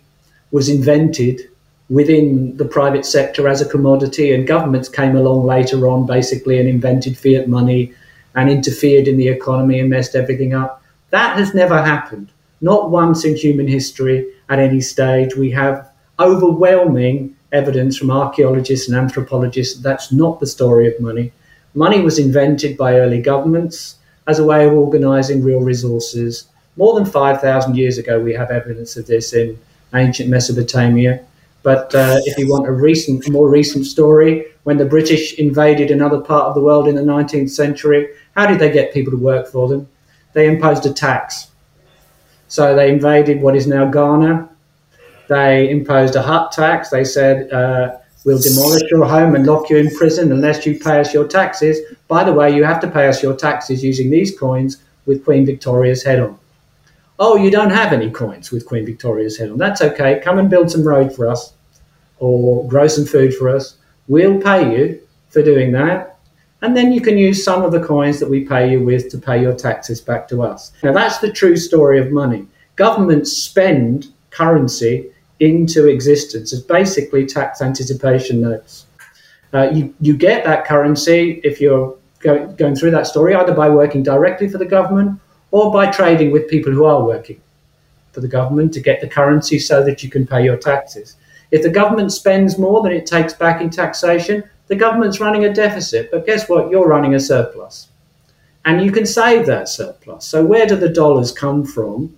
was 0.51 0.69
invented 0.69 1.41
within 1.89 2.57
the 2.57 2.65
private 2.65 3.05
sector 3.05 3.49
as 3.49 3.61
a 3.61 3.69
commodity, 3.69 4.33
and 4.33 4.47
governments 4.47 4.89
came 4.89 5.17
along 5.17 5.45
later 5.45 5.89
on 5.89 6.07
basically 6.07 6.59
and 6.59 6.69
invented 6.69 7.19
fiat 7.19 7.49
money 7.49 7.93
and 8.35 8.49
interfered 8.49 9.09
in 9.09 9.17
the 9.17 9.29
economy 9.29 9.81
and 9.81 9.91
messed 9.91 10.15
everything 10.15 10.55
up. 10.55 10.83
That 11.11 11.37
has 11.37 11.53
never 11.53 11.83
happened. 11.83 12.31
Not 12.61 12.91
once 12.91 13.25
in 13.25 13.37
human 13.37 13.67
history 13.67 14.27
at 14.51 14.59
any 14.59 14.81
stage. 14.81 15.37
We 15.37 15.51
have 15.53 15.91
overwhelming 16.19 17.35
evidence 17.53 17.97
from 17.97 18.11
archaeologists 18.11 18.89
and 18.89 18.97
anthropologists 18.97 19.77
that 19.77 19.83
that's 19.83 20.13
not 20.13 20.41
the 20.41 20.47
story 20.47 20.87
of 20.87 21.01
money. 21.01 21.33
Money 21.75 22.01
was 22.01 22.19
invented 22.19 22.77
by 22.77 22.95
early 22.95 23.21
governments 23.21 23.97
as 24.27 24.39
a 24.39 24.45
way 24.45 24.67
of 24.67 24.73
organizing 24.73 25.43
real 25.43 25.61
resources. 25.61 26.47
More 26.77 26.95
than 26.95 27.05
5,000 27.05 27.77
years 27.77 27.99
ago, 27.99 28.21
we 28.21 28.33
have 28.35 28.51
evidence 28.51 28.97
of 28.97 29.07
this 29.07 29.33
in 29.33 29.59
ancient 29.95 30.29
Mesopotamia. 30.29 31.21
But 31.63 31.95
uh, 31.95 32.21
if 32.25 32.39
you 32.39 32.49
want 32.49 32.67
a 32.67 32.73
recent, 32.73 33.29
more 33.31 33.49
recent 33.49 33.87
story, 33.87 34.47
when 34.65 34.79
the 34.79 34.85
British 34.85 35.35
invaded 35.35 35.91
another 35.91 36.21
part 36.21 36.47
of 36.47 36.55
the 36.55 36.61
world 36.61 36.89
in 36.89 36.95
the 36.95 37.03
19th 37.03 37.51
century, 37.51 38.09
how 38.35 38.47
did 38.47 38.59
they 38.59 38.71
get 38.71 38.95
people 38.95 39.11
to 39.11 39.19
work 39.19 39.47
for 39.47 39.69
them? 39.69 39.87
They 40.33 40.49
imposed 40.49 40.87
a 40.87 40.93
tax. 40.93 41.51
So 42.49 42.75
they 42.75 42.91
invaded 42.91 43.43
what 43.43 43.57
is 43.57 43.67
now 43.67 43.91
Ghana. 43.91 44.49
They 45.29 45.71
imposed 45.71 46.17
a 46.17 46.23
hut 46.23 46.51
tax. 46.51 46.91
They 46.91 47.05
said, 47.05 47.53
uh, 47.53 47.99
We'll 48.25 48.39
demolish 48.39 48.83
your 48.91 49.07
home 49.07 49.35
and 49.35 49.47
lock 49.47 49.71
you 49.71 49.79
in 49.79 49.95
prison 49.97 50.31
unless 50.31 50.67
you 50.67 50.79
pay 50.79 51.01
us 51.01 51.15
your 51.15 51.27
taxes. 51.27 51.79
By 52.07 52.23
the 52.23 52.33
way, 52.33 52.55
you 52.55 52.65
have 52.65 52.81
to 52.81 52.91
pay 52.91 53.09
us 53.09 53.23
your 53.23 53.35
taxes 53.35 53.83
using 53.83 54.11
these 54.11 54.39
coins 54.39 54.83
with 55.07 55.25
Queen 55.25 55.47
Victoria's 55.47 56.03
head 56.03 56.21
on. 56.21 56.39
Oh, 57.19 57.37
you 57.37 57.51
don't 57.51 57.71
have 57.71 57.93
any 57.93 58.11
coins 58.11 58.51
with 58.51 58.67
Queen 58.67 58.85
Victoria's 58.85 59.39
head 59.39 59.51
on. 59.51 59.59
That's 59.59 59.81
okay. 59.81 60.21
Come 60.23 60.39
and 60.39 60.51
build 60.51 60.71
some 60.71 60.87
road 60.87 61.15
for 61.15 61.29
us 61.29 61.55
or 62.19 62.67
grow 62.69 62.87
some 62.89 63.07
food 63.07 63.35
for 63.35 63.49
us. 63.49 63.79
We'll 64.09 64.41
pay 64.41 64.77
you 64.77 65.01
for 65.31 65.43
doing 65.43 65.73
that. 65.73 66.19
And 66.63 66.77
then 66.77 66.93
you 66.93 67.01
can 67.01 67.17
use 67.17 67.43
some 67.43 67.63
of 67.63 67.73
the 67.73 67.83
coins 67.83 68.21
that 68.21 68.29
we 68.29 68.45
pay 68.45 68.71
you 68.71 68.85
with 68.85 69.11
to 69.11 69.19
pay 69.19 69.41
your 69.41 69.55
taxes 69.55 70.01
back 70.01 70.29
to 70.29 70.43
us. 70.43 70.73
Now, 70.83 70.93
that's 70.93 71.19
the 71.19 71.33
true 71.33 71.57
story 71.57 71.99
of 71.99 72.13
money. 72.13 72.47
Governments 72.77 73.33
spend 73.33 74.09
currency 74.29 75.11
into 75.41 75.89
existence 75.89 76.53
as 76.53 76.63
basically 76.63 77.27
tax 77.27 77.61
anticipation 77.61 78.41
notes. 78.41 78.87
Uh, 79.53 79.71
you, 79.73 79.95
you 80.01 80.17
get 80.17 80.45
that 80.45 80.65
currency 80.65 81.41
if 81.43 81.61
you're 81.61 81.97
go, 82.21 82.47
going 82.53 82.77
through 82.77 82.93
that 82.93 83.07
story 83.07 83.35
either 83.35 83.55
by 83.55 83.69
working 83.69 84.03
directly 84.03 84.49
for 84.49 84.59
the 84.59 84.67
government 84.67 85.19
or 85.51 85.73
by 85.73 85.91
trading 85.91 86.31
with 86.31 86.49
people 86.49 86.73
who 86.73 86.85
are 86.85 87.03
working 87.03 87.41
for 88.13 88.21
the 88.21 88.29
government 88.29 88.73
to 88.75 88.81
get 88.81 89.01
the 89.01 89.09
currency 89.09 89.59
so 89.59 89.83
that 89.85 90.03
you 90.03 90.11
can 90.11 90.27
pay 90.27 90.45
your 90.45 90.57
taxes. 90.57 91.17
If 91.51 91.63
the 91.63 91.71
government 91.71 92.13
spends 92.13 92.59
more 92.59 92.83
than 92.83 92.93
it 92.93 93.07
takes 93.07 93.33
back 93.33 93.61
in 93.61 93.71
taxation, 93.71 94.45
the 94.69 94.77
government's 94.77 95.21
running 95.21 95.45
a 95.45 95.53
deficit. 95.53 96.11
But 96.11 96.27
guess 96.27 96.49
what? 96.49 96.71
You're 96.71 96.87
running 96.87 97.15
a 97.15 97.21
surplus. 97.21 97.89
And 98.65 98.85
you 98.85 98.93
can 98.93 99.07
save 99.07 99.47
that 99.47 99.69
surplus. 99.69 100.27
So, 100.27 100.45
where 100.45 100.67
do 100.67 100.77
the 100.77 100.89
dollars 100.89 101.33
come 101.33 101.65
from? 101.65 102.17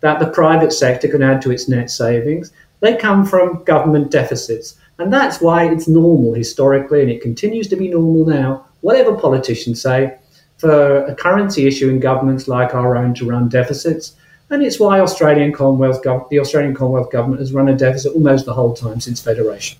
That 0.00 0.18
the 0.18 0.28
private 0.28 0.72
sector 0.72 1.08
can 1.08 1.22
add 1.22 1.42
to 1.42 1.50
its 1.50 1.68
net 1.68 1.90
savings. 1.90 2.52
They 2.80 2.96
come 2.96 3.26
from 3.26 3.64
government 3.64 4.10
deficits. 4.10 4.76
And 4.98 5.12
that's 5.12 5.40
why 5.40 5.70
it's 5.70 5.86
normal 5.86 6.34
historically, 6.34 7.02
and 7.02 7.10
it 7.10 7.22
continues 7.22 7.68
to 7.68 7.76
be 7.76 7.88
normal 7.88 8.26
now, 8.26 8.66
whatever 8.80 9.14
politicians 9.14 9.80
say, 9.80 10.16
for 10.58 11.04
a 11.04 11.14
currency 11.14 11.66
issue 11.66 11.88
in 11.88 12.00
governments 12.00 12.48
like 12.48 12.74
our 12.74 12.96
own 12.96 13.14
to 13.14 13.28
run 13.28 13.48
deficits. 13.48 14.16
And 14.50 14.62
it's 14.62 14.80
why 14.80 14.98
Australian 14.98 15.52
Commonwealth 15.52 16.02
the 16.02 16.40
Australian 16.40 16.74
Commonwealth 16.74 17.12
government 17.12 17.40
has 17.40 17.52
run 17.52 17.68
a 17.68 17.76
deficit 17.76 18.12
almost 18.14 18.44
the 18.44 18.54
whole 18.54 18.74
time 18.74 19.00
since 19.00 19.20
federation. 19.20 19.78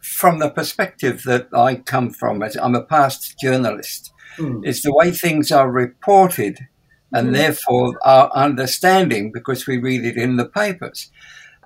From 0.00 0.38
the 0.38 0.50
perspective 0.50 1.22
that 1.24 1.48
I 1.52 1.76
come 1.76 2.10
from, 2.10 2.42
as 2.42 2.56
I'm 2.56 2.74
a 2.74 2.82
past 2.82 3.38
journalist, 3.40 4.12
mm. 4.36 4.64
it's 4.64 4.82
the 4.82 4.94
way 4.94 5.10
things 5.10 5.50
are 5.50 5.70
reported 5.70 6.68
and 7.12 7.28
mm. 7.28 7.32
therefore 7.34 7.98
our 8.04 8.30
understanding 8.34 9.30
because 9.32 9.66
we 9.66 9.78
read 9.78 10.04
it 10.04 10.16
in 10.16 10.36
the 10.36 10.48
papers. 10.48 11.10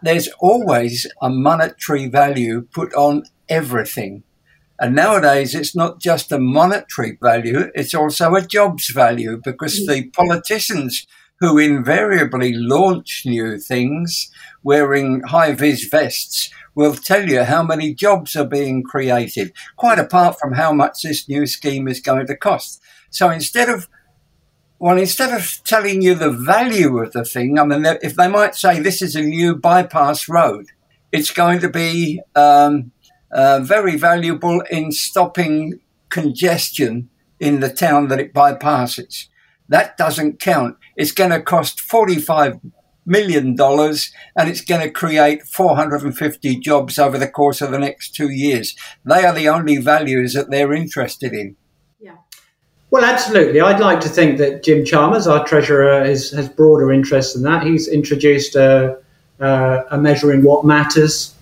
There's 0.03 0.29
always 0.41 1.07
a 1.21 1.29
monetary 1.29 2.09
value 2.09 2.63
put 2.73 2.95
on 2.95 3.25
everything. 3.49 4.23
And 4.79 4.95
nowadays, 4.95 5.55
it's 5.55 5.77
not 5.77 6.01
just 6.01 6.33
a 6.33 6.39
monetary 6.39 7.19
value, 7.21 7.71
it's 7.75 7.93
also 7.93 8.35
a 8.35 8.41
jobs 8.41 8.89
value 8.89 9.39
because 9.45 9.87
the 9.87 10.09
politicians 10.11 11.07
who 11.41 11.59
invariably 11.59 12.53
launch 12.55 13.23
new 13.27 13.59
things 13.59 14.31
wearing 14.63 15.21
high 15.23 15.53
vis 15.53 15.85
vests 15.85 16.51
will 16.75 16.95
tell 16.95 17.29
you 17.29 17.45
how 17.45 17.63
many 17.63 17.95
jobs 17.95 18.37
are 18.37 18.47
being 18.47 18.83
created, 18.83 19.53
quite 19.77 19.99
apart 19.99 20.39
from 20.39 20.55
how 20.55 20.73
much 20.73 21.03
this 21.03 21.29
new 21.29 21.47
scheme 21.47 21.89
is 21.89 22.01
going 22.01 22.27
to 22.27 22.37
cost. 22.37 22.81
So 23.11 23.29
instead 23.29 23.69
of 23.69 23.89
well, 24.81 24.97
instead 24.97 25.33
of 25.33 25.61
telling 25.65 26.01
you 26.01 26.15
the 26.15 26.31
value 26.31 26.99
of 26.99 27.13
the 27.13 27.23
thing, 27.23 27.59
I 27.59 27.65
mean, 27.65 27.85
if 27.85 28.17
they 28.17 28.29
might 28.29 28.55
say 28.55 28.81
this 28.81 29.03
is 29.03 29.15
a 29.15 29.21
new 29.21 29.55
bypass 29.55 30.27
road, 30.27 30.69
it's 31.13 31.31
going 31.31 31.61
to 31.61 31.69
be 31.69 32.23
um, 32.35 32.91
uh, 33.31 33.61
very 33.61 33.97
valuable 33.97 34.63
in 34.71 34.91
stopping 34.91 35.81
congestion 36.09 37.11
in 37.39 37.61
the 37.61 37.69
town 37.69 38.09
that 38.09 38.21
it 38.21 38.33
bypasses. 38.33 39.27
That 39.69 39.99
doesn't 39.99 40.41
count. 40.41 40.79
It's 40.97 41.13
going 41.13 41.31
to 41.31 41.43
cost 41.43 41.79
$45 41.79 42.61
million 43.05 43.57
and 43.61 44.49
it's 44.49 44.63
going 44.63 44.81
to 44.81 44.91
create 44.91 45.43
450 45.43 46.59
jobs 46.61 46.99
over 46.99 47.19
the 47.19 47.29
course 47.29 47.61
of 47.61 47.71
the 47.71 47.79
next 47.79 48.15
two 48.15 48.31
years. 48.31 48.75
They 49.05 49.27
are 49.27 49.35
the 49.35 49.49
only 49.49 49.77
values 49.77 50.33
that 50.33 50.51
they're 50.51 50.73
interested 50.73 51.35
in. 51.35 51.57
Well, 52.91 53.05
absolutely. 53.05 53.61
I'd 53.61 53.79
like 53.79 54.01
to 54.01 54.09
think 54.09 54.39
that 54.39 54.65
Jim 54.65 54.85
Chalmers, 54.85 55.29
our 55.29 55.47
treasurer, 55.47 56.03
is, 56.05 56.33
has 56.33 56.49
broader 56.49 56.93
interests 56.93 57.35
than 57.35 57.45
that. 57.45 57.63
He's 57.63 57.87
introduced 57.87 58.57
a, 58.57 58.99
a, 59.39 59.85
a 59.93 59.99
measuring 59.99 60.43
what 60.43 60.65
matters 60.65 61.35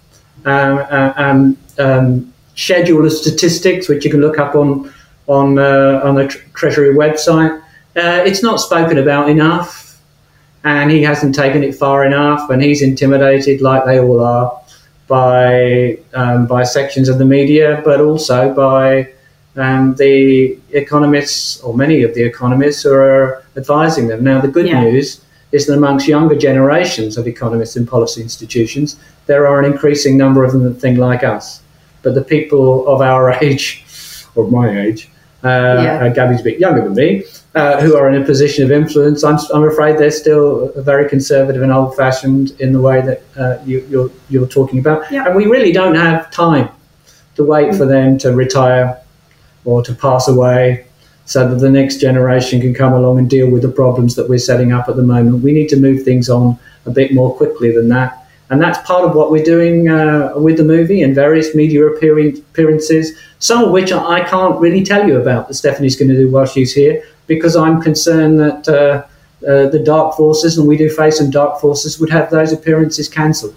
uh, 0.45 1.13
um, 1.17 1.57
um, 1.79 2.33
schedule 2.55 3.07
of 3.07 3.13
statistics, 3.13 3.89
which 3.89 4.05
you 4.05 4.11
can 4.11 4.21
look 4.21 4.39
up 4.39 4.55
on 4.55 4.93
on 5.27 5.59
uh, 5.59 6.01
on 6.05 6.15
the 6.15 6.29
Treasury 6.55 6.95
website. 6.95 7.59
Uh, 7.97 8.23
it's 8.25 8.43
not 8.43 8.61
spoken 8.61 8.99
about 8.99 9.29
enough, 9.29 10.01
and 10.65 10.91
he 10.91 11.03
hasn't 11.03 11.35
taken 11.35 11.65
it 11.65 11.75
far 11.75 12.05
enough, 12.05 12.51
and 12.51 12.63
he's 12.63 12.83
intimidated, 12.83 13.61
like 13.61 13.85
they 13.85 13.99
all 13.99 14.21
are, 14.21 14.61
by 15.07 15.99
um, 16.15 16.47
by 16.47 16.63
sections 16.63 17.09
of 17.09 17.19
the 17.19 17.25
media, 17.25 17.81
but 17.85 18.01
also 18.01 18.55
by 18.55 19.13
um, 19.59 19.95
the 19.97 20.59
economists, 20.71 21.61
or 21.61 21.75
many 21.77 22.03
of 22.03 22.15
the 22.15 22.23
economists, 22.23 22.83
who 22.83 22.93
are 22.93 23.43
advising 23.57 24.07
them. 24.07 24.23
Now, 24.23 24.41
the 24.41 24.49
good 24.49 24.67
yeah. 24.67 24.83
news 24.83 25.21
is 25.51 25.67
that 25.67 25.75
amongst 25.75 26.07
younger 26.07 26.37
generations 26.37 27.17
of 27.17 27.27
economists 27.27 27.77
in 27.77 27.87
policy 27.87 28.23
institutions, 28.23 28.99
there 29.27 29.47
are 29.47 29.59
an 29.59 29.71
increasing 29.71 30.17
number 30.17 30.45
of 30.45 30.53
them 30.53 30.63
that 30.65 30.75
think 30.75 30.99
like 30.99 31.25
us. 31.25 31.63
But 32.03 32.15
the 32.15 32.23
people 32.23 32.87
of 32.87 33.01
our 33.01 33.33
age, 33.43 33.85
or 34.35 34.49
my 34.49 34.81
age, 34.81 35.11
uh, 35.43 35.49
yeah. 35.49 36.05
uh, 36.05 36.15
Gabi's 36.15 36.41
a 36.41 36.45
bit 36.45 36.61
younger 36.61 36.83
than 36.83 36.95
me, 36.95 37.25
uh, 37.55 37.81
who 37.81 37.97
are 37.97 38.09
in 38.09 38.23
a 38.23 38.25
position 38.25 38.65
of 38.65 38.71
influence, 38.71 39.25
I'm, 39.25 39.39
I'm 39.53 39.65
afraid 39.65 39.99
they're 39.99 40.11
still 40.11 40.71
very 40.77 41.09
conservative 41.09 41.63
and 41.63 41.73
old 41.73 41.97
fashioned 41.97 42.53
in 42.61 42.73
the 42.73 42.81
way 42.81 43.01
that 43.01 43.23
uh, 43.37 43.63
you, 43.65 43.81
are 43.81 43.87
you're, 43.87 44.11
you're 44.29 44.47
talking 44.47 44.79
about. 44.79 45.11
Yeah. 45.11 45.27
And 45.27 45.35
we 45.35 45.47
really 45.47 45.73
don't 45.73 45.97
have 45.97 46.31
time 46.31 46.69
to 47.37 47.45
wait 47.45 47.71
mm. 47.71 47.79
for 47.79 47.87
them 47.87 48.19
to 48.19 48.33
retire 48.33 49.01
or 49.69 49.83
to 49.83 49.95
pass 49.95 50.29
away 50.29 50.87
so 51.27 51.47
that 51.47 51.57
the 51.57 51.71
next 51.81 52.01
generation 52.01 52.59
can 52.59 52.73
come 52.73 52.95
along 52.95 53.19
and 53.19 53.29
deal 53.29 53.51
with 53.51 53.61
the 53.61 53.75
problems 53.83 54.15
that 54.17 54.27
we're 54.31 54.47
setting 54.51 54.73
up 54.73 54.89
at 54.89 54.97
the 54.97 55.03
moment. 55.03 55.45
We 55.45 55.53
need 55.53 55.69
to 55.69 55.77
move 55.77 56.03
things 56.03 56.31
on 56.31 56.59
a 56.87 56.91
bit 56.91 57.13
more 57.13 57.37
quickly 57.37 57.71
than 57.71 57.89
that. 57.91 58.11
And 58.51 58.63
that's 58.63 58.79
part 58.87 59.05
of 59.05 59.15
what 59.15 59.31
we're 59.31 59.45
doing 59.45 59.91
uh, 59.91 60.33
with 60.37 60.57
the 60.57 60.65
movie 60.65 61.03
and 61.03 61.15
various 61.15 61.55
media 61.55 61.85
appearances, 61.85 63.07
some 63.41 63.63
of 63.65 63.71
which 63.73 63.93
I 63.93 64.19
can't 64.25 64.59
really 64.59 64.83
tell 64.83 65.07
you 65.07 65.21
about 65.21 65.49
that 65.49 65.55
Stephanie's 65.55 65.97
going 65.97 66.09
to 66.09 66.17
do 66.17 66.31
while 66.31 66.47
she's 66.47 66.73
here, 66.73 67.05
because 67.27 67.55
I'm 67.57 67.83
concerned 67.83 68.41
that 68.41 68.63
uh, 68.67 69.05
uh, 69.47 69.69
the 69.69 69.83
dark 69.85 70.17
forces, 70.17 70.57
and 70.57 70.67
we 70.67 70.79
do 70.79 70.89
face 70.89 71.19
some 71.19 71.31
dark 71.31 71.61
forces, 71.61 72.01
would 72.01 72.09
have 72.09 72.31
those 72.31 72.55
appearances 72.55 73.07
cancelled 73.07 73.55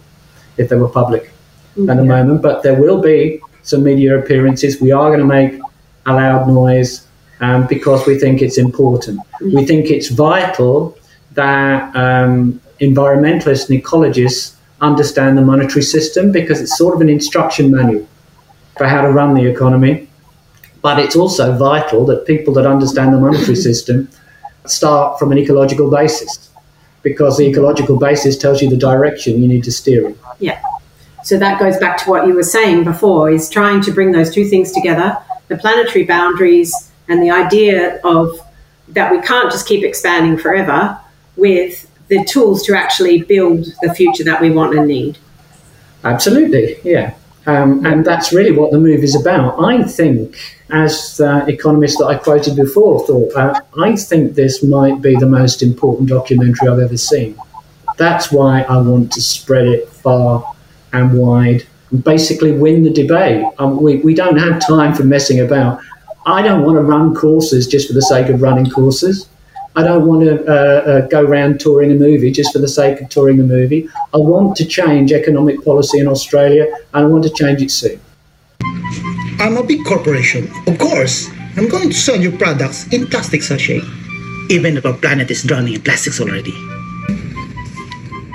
if 0.57 0.67
they 0.67 0.75
were 0.75 0.89
public 0.89 1.23
mm-hmm. 1.23 1.89
at 1.89 1.95
the 1.95 2.03
moment. 2.03 2.41
But 2.41 2.63
there 2.63 2.75
will 2.75 3.01
be 3.01 3.39
some 3.63 3.81
media 3.81 4.19
appearances. 4.19 4.81
We 4.81 4.91
are 4.91 5.07
going 5.15 5.25
to 5.27 5.33
make 5.39 5.61
a 6.05 6.13
loud 6.13 6.47
noise 6.47 7.07
um, 7.39 7.67
because 7.67 8.05
we 8.05 8.17
think 8.17 8.41
it's 8.41 8.57
important. 8.57 9.19
Mm-hmm. 9.19 9.55
We 9.55 9.65
think 9.65 9.89
it's 9.89 10.09
vital 10.09 10.97
that 11.33 11.95
um, 11.95 12.61
environmentalists 12.79 13.69
and 13.69 13.81
ecologists 13.81 14.55
understand 14.81 15.37
the 15.37 15.41
monetary 15.41 15.83
system 15.83 16.31
because 16.31 16.59
it's 16.59 16.77
sort 16.77 16.95
of 16.95 17.01
an 17.01 17.09
instruction 17.09 17.71
manual 17.71 18.07
for 18.77 18.87
how 18.87 19.01
to 19.01 19.09
run 19.09 19.33
the 19.33 19.45
economy. 19.45 20.07
But 20.81 20.97
it's 20.97 21.15
also 21.15 21.55
vital 21.57 22.05
that 22.07 22.25
people 22.25 22.53
that 22.55 22.65
understand 22.65 23.13
the 23.13 23.19
monetary 23.19 23.55
system 23.69 24.09
start 24.65 25.19
from 25.19 25.31
an 25.31 25.37
ecological 25.37 25.89
basis 25.89 26.49
because 27.03 27.37
the 27.37 27.47
ecological 27.47 27.97
basis 27.97 28.37
tells 28.37 28.61
you 28.61 28.69
the 28.69 28.77
direction 28.77 29.41
you 29.41 29.47
need 29.47 29.63
to 29.63 29.71
steer 29.71 30.07
in. 30.07 30.17
Yeah. 30.39 30.61
So 31.23 31.37
that 31.37 31.59
goes 31.59 31.77
back 31.77 31.97
to 32.03 32.09
what 32.09 32.27
you 32.27 32.33
were 32.33 32.43
saying 32.43 32.83
before 32.83 33.29
is 33.29 33.49
trying 33.49 33.81
to 33.81 33.91
bring 33.91 34.11
those 34.11 34.33
two 34.33 34.45
things 34.45 34.71
together, 34.71 35.17
the 35.51 35.57
planetary 35.57 36.05
boundaries 36.05 36.73
and 37.09 37.21
the 37.21 37.29
idea 37.29 37.99
of 38.05 38.39
that 38.87 39.11
we 39.11 39.19
can't 39.21 39.51
just 39.51 39.67
keep 39.67 39.83
expanding 39.83 40.37
forever 40.37 40.97
with 41.35 41.91
the 42.07 42.23
tools 42.23 42.63
to 42.63 42.75
actually 42.75 43.21
build 43.23 43.65
the 43.81 43.93
future 43.93 44.23
that 44.23 44.41
we 44.41 44.49
want 44.49 44.77
and 44.77 44.87
need. 44.87 45.17
Absolutely, 46.05 46.77
yeah. 46.85 47.13
Um, 47.47 47.85
and 47.85 48.05
that's 48.05 48.31
really 48.31 48.51
what 48.51 48.71
the 48.71 48.79
move 48.79 49.03
is 49.03 49.19
about. 49.19 49.61
I 49.61 49.83
think, 49.83 50.37
as 50.69 51.17
the 51.17 51.45
economist 51.47 51.97
that 51.99 52.05
I 52.05 52.15
quoted 52.15 52.55
before 52.55 53.05
thought, 53.05 53.35
uh, 53.35 53.59
I 53.81 53.97
think 53.97 54.35
this 54.35 54.63
might 54.63 55.01
be 55.01 55.15
the 55.17 55.25
most 55.25 55.61
important 55.61 56.07
documentary 56.07 56.69
I've 56.69 56.79
ever 56.79 56.97
seen. 56.97 57.37
That's 57.97 58.31
why 58.31 58.61
I 58.61 58.77
want 58.77 59.11
to 59.13 59.21
spread 59.21 59.67
it 59.67 59.89
far 59.89 60.55
and 60.93 61.17
wide 61.17 61.67
basically 62.03 62.51
win 62.51 62.83
the 62.83 62.89
debate. 62.89 63.45
Um, 63.59 63.81
we, 63.81 63.97
we 63.97 64.13
don't 64.13 64.37
have 64.37 64.65
time 64.65 64.93
for 64.93 65.03
messing 65.03 65.39
about. 65.39 65.79
I 66.25 66.41
don't 66.41 66.63
want 66.63 66.77
to 66.77 66.83
run 66.83 67.15
courses 67.15 67.67
just 67.67 67.87
for 67.87 67.93
the 67.93 68.01
sake 68.01 68.29
of 68.29 68.41
running 68.41 68.69
courses. 68.69 69.27
I 69.75 69.83
don't 69.83 70.05
want 70.05 70.21
to 70.23 70.45
uh, 70.45 70.53
uh, 70.53 71.07
go 71.07 71.21
around 71.21 71.59
touring 71.61 71.91
a 71.91 71.95
movie 71.95 72.31
just 72.31 72.51
for 72.51 72.59
the 72.59 72.67
sake 72.67 73.01
of 73.01 73.09
touring 73.09 73.39
a 73.39 73.43
movie. 73.43 73.87
I 74.13 74.17
want 74.17 74.57
to 74.57 74.65
change 74.65 75.13
economic 75.13 75.63
policy 75.63 75.99
in 75.99 76.07
Australia 76.07 76.65
and 76.93 77.05
I 77.05 77.07
want 77.07 77.23
to 77.23 77.29
change 77.29 77.61
it 77.61 77.71
soon. 77.71 77.99
I'm 79.39 79.57
a 79.57 79.63
big 79.63 79.83
corporation. 79.85 80.51
Of 80.67 80.77
course, 80.77 81.29
I'm 81.55 81.69
going 81.69 81.89
to 81.89 81.95
sell 81.95 82.19
you 82.19 82.31
products 82.37 82.87
in 82.93 83.07
plastic 83.07 83.43
sachet, 83.43 83.81
even 84.49 84.77
if 84.77 84.85
our 84.85 84.93
planet 84.93 85.31
is 85.31 85.43
drowning 85.43 85.73
in 85.73 85.81
plastics 85.81 86.19
already. 86.19 86.53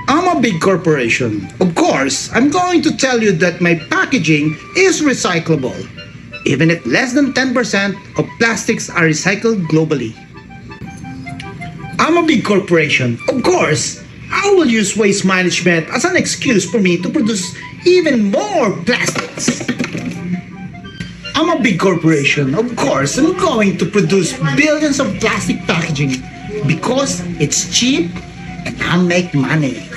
I'm 0.09 0.37
a 0.37 0.41
big 0.41 0.61
corporation. 0.61 1.49
Of 1.61 1.75
course, 1.75 2.31
I'm 2.33 2.51
going 2.51 2.81
to 2.83 2.97
tell 2.97 3.21
you 3.21 3.33
that 3.33 3.61
my 3.61 3.75
packaging 3.91 4.57
is 4.77 5.03
recyclable, 5.03 5.75
even 6.47 6.71
if 6.71 6.87
less 6.87 7.13
than 7.13 7.33
10% 7.33 8.19
of 8.19 8.29
plastics 8.39 8.89
are 8.89 9.03
recycled 9.03 9.67
globally. 9.67 10.15
I'm 11.99 12.17
a 12.19 12.27
big 12.27 12.45
corporation. 12.45 13.19
Of 13.29 13.43
course, 13.43 14.05
I 14.31 14.51
will 14.55 14.67
use 14.67 14.97
waste 14.97 15.25
management 15.25 15.89
as 15.91 16.05
an 16.05 16.17
excuse 16.17 16.69
for 16.71 16.79
me 16.79 17.03
to 17.03 17.09
produce 17.11 17.57
even 17.85 18.31
more 18.31 18.71
plastics. 18.85 19.67
I'm 21.35 21.51
a 21.51 21.61
big 21.61 21.81
corporation. 21.81 22.55
Of 22.55 22.77
course, 22.77 23.19
I'm 23.19 23.37
going 23.39 23.77
to 23.79 23.87
produce 23.87 24.39
billions 24.55 25.01
of 25.01 25.19
plastic 25.19 25.59
packaging 25.67 26.23
because 26.67 27.21
it's 27.41 27.77
cheap 27.77 28.11
and 28.67 28.83
I'll 28.83 29.03
make 29.03 29.33
money. 29.35 29.89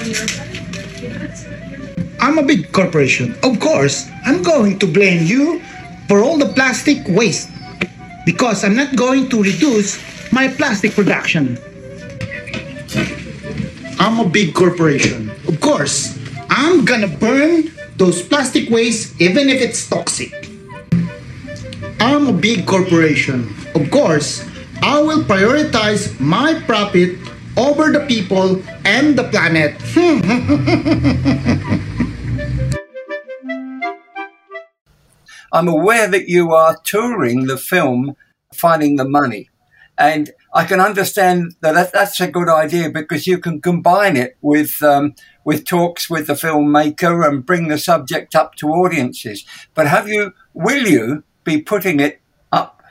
I'm 2.22 2.38
a 2.38 2.44
big 2.44 2.72
corporation. 2.72 3.36
Of 3.44 3.60
course, 3.60 4.08
I'm 4.26 4.44
going 4.44 4.78
to 4.80 4.88
blame 4.88 5.26
you 5.26 5.60
for 6.08 6.22
all 6.22 6.38
the 6.38 6.54
plastic 6.54 7.02
waste 7.08 7.50
because 8.26 8.64
I'm 8.64 8.76
not 8.76 8.96
going 8.96 9.30
to 9.30 9.42
reduce 9.42 9.98
my 10.32 10.48
plastic 10.48 10.94
production. 10.94 11.58
I'm 14.00 14.20
a 14.20 14.30
big 14.30 14.54
corporation. 14.54 15.30
Of 15.48 15.60
course, 15.60 16.18
I'm 16.50 16.86
gonna 16.86 17.08
burn 17.08 17.72
those 17.98 18.22
plastic 18.22 18.70
waste 18.70 19.20
even 19.20 19.50
if 19.50 19.62
it's 19.62 19.88
toxic. 19.90 20.32
I'm 22.00 22.28
a 22.28 22.34
big 22.34 22.66
corporation. 22.66 23.54
Of 23.76 23.92
course, 23.92 24.46
I 24.82 25.02
will 25.02 25.24
prioritize 25.24 26.18
my 26.20 26.56
profit 26.66 27.20
over 27.60 27.92
the 27.92 28.06
people 28.08 28.62
and 28.86 29.18
the 29.18 29.26
planet. 29.26 29.76
I'm 35.52 35.68
aware 35.68 36.08
that 36.08 36.30
you 36.30 36.54
are 36.54 36.78
touring 36.86 37.48
the 37.48 37.58
film 37.58 38.16
Finding 38.54 38.96
the 38.96 39.04
Money. 39.04 39.50
And 39.98 40.32
I 40.54 40.64
can 40.64 40.80
understand 40.80 41.56
that 41.60 41.92
that's 41.92 42.22
a 42.22 42.32
good 42.32 42.48
idea 42.48 42.90
because 42.90 43.28
you 43.28 43.40
can 43.40 43.60
combine 43.60 44.16
it 44.16 44.38
with 44.42 44.82
um, 44.82 45.16
with 45.44 45.66
talks 45.66 46.10
with 46.10 46.28
the 46.28 46.34
filmmaker 46.34 47.28
and 47.28 47.46
bring 47.46 47.68
the 47.68 47.78
subject 47.78 48.36
up 48.36 48.56
to 48.56 48.70
audiences. 48.70 49.44
But 49.74 49.88
have 49.88 50.08
you? 50.08 50.32
Will 50.54 50.88
you 50.88 51.24
be 51.44 51.62
putting 51.62 52.00
it 52.00 52.19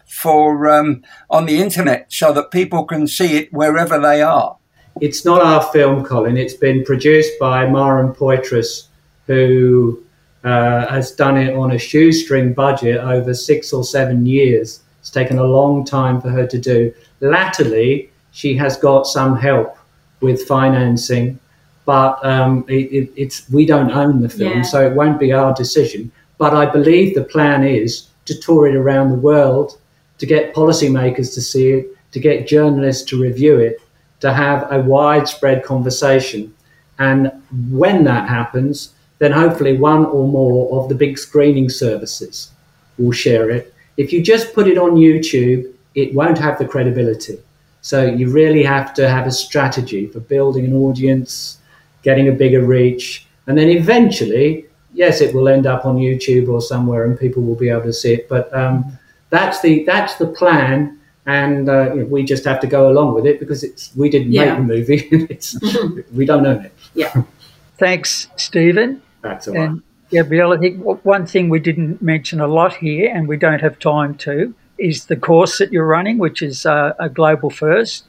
for 0.09 0.69
um, 0.69 1.03
on 1.31 1.47
the 1.47 1.61
internet 1.61 2.13
so 2.13 2.33
that 2.33 2.51
people 2.51 2.85
can 2.85 3.07
see 3.07 3.37
it 3.37 3.53
wherever 3.53 3.99
they 3.99 4.23
are? 4.23 4.57
It's 5.01 5.25
not 5.25 5.43
our 5.43 5.63
film, 5.73 6.05
Colin. 6.05 6.37
It's 6.37 6.55
been 6.55 6.85
produced 6.85 7.39
by 7.39 7.67
Maren 7.67 8.13
Poitras, 8.13 8.87
who 9.27 10.03
uh, 10.45 10.87
has 10.87 11.13
done 11.13 11.37
it 11.37 11.55
on 11.55 11.73
a 11.73 11.79
shoestring 11.79 12.53
budget 12.53 12.99
over 12.99 13.35
six 13.35 13.73
or 13.73 13.85
seven 13.85 14.27
years. 14.27 14.81
It's 15.01 15.11
taken 15.11 15.39
a 15.39 15.45
long 15.45 15.85
time 15.85 16.21
for 16.21 16.31
her 16.31 16.47
to 16.47 16.59
do. 16.59 16.93
Latterly, 17.21 18.11
she 18.33 18.57
has 18.57 18.77
got 18.77 19.07
some 19.07 19.37
help 19.37 19.77
with 20.21 20.47
financing, 20.47 21.39
but 21.85 22.25
um, 22.25 22.65
it, 22.69 22.93
it, 22.93 23.13
it's 23.17 23.49
we 23.51 23.67
don't 23.67 23.91
own 23.91 24.21
the 24.21 24.29
film, 24.29 24.59
yeah. 24.59 24.63
so 24.63 24.85
it 24.85 24.95
won't 24.95 25.21
be 25.21 25.33
our 25.33 25.55
decision. 25.55 26.11
But 26.39 26.55
I 26.55 26.67
believe 26.67 27.15
the 27.15 27.25
plan 27.25 27.65
is 27.65 28.09
to 28.27 28.39
tour 28.39 28.67
it 28.67 28.77
around 28.77 29.11
the 29.11 29.17
world, 29.19 29.79
to 30.19 30.27
get 30.27 30.55
policymakers 30.55 31.33
to 31.35 31.41
see 31.41 31.71
it, 31.71 32.13
to 32.13 32.21
get 32.21 32.49
journalists 32.49 33.05
to 33.11 33.21
review 33.21 33.59
it, 33.59 33.81
to 34.21 34.33
have 34.33 34.71
a 34.73 34.81
widespread 34.81 35.65
conversation. 35.65 36.55
And 36.99 37.31
when 37.71 38.05
that 38.05 38.29
happens, 38.29 38.95
then 39.19 39.33
hopefully 39.33 39.77
one 39.77 40.05
or 40.07 40.27
more 40.27 40.81
of 40.81 40.89
the 40.89 40.95
big 40.95 41.19
screening 41.19 41.69
services 41.69 42.51
will 42.99 43.13
share 43.13 43.51
it. 43.51 43.75
If 43.97 44.13
you 44.13 44.23
just 44.23 44.55
put 44.55 44.69
it 44.69 44.79
on 44.79 44.93
YouTube, 44.93 45.73
it 45.95 46.15
won't 46.15 46.39
have 46.39 46.59
the 46.59 46.67
credibility. 46.67 47.39
So 47.81 48.05
you 48.05 48.31
really 48.31 48.63
have 48.63 48.93
to 48.95 49.09
have 49.09 49.27
a 49.27 49.33
strategy 49.33 50.07
for 50.07 50.21
building 50.21 50.65
an 50.65 50.75
audience, 50.75 51.59
getting 52.03 52.29
a 52.29 52.33
bigger 52.33 52.63
reach, 52.63 53.27
and 53.47 53.57
then 53.57 53.69
eventually, 53.69 54.67
yes, 54.93 55.21
it 55.21 55.35
will 55.35 55.49
end 55.49 55.67
up 55.67 55.87
on 55.87 55.97
YouTube 55.97 56.49
or 56.49 56.61
somewhere, 56.61 57.05
and 57.05 57.19
people 57.19 57.43
will 57.43 57.55
be 57.55 57.71
able 57.71 57.85
to 57.85 57.93
see 57.93 58.15
it. 58.15 58.29
But 58.29 58.55
um, 58.55 58.99
that's 59.31 59.61
the 59.61 59.85
that's 59.85 60.17
the 60.17 60.27
plan, 60.27 60.99
and 61.27 61.69
uh, 61.69 61.95
we 62.09 62.25
just 62.25 62.45
have 62.45 62.61
to 62.61 62.67
go 62.67 62.91
along 62.91 63.15
with 63.15 63.27
it 63.27 63.39
because 63.39 63.63
it's 63.63 63.95
we 63.97 64.09
didn't 64.09 64.33
yeah. 64.33 64.57
make 64.57 64.57
the 64.57 64.75
movie; 64.75 65.09
it's 65.31 65.57
we 66.13 66.25
don't 66.25 66.47
own 66.47 66.65
it. 66.65 66.73
Yeah. 66.95 67.23
Thanks, 67.79 68.29
Steven. 68.37 69.03
That's 69.23 69.47
all 69.47 69.55
right. 69.55 69.69
And 69.69 69.83
Gabrielle, 70.11 70.53
I 70.53 70.59
think 70.59 70.83
one 71.05 71.27
thing 71.27 71.49
we 71.49 71.61
didn't 71.61 72.03
mention 72.03 72.41
a 72.41 72.47
lot 72.47 72.75
here, 72.75 73.13
and 73.15 73.29
we 73.29 73.37
don't 73.37 73.61
have 73.61 73.79
time 73.79 74.15
to, 74.17 74.55
is 74.79 75.07
the 75.07 75.17
course 75.17 75.59
that 75.59 75.71
you're 75.71 75.87
running, 75.87 76.19
which 76.19 76.43
is 76.43 76.67
uh, 76.67 76.95
a 76.99 77.09
global 77.09 77.51
first. 77.51 78.05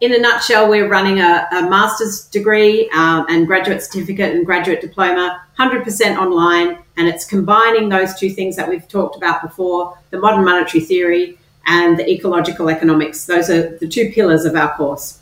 In 0.00 0.14
a 0.14 0.18
nutshell, 0.18 0.68
we're 0.68 0.88
running 0.88 1.20
a, 1.20 1.48
a 1.52 1.68
master's 1.68 2.24
degree 2.26 2.88
um, 2.90 3.26
and 3.28 3.46
graduate 3.46 3.82
certificate 3.82 4.34
and 4.34 4.46
graduate 4.46 4.80
diploma, 4.80 5.43
100% 5.58 6.16
online, 6.16 6.78
and 6.96 7.08
it's 7.08 7.24
combining 7.24 7.88
those 7.88 8.14
two 8.14 8.30
things 8.30 8.56
that 8.56 8.68
we've 8.68 8.88
talked 8.88 9.16
about 9.16 9.42
before 9.42 9.96
the 10.10 10.18
modern 10.18 10.44
monetary 10.44 10.82
theory 10.82 11.38
and 11.66 11.98
the 11.98 12.08
ecological 12.10 12.68
economics. 12.68 13.26
Those 13.26 13.50
are 13.50 13.76
the 13.78 13.88
two 13.88 14.10
pillars 14.12 14.44
of 14.44 14.54
our 14.56 14.74
course. 14.76 15.20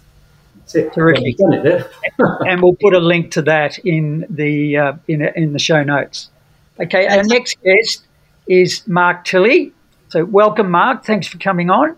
Terrific. 0.66 1.36
and 2.18 2.62
we'll 2.62 2.76
put 2.80 2.94
a 2.94 3.00
link 3.00 3.30
to 3.32 3.42
that 3.42 3.78
in 3.80 4.24
the 4.30 4.76
uh, 4.76 4.92
in, 5.06 5.22
in 5.22 5.52
the 5.52 5.58
show 5.58 5.82
notes. 5.82 6.30
Okay, 6.80 7.06
our 7.06 7.22
next 7.24 7.58
guest 7.62 8.06
is 8.46 8.86
Mark 8.88 9.24
Tilly. 9.24 9.72
So, 10.08 10.24
welcome, 10.24 10.70
Mark. 10.70 11.04
Thanks 11.04 11.26
for 11.26 11.38
coming 11.38 11.68
on. 11.68 11.96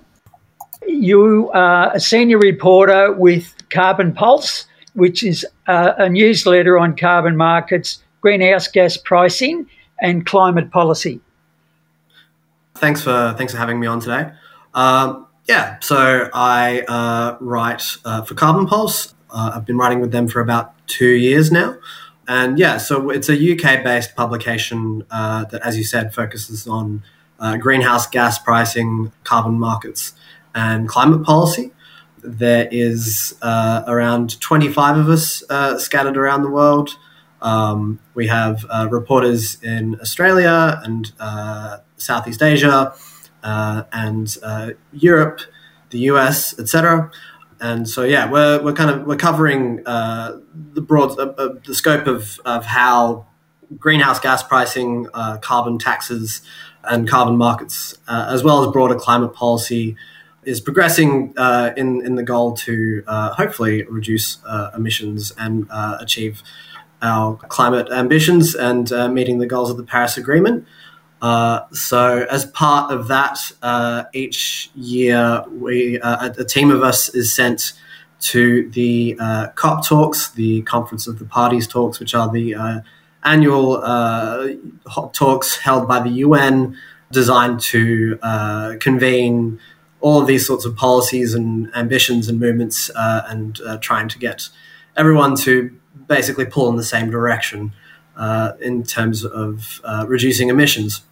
You 0.87 1.51
are 1.53 1.93
a 1.95 2.01
senior 2.01 2.39
reporter 2.39 3.13
with 3.13 3.55
Carbon 3.71 4.13
Pulse, 4.13 4.67
which 4.95 5.23
is 5.23 5.47
uh, 5.67 5.93
a 5.99 6.09
newsletter 6.09 6.79
on 6.79 6.97
carbon 6.97 7.37
markets, 7.37 8.03
greenhouse 8.25 8.69
gas 8.69 8.97
pricing, 8.97 9.69
and 10.01 10.25
climate 10.25 10.71
policy. 10.71 11.21
Thanks 12.75 13.03
for 13.03 13.35
thanks 13.37 13.53
for 13.53 13.59
having 13.59 13.79
me 13.79 13.87
on 13.87 14.01
today. 14.01 14.33
Um, 14.73 15.27
yeah, 15.47 15.77
so 15.81 16.31
I 16.33 16.81
uh, 16.89 17.37
write 17.39 17.85
uh, 18.03 18.23
for 18.23 18.35
Carbon 18.35 18.67
Pulse. 18.67 19.15
Uh, 19.29 19.53
I've 19.55 19.67
been 19.67 19.77
writing 19.77 20.01
with 20.01 20.11
them 20.11 20.27
for 20.27 20.41
about 20.41 20.73
two 20.87 21.11
years 21.11 21.53
now. 21.53 21.77
And 22.27 22.59
yeah, 22.59 22.79
so 22.79 23.11
it's 23.11 23.29
a 23.29 23.35
UK 23.35 23.85
based 23.85 24.17
publication 24.17 25.05
uh, 25.11 25.45
that, 25.45 25.61
as 25.61 25.77
you 25.77 25.85
said, 25.85 26.15
focuses 26.15 26.67
on 26.67 27.03
uh, 27.39 27.59
greenhouse 27.59 28.07
gas 28.07 28.39
pricing, 28.39 29.13
carbon 29.25 29.59
markets, 29.59 30.15
and 30.55 30.89
climate 30.89 31.25
policy. 31.25 31.73
There 32.23 32.69
is 32.71 33.37
uh, 33.43 33.85
around 33.87 34.41
25 34.41 34.97
of 34.97 35.11
us 35.11 35.43
scattered 35.85 36.17
around 36.17 36.43
the 36.43 36.49
world. 36.49 36.97
Um, 37.45 38.01
we 38.15 38.27
have 38.27 38.67
uh, 38.69 38.89
reporters 38.91 39.63
in 39.63 40.01
Australia 40.01 40.81
and 40.83 41.13
uh, 41.21 41.79
Southeast 41.97 42.43
Asia 42.43 42.95
and 43.43 44.37
Europe, 44.93 45.41
the 45.91 45.99
US, 46.11 46.59
etc 46.59 47.11
and 47.65 47.89
so 47.89 48.03
yeah, 48.03 48.31
we're, 48.31 48.63
we're 48.63 48.73
kind 48.73 48.91
of 48.91 49.07
we're 49.07 49.17
covering 49.17 49.87
uh, 49.87 50.39
the 50.73 50.81
broad 50.81 51.19
uh, 51.19 51.33
uh, 51.39 51.55
the 51.65 51.75
scope 51.75 52.07
of 52.07 52.39
of 52.45 52.65
how 52.65 53.27
greenhouse 53.79 54.21
gas 54.21 54.43
pricing, 54.43 55.09
uh, 55.15 55.39
carbon 55.39 55.79
taxes, 55.79 56.43
and 56.85 57.09
carbon 57.09 57.37
markets, 57.37 57.97
uh, 58.07 58.27
as 58.29 58.45
well 58.45 58.63
as 58.65 58.71
broader 58.73 58.95
climate 58.95 59.33
policy, 59.33 59.97
is 60.45 60.61
progressing 60.61 61.33
uh, 61.37 61.73
in 61.77 62.05
in 62.05 62.17
the 62.17 62.23
goal 62.23 62.53
to 62.53 63.03
hopefully 63.07 63.85
reduce 63.85 64.39
emissions 64.77 65.33
and 65.39 65.67
achieve 66.01 66.43
our 67.03 67.37
climate 67.37 67.89
ambitions 67.91 68.55
and 68.55 68.91
meeting 69.13 69.39
the 69.39 69.47
goals 69.47 69.71
of 69.71 69.77
the 69.77 69.85
Paris 69.85 70.17
Agreement. 70.17 70.67
Uh, 71.25 71.67
so, 71.73 72.27
as 72.31 72.45
part 72.45 72.93
of 72.93 73.09
that, 73.09 73.39
uh, 73.63 74.05
each 74.13 74.71
year 74.75 75.43
we 75.49 75.99
uh, 76.01 76.35
a, 76.37 76.45
team 76.45 76.71
of 76.71 76.83
us 76.83 77.09
is 77.15 77.35
sent 77.35 77.73
to 78.21 78.69
the 78.73 79.17
uh, 79.19 79.49
COP 79.55 79.87
talks, 79.87 80.29
the 80.33 80.61
Conference 80.63 81.07
of 81.07 81.19
the 81.19 81.25
Parties 81.25 81.67
talks, 81.67 81.99
which 81.99 82.15
are 82.15 82.31
the 82.31 82.55
uh, 82.55 82.81
annual 83.23 83.81
talks 85.15 85.57
held 85.57 85.89
by 85.89 85.99
the 85.99 86.11
UN, 86.11 86.77
designed 87.11 87.59
to 87.61 88.19
convene 88.79 89.59
all 90.03 90.21
of 90.21 90.27
these 90.27 90.47
sorts 90.47 90.67
of 90.67 90.77
policies 90.77 91.33
and 91.33 91.75
ambitions 91.75 92.29
and 92.29 92.39
movements, 92.39 92.91
and 92.95 93.63
trying 93.81 94.09
to 94.11 94.19
get 94.19 94.51
everyone 94.95 95.37
to 95.37 95.75
basically 96.07 96.45
pull 96.45 96.69
in 96.69 96.77
the 96.77 96.85
same 96.85 97.11
direction. 97.11 97.73
Uh, 98.17 98.53
in 98.61 98.85
terms 98.85 99.25
of 99.25 99.81
uh, 99.83 100.05
reducing 100.07 100.49
emissions. 100.49 101.03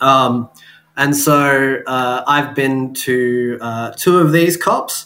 Um, 0.00 0.48
and 0.96 1.14
so 1.14 1.82
uh, 1.86 2.24
I've 2.26 2.54
been 2.54 2.94
to 2.94 3.58
uh, 3.60 3.90
two 3.90 4.16
of 4.16 4.32
these 4.32 4.56
COPs. 4.56 5.04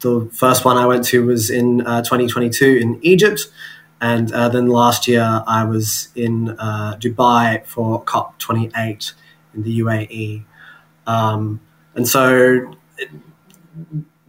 The 0.00 0.28
first 0.34 0.66
one 0.66 0.76
I 0.76 0.84
went 0.84 1.06
to 1.06 1.24
was 1.24 1.48
in 1.48 1.80
uh, 1.86 2.02
2022 2.02 2.76
in 2.76 2.98
Egypt. 3.00 3.46
And 4.02 4.28
then 4.28 4.66
last 4.66 5.08
year 5.08 5.42
I 5.46 5.64
was 5.64 6.08
in 6.14 6.48
Dubai 6.58 7.64
for 7.64 8.04
COP28 8.04 9.14
in 9.54 9.62
the 9.62 9.80
UAE. 9.80 10.44
Um, 11.06 11.58
and 11.94 12.06
so 12.06 12.70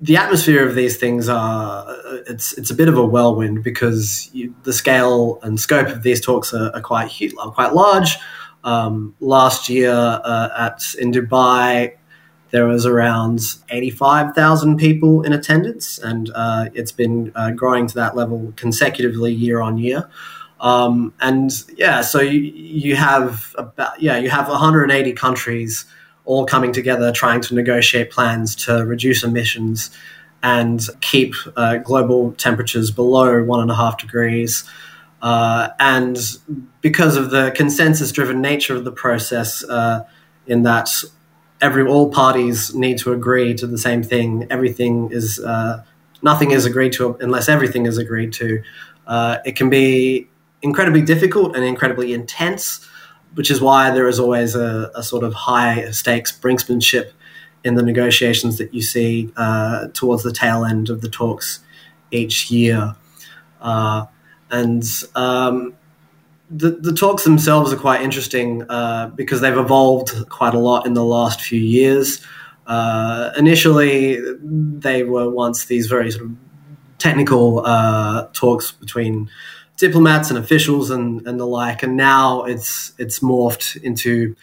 the 0.03 0.17
atmosphere 0.17 0.67
of 0.67 0.75
these 0.75 0.97
things 0.97 1.29
are 1.29 1.85
it's 2.27 2.51
it's 2.57 2.69
a 2.69 2.75
bit 2.75 2.89
of 2.89 2.97
a 2.97 3.05
whirlwind 3.05 3.63
because 3.63 4.29
you, 4.33 4.53
the 4.63 4.73
scale 4.73 5.39
and 5.43 5.57
scope 5.57 5.87
of 5.87 6.03
these 6.03 6.19
talks 6.19 6.53
are, 6.53 6.71
are 6.75 6.81
quite 6.81 7.07
huge, 7.07 7.33
are 7.39 7.51
quite 7.51 7.73
large. 7.73 8.17
Um, 8.65 9.15
last 9.21 9.69
year 9.69 9.93
uh, 9.93 10.49
at 10.57 10.93
in 10.99 11.13
Dubai, 11.13 11.95
there 12.51 12.65
was 12.65 12.85
around 12.85 13.39
85,000 13.69 14.75
people 14.77 15.21
in 15.21 15.31
attendance, 15.31 15.99
and 15.99 16.29
uh, 16.35 16.65
it's 16.73 16.91
been 16.91 17.31
uh, 17.35 17.51
growing 17.51 17.87
to 17.87 17.95
that 17.95 18.13
level 18.13 18.51
consecutively 18.57 19.31
year 19.31 19.61
on 19.61 19.77
year. 19.77 20.09
Um, 20.59 21.13
and 21.21 21.49
yeah, 21.77 22.01
so 22.01 22.19
you, 22.19 22.41
you 22.41 22.97
have 22.97 23.55
about 23.57 24.01
yeah 24.01 24.17
you 24.17 24.29
have 24.29 24.49
180 24.49 25.13
countries 25.13 25.85
all 26.25 26.45
coming 26.45 26.71
together 26.71 27.11
trying 27.11 27.41
to 27.41 27.53
negotiate 27.55 28.09
plans 28.09 28.55
to 28.55 28.85
reduce 28.85 29.23
emissions 29.23 29.89
and 30.41 30.87
keep 31.01 31.35
uh, 31.55 31.77
global 31.77 32.33
temperatures 32.33 32.91
below 32.91 33.43
one 33.43 33.61
and 33.61 33.71
a 33.71 33.75
half 33.75 33.97
degrees. 33.97 34.63
Uh, 35.21 35.69
and 35.79 36.17
because 36.81 37.15
of 37.15 37.31
the 37.31 37.51
consensus 37.55 38.11
driven 38.11 38.41
nature 38.41 38.75
of 38.75 38.83
the 38.83 38.91
process, 38.91 39.63
uh, 39.63 40.05
in 40.47 40.63
that 40.63 40.89
every 41.61 41.85
all 41.85 42.11
parties 42.11 42.75
need 42.75 42.97
to 42.97 43.13
agree 43.13 43.53
to 43.53 43.65
the 43.65 43.77
same 43.77 44.03
thing, 44.03 44.45
everything 44.49 45.09
is 45.11 45.39
uh, 45.39 45.81
nothing 46.21 46.51
is 46.51 46.65
agreed 46.65 46.91
to 46.93 47.15
unless 47.21 47.47
everything 47.47 47.85
is 47.85 47.97
agreed 47.97 48.33
to. 48.33 48.61
Uh, 49.07 49.37
it 49.45 49.55
can 49.55 49.69
be 49.69 50.27
incredibly 50.61 51.01
difficult 51.01 51.55
and 51.55 51.63
incredibly 51.63 52.13
intense, 52.13 52.87
which 53.35 53.49
is 53.49 53.61
why 53.61 53.91
there 53.91 54.07
is 54.07 54.19
always 54.19 54.55
a, 54.55 54.91
a 54.95 55.03
sort 55.03 55.23
of 55.23 55.33
high 55.33 55.89
stakes 55.91 56.31
brinksmanship 56.31 57.11
in 57.63 57.75
the 57.75 57.83
negotiations 57.83 58.57
that 58.57 58.73
you 58.73 58.81
see 58.81 59.31
uh, 59.37 59.87
towards 59.93 60.23
the 60.23 60.31
tail 60.31 60.65
end 60.65 60.89
of 60.89 61.01
the 61.01 61.09
talks 61.09 61.59
each 62.11 62.51
year. 62.51 62.95
Uh, 63.61 64.05
and 64.51 64.83
um, 65.15 65.73
the, 66.49 66.71
the 66.71 66.93
talks 66.93 67.23
themselves 67.23 67.73
are 67.73 67.77
quite 67.77 68.01
interesting 68.01 68.63
uh, 68.69 69.07
because 69.15 69.41
they've 69.41 69.57
evolved 69.57 70.29
quite 70.29 70.53
a 70.53 70.59
lot 70.59 70.85
in 70.85 70.93
the 70.93 71.03
last 71.03 71.41
few 71.41 71.59
years. 71.59 72.23
Uh, 72.67 73.31
initially, 73.37 74.19
they 74.41 75.03
were 75.03 75.29
once 75.29 75.65
these 75.65 75.87
very 75.87 76.11
sort 76.11 76.25
of 76.25 76.31
technical 76.97 77.65
uh, 77.65 78.27
talks 78.33 78.71
between 78.71 79.29
diplomats 79.77 80.29
and 80.29 80.37
officials 80.37 80.89
and, 80.89 81.25
and 81.27 81.39
the 81.39 81.45
like, 81.45 81.83
and 81.83 81.97
now 81.97 82.43
it's 82.43 82.93
it's 82.97 83.19
morphed 83.19 83.81
into 83.83 84.35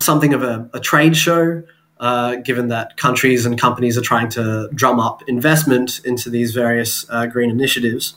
something 0.00 0.34
of 0.34 0.42
a, 0.42 0.68
a 0.72 0.80
trade 0.80 1.16
show. 1.16 1.62
Uh, 2.00 2.36
given 2.36 2.68
that 2.68 2.96
countries 2.96 3.44
and 3.44 3.60
companies 3.60 3.98
are 3.98 4.02
trying 4.02 4.28
to 4.28 4.68
drum 4.72 5.00
up 5.00 5.20
investment 5.28 6.00
into 6.04 6.30
these 6.30 6.52
various 6.54 7.04
uh, 7.10 7.26
green 7.26 7.50
initiatives, 7.50 8.16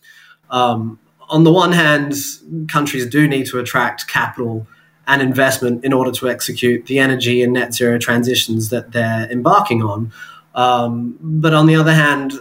um, 0.52 1.00
on 1.30 1.46
the 1.46 1.52
one 1.52 1.72
hand, 1.72 2.14
countries 2.68 3.08
do 3.08 3.28
need 3.28 3.48
to 3.48 3.58
attract 3.58 4.08
capital 4.08 4.68
and 5.08 5.22
investment 5.22 5.84
in 5.84 5.94
order 5.94 6.12
to 6.12 6.30
execute 6.30 6.86
the 6.86 7.00
energy 7.00 7.42
and 7.42 7.54
net 7.54 7.74
zero 7.74 7.98
transitions 7.98 8.70
that 8.70 8.92
they're 8.92 9.32
embarking 9.32 9.82
on. 9.82 10.12
Um, 10.54 11.18
but 11.20 11.54
on 11.54 11.66
the 11.66 11.76
other 11.76 11.94
hand, 11.94 12.34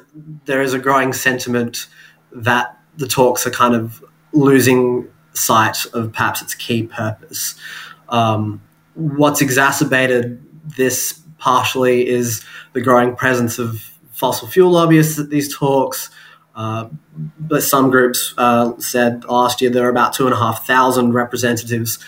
there 0.44 0.60
is 0.60 0.74
a 0.74 0.78
growing 0.78 1.12
sentiment 1.12 1.86
that 2.32 2.76
the 2.96 3.06
talks 3.06 3.46
are 3.46 3.50
kind 3.50 3.74
of 3.74 4.04
losing 4.32 5.08
sight 5.32 5.84
of 5.92 6.12
perhaps 6.12 6.42
its 6.42 6.54
key 6.54 6.84
purpose. 6.84 7.54
Um, 8.08 8.60
what's 8.94 9.40
exacerbated 9.40 10.44
this 10.76 11.20
partially 11.38 12.06
is 12.06 12.44
the 12.72 12.80
growing 12.80 13.16
presence 13.16 13.58
of 13.58 13.80
fossil 14.12 14.46
fuel 14.48 14.70
lobbyists 14.70 15.18
at 15.18 15.30
these 15.30 15.54
talks, 15.54 16.10
uh, 16.54 16.88
but 17.38 17.62
some 17.62 17.90
groups 17.90 18.34
uh, 18.36 18.72
said 18.78 19.24
last 19.24 19.60
year 19.60 19.70
there 19.70 19.84
were 19.84 19.88
about 19.88 20.12
two 20.12 20.26
and 20.26 20.34
a 20.34 20.38
half 20.38 20.66
thousand 20.66 21.12
representatives 21.12 21.98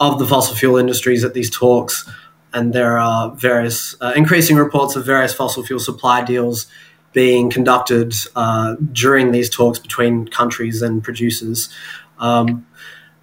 of 0.00 0.18
the 0.18 0.26
fossil 0.26 0.54
fuel 0.54 0.76
industries 0.76 1.24
at 1.24 1.34
these 1.34 1.50
talks, 1.50 2.08
and 2.54 2.72
there 2.72 2.98
are 2.98 3.30
various 3.32 3.96
uh, 4.00 4.12
increasing 4.16 4.56
reports 4.56 4.96
of 4.96 5.04
various 5.04 5.34
fossil 5.34 5.62
fuel 5.62 5.80
supply 5.80 6.24
deals 6.24 6.66
being 7.12 7.50
conducted 7.50 8.14
uh, 8.36 8.76
during 8.92 9.32
these 9.32 9.48
talks 9.48 9.78
between 9.78 10.28
countries 10.28 10.82
and 10.82 11.02
producers. 11.02 11.68
Um, 12.18 12.66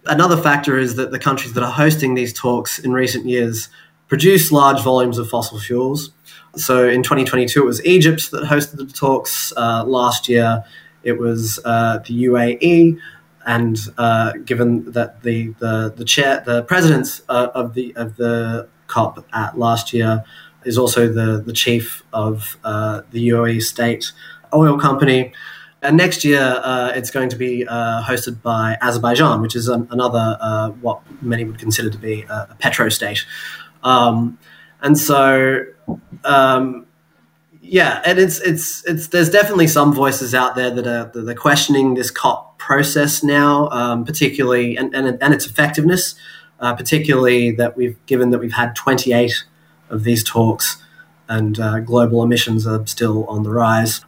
another 0.05 0.37
factor 0.37 0.77
is 0.77 0.95
that 0.95 1.11
the 1.11 1.19
countries 1.19 1.53
that 1.53 1.63
are 1.63 1.71
hosting 1.71 2.15
these 2.15 2.33
talks 2.33 2.79
in 2.79 2.93
recent 2.93 3.25
years 3.25 3.69
produce 4.07 4.51
large 4.51 4.81
volumes 4.81 5.17
of 5.17 5.29
fossil 5.29 5.59
fuels. 5.59 6.11
So 6.55 6.87
in 6.87 7.03
2022, 7.03 7.61
it 7.61 7.65
was 7.65 7.85
Egypt 7.85 8.31
that 8.31 8.45
hosted 8.45 8.77
the 8.77 8.85
talks. 8.85 9.51
Uh, 9.55 9.83
last 9.85 10.29
year, 10.29 10.63
it 11.03 11.19
was 11.19 11.59
uh, 11.65 11.99
the 12.05 12.25
UAE. 12.25 12.99
And 13.45 13.77
uh, 13.97 14.33
given 14.43 14.91
that 14.91 15.21
the, 15.21 15.49
the, 15.59 15.93
the 15.95 16.05
chair, 16.05 16.41
the 16.45 16.63
president 16.63 17.21
uh, 17.29 17.49
of 17.53 17.75
the 17.75 17.95
of 17.95 18.15
the 18.15 18.67
COP 18.87 19.25
at 19.33 19.57
last 19.57 19.93
year 19.93 20.23
is 20.65 20.77
also 20.77 21.07
the, 21.07 21.41
the 21.45 21.53
chief 21.53 22.03
of 22.13 22.57
uh, 22.63 23.01
the 23.11 23.29
UAE 23.29 23.61
state 23.61 24.11
oil 24.53 24.77
company, 24.77 25.33
and 25.81 25.97
next 25.97 26.23
year 26.23 26.61
uh, 26.63 26.91
it's 26.95 27.11
going 27.11 27.29
to 27.29 27.35
be 27.35 27.65
uh, 27.67 28.03
hosted 28.03 28.41
by 28.41 28.77
Azerbaijan, 28.81 29.41
which 29.41 29.55
is 29.55 29.67
an, 29.67 29.87
another 29.91 30.37
uh, 30.41 30.69
what 30.69 31.01
many 31.21 31.43
would 31.43 31.59
consider 31.59 31.89
to 31.89 31.97
be 31.97 32.23
a, 32.23 32.47
a 32.51 32.55
petro 32.59 32.89
state. 32.89 33.25
Um, 33.83 34.39
and 34.81 34.97
so, 34.97 35.65
um, 36.23 36.87
yeah, 37.61 38.01
and 38.05 38.19
it's 38.19 38.39
it's 38.41 38.85
it's 38.85 39.07
there's 39.07 39.29
definitely 39.29 39.67
some 39.67 39.93
voices 39.93 40.35
out 40.35 40.55
there 40.55 40.69
that 40.71 40.87
are 40.87 41.11
that 41.13 41.29
are 41.29 41.33
questioning 41.35 41.93
this 41.93 42.11
COP 42.11 42.57
process 42.57 43.23
now, 43.23 43.69
um, 43.69 44.05
particularly 44.05 44.75
and, 44.75 44.93
and 44.95 45.17
and 45.21 45.33
its 45.33 45.45
effectiveness, 45.45 46.15
uh, 46.59 46.73
particularly 46.75 47.51
that 47.51 47.75
we've 47.77 47.97
given 48.05 48.29
that 48.31 48.39
we've 48.39 48.53
had 48.53 48.75
28 48.75 49.45
of 49.89 50.03
these 50.03 50.23
talks, 50.23 50.83
and 51.27 51.59
uh, 51.59 51.79
global 51.79 52.23
emissions 52.23 52.67
are 52.67 52.85
still 52.87 53.25
on 53.25 53.43
the 53.43 53.49
rise. 53.49 54.01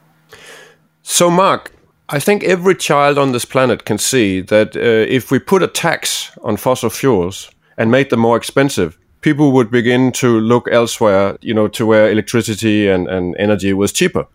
So, 1.01 1.29
Mark, 1.29 1.71
I 2.09 2.19
think 2.19 2.43
every 2.43 2.75
child 2.75 3.17
on 3.17 3.31
this 3.31 3.45
planet 3.45 3.85
can 3.85 3.97
see 3.97 4.41
that 4.41 4.75
uh, 4.75 4.79
if 4.79 5.31
we 5.31 5.39
put 5.39 5.63
a 5.63 5.67
tax 5.67 6.31
on 6.43 6.57
fossil 6.57 6.89
fuels 6.89 7.51
and 7.77 7.91
made 7.91 8.09
them 8.09 8.21
more 8.21 8.37
expensive, 8.37 8.97
people 9.21 9.51
would 9.51 9.69
begin 9.69 10.11
to 10.13 10.39
look 10.39 10.67
elsewhere, 10.71 11.37
you 11.41 11.53
know, 11.53 11.67
to 11.67 11.85
where 11.85 12.09
electricity 12.09 12.87
and, 12.87 13.07
and 13.07 13.35
energy 13.37 13.73
was 13.73 13.91
cheaper. 13.91 14.25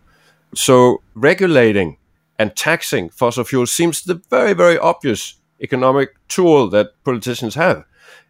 So 0.55 1.03
regulating 1.15 1.97
and 2.39 2.55
taxing 2.55 3.09
fossil 3.09 3.45
fuels 3.45 3.73
seems 3.73 4.03
the 4.03 4.21
very, 4.29 4.53
very 4.53 4.79
obvious 4.79 5.37
economic 5.61 6.11
tool 6.29 6.69
that 6.71 6.89
politicians 7.05 7.55
have. 7.55 7.85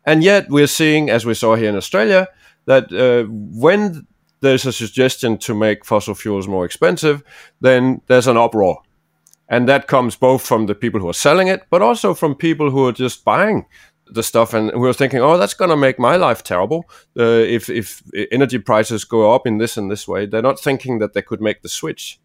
And 0.05 0.23
yet 0.23 0.49
we're 0.49 0.67
seeing, 0.67 1.11
as 1.11 1.25
we 1.25 1.35
saw 1.35 1.57
here 1.57 1.69
in 1.69 1.77
Australia, 1.77 2.29
that 2.67 2.93
uh, 2.93 3.29
when 3.31 4.07
there's 4.41 4.67
a 4.67 4.73
suggestion 4.73 5.39
to 5.39 5.55
make 5.55 5.85
fossil 5.85 6.15
fuels 6.15 6.49
more 6.49 6.65
expensive, 6.65 7.23
then 7.61 8.01
there's 8.09 8.27
an 8.27 8.37
uproar. 8.37 8.83
And 9.49 9.69
that 9.69 9.87
comes 9.87 10.17
both 10.17 10.47
from 10.47 10.67
the 10.67 10.75
people 10.75 11.01
who 11.01 11.09
are 11.09 11.15
selling 11.15 11.49
it, 11.49 11.65
but 11.71 11.83
also 11.83 12.15
from 12.15 12.35
people 12.35 12.71
who 12.71 12.87
are 12.87 12.93
just 12.93 13.25
buying 13.25 13.67
the 14.07 14.23
stuff 14.23 14.55
and 14.55 14.73
we 14.73 14.81
were 14.81 14.93
thinking, 14.93 15.21
oh, 15.21 15.39
that's 15.39 15.55
going 15.55 15.71
to 15.71 15.77
make 15.77 15.99
my 15.99 16.17
life 16.17 16.43
terrible 16.43 16.85
uh, 17.19 17.23
if 17.23 17.69
if 17.69 18.03
energy 18.31 18.59
prices 18.59 19.05
go 19.05 19.35
up 19.35 19.47
in 19.47 19.59
this 19.59 19.77
and 19.77 19.91
this 19.91 20.07
way. 20.07 20.27
They're 20.27 20.43
not 20.43 20.61
thinking 20.61 20.99
that 20.99 21.13
they 21.13 21.23
could 21.23 21.41
make 21.41 21.63
the 21.63 21.69
switch. 21.69 22.21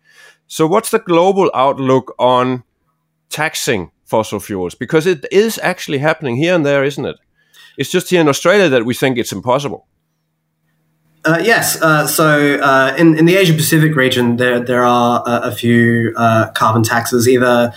So, 0.47 0.67
what's 0.67 0.91
the 0.91 0.99
global 0.99 1.51
outlook 1.53 2.15
on 2.17 2.63
taxing 3.29 3.91
fossil 4.05 4.39
fuels? 4.39 4.75
Because 4.75 5.05
it 5.05 5.25
is 5.31 5.59
actually 5.61 5.99
happening 5.99 6.37
here 6.37 6.55
and 6.55 6.65
there, 6.65 6.83
isn't 6.83 7.05
it? 7.05 7.17
It's 7.77 7.91
just 7.91 8.09
here 8.09 8.21
in 8.21 8.29
Australia 8.29 8.69
that 8.69 8.85
we 8.85 8.93
think 8.93 9.17
it's 9.17 9.33
impossible. 9.33 9.87
Uh, 11.27 11.39
yes. 11.39 11.81
Uh, 11.81 12.07
so 12.07 12.55
uh, 12.55 12.95
in, 12.97 13.17
in 13.17 13.25
the 13.25 13.35
Asia 13.35 13.53
Pacific 13.53 13.97
region, 13.97 14.37
there, 14.37 14.61
there 14.61 14.85
are 14.85 15.21
a, 15.27 15.49
a 15.49 15.51
few 15.51 16.13
uh, 16.15 16.49
carbon 16.51 16.83
taxes, 16.83 17.27
either 17.27 17.73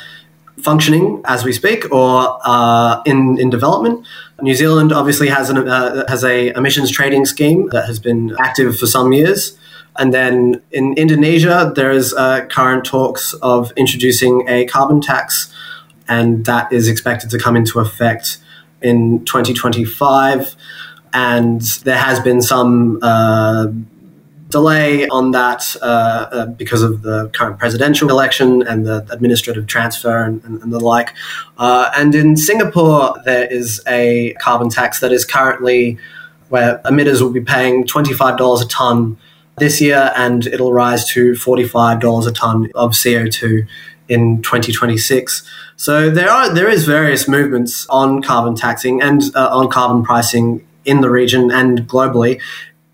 functioning 0.62 1.20
as 1.24 1.42
we 1.42 1.52
speak 1.52 1.90
or 1.90 2.38
uh, 2.44 3.02
in 3.06 3.38
in 3.40 3.50
development. 3.50 4.06
New 4.40 4.54
Zealand 4.54 4.92
obviously 4.92 5.26
has 5.28 5.50
an 5.50 5.66
uh, 5.66 6.04
has 6.06 6.22
a 6.22 6.50
emissions 6.56 6.92
trading 6.92 7.26
scheme 7.26 7.68
that 7.70 7.86
has 7.86 7.98
been 7.98 8.36
active 8.38 8.78
for 8.78 8.86
some 8.86 9.12
years. 9.12 9.58
And 9.98 10.14
then 10.14 10.62
in 10.70 10.94
Indonesia, 10.94 11.72
there 11.74 11.90
is 11.90 12.14
current 12.50 12.84
talks 12.84 13.34
of 13.42 13.72
introducing 13.76 14.48
a 14.48 14.64
carbon 14.66 15.00
tax, 15.00 15.52
and 16.08 16.44
that 16.44 16.72
is 16.72 16.86
expected 16.86 17.30
to 17.30 17.38
come 17.38 17.56
into 17.56 17.80
effect 17.80 18.38
in 18.80 19.24
2025. 19.24 20.54
And 21.12 21.60
there 21.84 21.98
has 21.98 22.20
been 22.20 22.42
some 22.42 22.98
uh, 23.02 23.66
delay 24.50 25.06
on 25.08 25.30
that 25.30 25.76
uh, 25.80 25.84
uh, 25.84 26.46
because 26.46 26.82
of 26.82 27.02
the 27.02 27.28
current 27.28 27.58
presidential 27.58 28.10
election 28.10 28.62
and 28.62 28.86
the 28.86 29.06
administrative 29.10 29.66
transfer 29.66 30.22
and, 30.22 30.42
and, 30.44 30.62
and 30.62 30.72
the 30.72 30.80
like. 30.80 31.14
Uh, 31.58 31.90
and 31.96 32.14
in 32.14 32.36
Singapore, 32.36 33.14
there 33.24 33.46
is 33.46 33.80
a 33.86 34.34
carbon 34.40 34.68
tax 34.68 35.00
that 35.00 35.12
is 35.12 35.24
currently 35.24 35.98
where 36.48 36.78
emitters 36.84 37.20
will 37.22 37.30
be 37.30 37.40
paying 37.40 37.84
$25 37.84 38.62
a 38.62 38.66
tonne 38.66 39.16
this 39.58 39.80
year, 39.80 40.12
and 40.16 40.46
it'll 40.46 40.72
rise 40.72 41.06
to 41.10 41.32
$45 41.32 42.26
a 42.26 42.32
tonne 42.32 42.70
of 42.74 42.92
CO2 42.92 43.66
in 44.08 44.42
2026. 44.42 45.48
So 45.76 46.10
there 46.10 46.28
are 46.28 46.52
there 46.52 46.68
is 46.68 46.84
various 46.84 47.28
movements 47.28 47.86
on 47.88 48.22
carbon 48.22 48.56
taxing 48.56 49.00
and 49.00 49.22
uh, 49.34 49.48
on 49.52 49.70
carbon 49.70 50.02
pricing 50.02 50.66
in 50.84 51.00
the 51.00 51.10
region 51.10 51.50
and 51.50 51.80
globally 51.88 52.40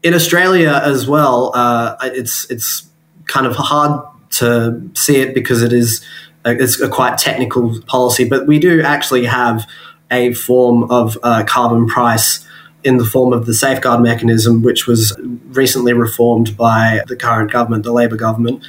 in 0.07 0.15
Australia 0.15 0.81
as 0.85 1.09
well, 1.09 1.51
uh, 1.55 1.97
it's 2.03 2.49
it's 2.49 2.89
kind 3.27 3.45
of 3.45 3.57
hard 3.57 4.01
to 4.31 4.89
see 4.95 5.17
it 5.17 5.35
because 5.35 5.63
it 5.63 5.73
is 5.73 6.05
a, 6.45 6.51
it's 6.53 6.81
a 6.81 6.89
quite 6.89 7.19
technical 7.19 7.81
policy. 7.83 8.25
But 8.25 8.47
we 8.47 8.61
do 8.61 8.83
actually 8.83 9.25
have 9.25 9.69
a 10.13 10.33
form 10.35 10.89
of 10.93 11.19
uh, 11.25 11.43
carbon 11.45 11.89
price 11.89 12.47
in 12.85 12.99
the 12.99 13.05
form 13.05 13.33
of 13.33 13.47
the 13.47 13.55
safeguard 13.55 14.01
mechanism, 14.01 14.63
which 14.63 14.87
was 14.87 15.13
recently 15.49 15.93
reformed 15.93 16.57
by 16.57 17.03
the 17.09 17.17
current 17.17 17.51
government, 17.51 17.83
the 17.83 17.93
Labor 17.93 18.15
government, 18.15 18.65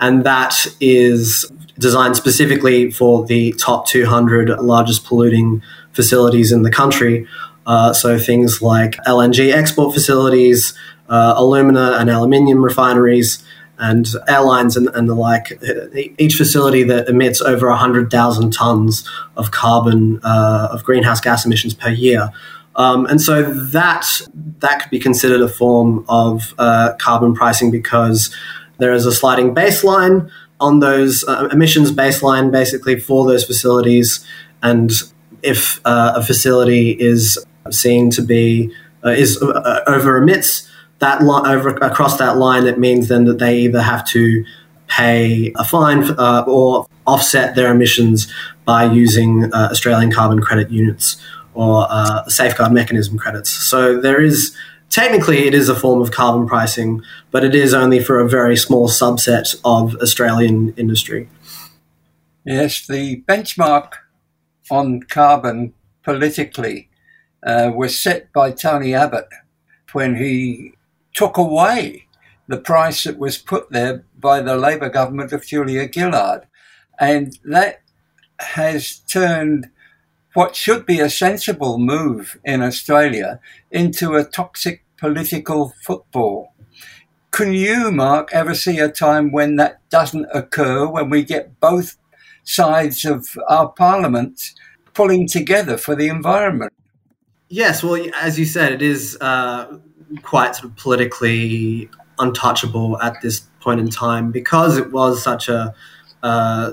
and 0.00 0.24
that 0.24 0.66
is 0.80 1.48
designed 1.78 2.16
specifically 2.16 2.90
for 2.90 3.24
the 3.24 3.52
top 3.52 3.86
200 3.86 4.48
largest 4.58 5.04
polluting 5.04 5.62
facilities 5.92 6.50
in 6.50 6.62
the 6.62 6.72
country. 6.72 7.28
Uh, 7.66 7.92
so 7.92 8.18
things 8.18 8.60
like 8.60 8.92
LNG 9.06 9.52
export 9.52 9.94
facilities, 9.94 10.74
uh, 11.08 11.34
alumina 11.36 11.96
and 11.98 12.10
aluminium 12.10 12.64
refineries, 12.64 13.44
and 13.78 14.06
airlines 14.28 14.76
and, 14.76 14.88
and, 14.94 15.08
the 15.08 15.14
like. 15.14 15.60
Each 16.18 16.34
facility 16.34 16.84
that 16.84 17.08
emits 17.08 17.40
over 17.40 17.68
100,000 17.68 18.52
tons 18.52 19.08
of 19.36 19.50
carbon, 19.50 20.20
uh, 20.22 20.68
of 20.70 20.84
greenhouse 20.84 21.20
gas 21.20 21.44
emissions 21.44 21.74
per 21.74 21.90
year. 21.90 22.30
Um, 22.76 23.06
and 23.06 23.20
so 23.20 23.42
that 23.42 24.06
that 24.60 24.80
could 24.80 24.90
be 24.90 24.98
considered 24.98 25.40
a 25.40 25.48
form 25.48 26.04
of 26.08 26.54
uh, 26.58 26.94
carbon 26.98 27.34
pricing 27.34 27.70
because 27.70 28.34
there 28.78 28.92
is 28.92 29.04
a 29.04 29.12
sliding 29.12 29.54
baseline 29.54 30.30
on 30.58 30.80
those 30.80 31.24
uh, 31.24 31.48
emissions 31.52 31.92
baseline 31.92 32.50
basically 32.50 32.98
for 32.98 33.26
those 33.26 33.44
facilities 33.44 34.24
and 34.62 34.90
if 35.42 35.80
uh, 35.84 36.14
a 36.16 36.22
facility 36.22 36.92
is 36.92 37.44
seen 37.70 38.10
to 38.10 38.22
be 38.22 38.72
uh, 39.04 39.10
is 39.10 39.40
uh, 39.42 39.48
uh, 39.48 39.80
over 39.86 40.16
emits 40.16 40.68
that 41.02 41.20
over 41.20 41.70
across 41.70 42.16
that 42.18 42.36
line, 42.36 42.64
it 42.66 42.78
means 42.78 43.08
then 43.08 43.24
that 43.24 43.40
they 43.40 43.58
either 43.58 43.82
have 43.82 44.06
to 44.06 44.44
pay 44.86 45.52
a 45.56 45.64
fine 45.64 46.04
uh, 46.16 46.44
or 46.46 46.86
offset 47.08 47.56
their 47.56 47.72
emissions 47.72 48.32
by 48.64 48.84
using 48.84 49.52
uh, 49.52 49.68
Australian 49.72 50.12
carbon 50.12 50.40
credit 50.40 50.70
units 50.70 51.20
or 51.54 51.86
uh, 51.90 52.24
safeguard 52.28 52.72
mechanism 52.72 53.18
credits. 53.18 53.50
So 53.50 54.00
there 54.00 54.20
is 54.20 54.56
technically 54.90 55.48
it 55.48 55.54
is 55.54 55.68
a 55.68 55.74
form 55.74 56.00
of 56.00 56.12
carbon 56.12 56.46
pricing, 56.46 57.02
but 57.32 57.42
it 57.42 57.54
is 57.54 57.74
only 57.74 57.98
for 57.98 58.20
a 58.20 58.28
very 58.28 58.56
small 58.56 58.88
subset 58.88 59.56
of 59.64 59.96
Australian 59.96 60.72
industry. 60.76 61.28
Yes, 62.44 62.86
the 62.86 63.22
benchmark 63.22 63.94
on 64.70 65.02
carbon 65.02 65.74
politically 66.04 66.88
uh, 67.42 67.70
was 67.74 68.00
set 68.00 68.32
by 68.32 68.52
Tony 68.52 68.94
Abbott 68.94 69.28
when 69.92 70.16
he 70.16 70.74
took 71.14 71.36
away 71.36 72.06
the 72.48 72.58
price 72.58 73.04
that 73.04 73.18
was 73.18 73.38
put 73.38 73.70
there 73.70 74.04
by 74.18 74.40
the 74.40 74.56
Labor 74.56 74.88
government 74.88 75.32
of 75.32 75.46
Julia 75.46 75.90
Gillard. 75.92 76.46
And 76.98 77.38
that 77.44 77.80
has 78.38 78.98
turned 78.98 79.70
what 80.34 80.56
should 80.56 80.86
be 80.86 81.00
a 81.00 81.10
sensible 81.10 81.78
move 81.78 82.38
in 82.44 82.62
Australia 82.62 83.40
into 83.70 84.14
a 84.14 84.24
toxic 84.24 84.84
political 84.96 85.74
football. 85.84 86.52
Can 87.30 87.52
you, 87.52 87.90
Mark, 87.90 88.30
ever 88.32 88.54
see 88.54 88.78
a 88.78 88.88
time 88.90 89.32
when 89.32 89.56
that 89.56 89.80
doesn't 89.90 90.26
occur, 90.32 90.86
when 90.86 91.10
we 91.10 91.22
get 91.22 91.58
both 91.60 91.96
sides 92.44 93.04
of 93.04 93.26
our 93.48 93.68
parliament 93.68 94.52
pulling 94.94 95.26
together 95.26 95.76
for 95.76 95.94
the 95.94 96.08
environment? 96.08 96.72
Yes, 97.52 97.82
well, 97.82 98.02
as 98.18 98.38
you 98.38 98.46
said, 98.46 98.72
it 98.72 98.80
is 98.80 99.18
uh, 99.20 99.76
quite 100.22 100.56
sort 100.56 100.70
of 100.70 100.76
politically 100.78 101.90
untouchable 102.18 102.98
at 103.02 103.20
this 103.20 103.40
point 103.60 103.78
in 103.78 103.90
time 103.90 104.32
because 104.32 104.78
it 104.78 104.90
was 104.90 105.22
such 105.22 105.50
a 105.50 105.74
uh, 106.22 106.72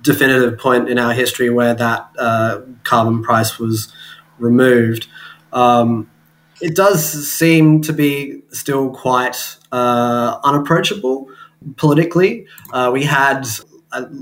definitive 0.00 0.58
point 0.58 0.88
in 0.88 0.98
our 0.98 1.12
history 1.12 1.50
where 1.50 1.72
that 1.74 2.10
uh, 2.18 2.62
carbon 2.82 3.22
price 3.22 3.60
was 3.60 3.92
removed. 4.40 5.06
Um, 5.52 6.10
it 6.60 6.74
does 6.74 7.28
seem 7.30 7.80
to 7.82 7.92
be 7.92 8.42
still 8.50 8.90
quite 8.90 9.56
uh, 9.70 10.40
unapproachable 10.42 11.28
politically. 11.76 12.48
Uh, 12.72 12.90
we 12.92 13.04
had 13.04 13.46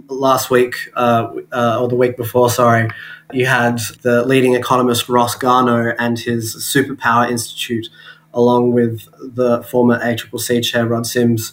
last 0.09 0.51
week 0.51 0.75
uh, 0.95 1.29
or 1.53 1.89
the 1.89 1.97
week 1.97 2.17
before, 2.17 2.51
sorry, 2.51 2.91
you 3.33 3.47
had 3.47 3.79
the 4.03 4.25
leading 4.27 4.55
economist 4.55 5.09
Ross 5.09 5.37
Garnaut 5.37 5.95
and 5.99 6.19
his 6.19 6.55
Superpower 6.57 7.31
Institute, 7.31 7.89
along 8.35 8.73
with 8.73 9.09
the 9.21 9.63
former 9.63 9.99
ACCC 10.01 10.65
chair 10.65 10.87
Rod 10.87 11.07
Sims, 11.07 11.53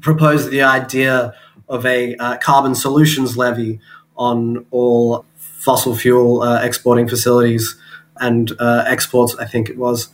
proposed 0.00 0.50
the 0.50 0.62
idea 0.62 1.34
of 1.68 1.84
a 1.86 2.14
uh, 2.16 2.36
carbon 2.38 2.74
solutions 2.74 3.36
levy 3.36 3.80
on 4.16 4.66
all 4.70 5.24
fossil 5.36 5.96
fuel 5.96 6.42
uh, 6.42 6.62
exporting 6.62 7.08
facilities 7.08 7.76
and 8.20 8.52
uh, 8.58 8.84
exports, 8.86 9.34
I 9.36 9.46
think 9.46 9.68
it 9.68 9.78
was. 9.78 10.08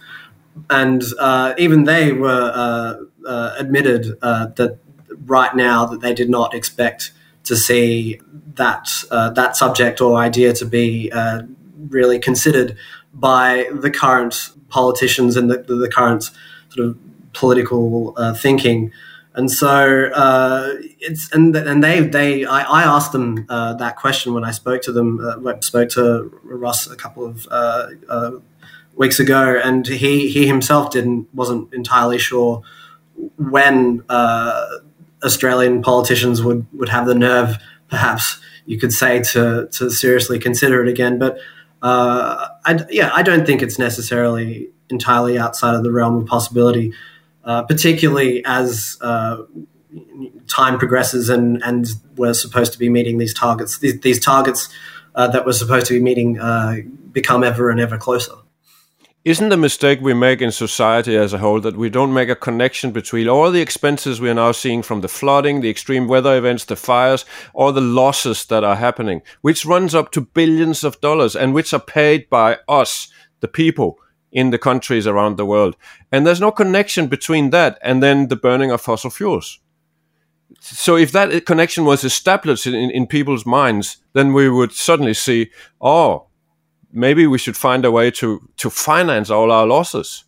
and 0.70 1.02
uh, 1.18 1.54
even 1.58 1.84
they 1.84 2.12
were 2.12 2.52
uh, 2.54 3.28
uh, 3.28 3.54
admitted 3.58 4.16
uh, 4.22 4.46
that 4.56 4.78
right 5.26 5.54
now 5.54 5.86
that 5.86 6.00
they 6.00 6.14
did 6.14 6.30
not 6.30 6.54
expect 6.54 7.12
to 7.48 7.56
see 7.56 8.20
that 8.54 8.90
uh, 9.10 9.30
that 9.30 9.56
subject 9.56 10.00
or 10.00 10.18
idea 10.18 10.52
to 10.52 10.64
be 10.64 11.10
uh, 11.12 11.42
really 11.88 12.18
considered 12.18 12.76
by 13.12 13.68
the 13.72 13.90
current 13.90 14.50
politicians 14.68 15.36
and 15.36 15.50
the, 15.50 15.58
the 15.58 15.90
current 15.92 16.30
sort 16.68 16.86
of 16.86 16.98
political 17.32 18.14
thinking. 18.36 18.92
And 19.34 19.50
so 19.50 20.10
it's 21.00 21.32
and 21.32 21.54
and 21.56 21.82
they 21.82 22.00
they 22.00 22.44
I, 22.44 22.62
I 22.62 22.82
asked 22.82 23.12
them 23.12 23.46
that 23.46 23.96
question 23.96 24.34
when 24.34 24.44
I 24.44 24.50
spoke 24.50 24.82
to 24.82 24.92
them. 24.92 25.08
spoke 25.60 25.88
to 25.90 26.30
Ross 26.42 26.86
a 26.86 26.96
couple 26.96 27.24
of 27.24 27.46
weeks 28.94 29.20
ago, 29.20 29.58
and 29.64 29.86
he 29.86 30.28
he 30.28 30.46
himself 30.46 30.90
didn't 30.90 31.32
wasn't 31.32 31.72
entirely 31.72 32.18
sure 32.18 32.62
when 33.36 34.04
uh, 34.08 34.66
Australian 35.24 35.82
politicians 35.82 36.42
would 36.42 36.66
would 36.72 36.88
have 36.88 37.06
the 37.06 37.14
nerve, 37.14 37.58
perhaps 37.88 38.40
you 38.66 38.78
could 38.78 38.92
say, 38.92 39.22
to 39.22 39.68
to 39.72 39.90
seriously 39.90 40.38
consider 40.38 40.82
it 40.82 40.88
again. 40.88 41.18
But 41.18 41.38
uh, 41.82 42.48
I, 42.64 42.84
yeah, 42.90 43.10
I 43.14 43.22
don't 43.22 43.46
think 43.46 43.62
it's 43.62 43.78
necessarily 43.78 44.70
entirely 44.90 45.38
outside 45.38 45.74
of 45.74 45.82
the 45.82 45.92
realm 45.92 46.16
of 46.16 46.26
possibility, 46.26 46.92
uh, 47.44 47.62
particularly 47.62 48.44
as 48.44 48.96
uh, 49.00 49.38
time 50.46 50.78
progresses 50.78 51.28
and 51.28 51.62
and 51.62 51.86
we're 52.16 52.34
supposed 52.34 52.72
to 52.72 52.78
be 52.78 52.88
meeting 52.88 53.18
these 53.18 53.34
targets. 53.34 53.78
These, 53.78 54.00
these 54.00 54.20
targets 54.20 54.68
uh, 55.14 55.28
that 55.28 55.46
we're 55.46 55.52
supposed 55.52 55.86
to 55.86 55.94
be 55.94 56.00
meeting 56.00 56.38
uh, 56.38 56.76
become 57.12 57.44
ever 57.44 57.70
and 57.70 57.80
ever 57.80 57.98
closer 57.98 58.34
isn't 59.24 59.48
the 59.48 59.56
mistake 59.56 60.00
we 60.00 60.14
make 60.14 60.40
in 60.40 60.52
society 60.52 61.16
as 61.16 61.32
a 61.32 61.38
whole 61.38 61.60
that 61.60 61.76
we 61.76 61.90
don't 61.90 62.14
make 62.14 62.28
a 62.28 62.36
connection 62.36 62.92
between 62.92 63.28
all 63.28 63.50
the 63.50 63.60
expenses 63.60 64.20
we 64.20 64.30
are 64.30 64.34
now 64.34 64.52
seeing 64.52 64.80
from 64.82 65.00
the 65.00 65.08
flooding, 65.08 65.60
the 65.60 65.68
extreme 65.68 66.06
weather 66.06 66.36
events, 66.38 66.64
the 66.64 66.76
fires, 66.76 67.24
all 67.52 67.72
the 67.72 67.80
losses 67.80 68.46
that 68.46 68.62
are 68.62 68.76
happening, 68.76 69.20
which 69.42 69.66
runs 69.66 69.94
up 69.94 70.12
to 70.12 70.20
billions 70.20 70.84
of 70.84 71.00
dollars 71.00 71.34
and 71.34 71.52
which 71.52 71.74
are 71.74 71.80
paid 71.80 72.30
by 72.30 72.58
us, 72.68 73.08
the 73.40 73.48
people 73.48 73.98
in 74.30 74.50
the 74.50 74.58
countries 74.58 75.06
around 75.06 75.36
the 75.36 75.46
world. 75.46 75.76
And 76.12 76.26
there's 76.26 76.40
no 76.40 76.52
connection 76.52 77.08
between 77.08 77.50
that 77.50 77.78
and 77.82 78.02
then 78.02 78.28
the 78.28 78.36
burning 78.36 78.70
of 78.70 78.80
fossil 78.80 79.10
fuels. 79.10 79.58
So 80.60 80.96
if 80.96 81.12
that 81.12 81.44
connection 81.44 81.84
was 81.84 82.04
established 82.04 82.66
in, 82.66 82.74
in 82.74 83.06
people's 83.06 83.44
minds, 83.44 83.98
then 84.12 84.32
we 84.32 84.48
would 84.48 84.72
suddenly 84.72 85.14
see, 85.14 85.50
oh, 85.80 86.27
maybe 86.92 87.26
we 87.26 87.38
should 87.38 87.56
find 87.56 87.84
a 87.84 87.90
way 87.90 88.10
to 88.10 88.48
to 88.56 88.70
finance 88.70 89.30
all 89.30 89.52
our 89.52 89.66
losses. 89.66 90.24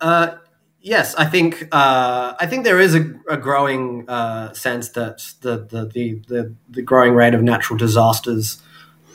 Uh, 0.00 0.36
yes, 0.80 1.14
I 1.14 1.26
think 1.26 1.68
uh, 1.72 2.34
I 2.38 2.46
think 2.46 2.64
there 2.64 2.80
is 2.80 2.94
a, 2.94 3.04
a 3.28 3.36
growing 3.36 4.08
uh, 4.08 4.52
sense 4.52 4.90
that 4.90 5.34
the, 5.40 5.58
the, 5.58 5.86
the 5.86 6.20
the 6.28 6.54
the 6.70 6.82
growing 6.82 7.14
rate 7.14 7.34
of 7.34 7.42
natural 7.42 7.78
disasters 7.78 8.62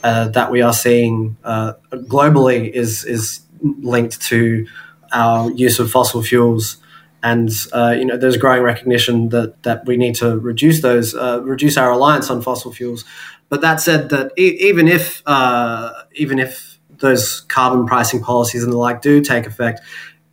uh, 0.04 0.28
that 0.30 0.52
we 0.52 0.62
are 0.62 0.74
seeing 0.74 1.38
uh, 1.44 1.74
globally 1.92 2.72
is 2.72 3.04
is 3.06 3.42
linked 3.62 4.22
to 4.22 4.68
our 5.12 5.52
use 5.52 5.80
of 5.80 5.92
fossil 5.92 6.22
fuels. 6.24 6.78
And 7.24 7.50
uh, 7.74 7.96
you 7.98 8.06
know, 8.06 8.18
there's 8.18 8.38
growing 8.38 8.64
recognition 8.64 9.30
that 9.30 9.64
that 9.64 9.86
we 9.86 9.98
need 9.98 10.16
to 10.16 10.38
reduce 10.38 10.82
those, 10.82 11.16
reduce 11.16 11.78
our 11.78 11.90
reliance 11.90 12.30
on 12.30 12.42
fossil 12.42 12.72
fuels. 12.72 13.04
But 13.50 13.62
that 13.62 13.80
said, 13.82 14.10
that 14.10 14.32
e- 14.38 14.58
even 14.62 14.88
if 14.88 15.22
uh, 15.26 15.94
even 16.16 16.40
if 16.40 16.78
those 17.00 17.42
carbon 17.42 17.86
pricing 17.86 18.22
policies 18.22 18.64
and 18.64 18.72
the 18.72 18.78
like 18.78 19.02
do 19.02 19.22
take 19.22 19.46
effect, 19.46 19.82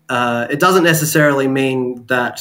uh, 0.09 0.47
it 0.51 0.61
doesn't 0.61 0.85
necessarily 0.85 1.49
mean 1.49 2.05
that 2.07 2.41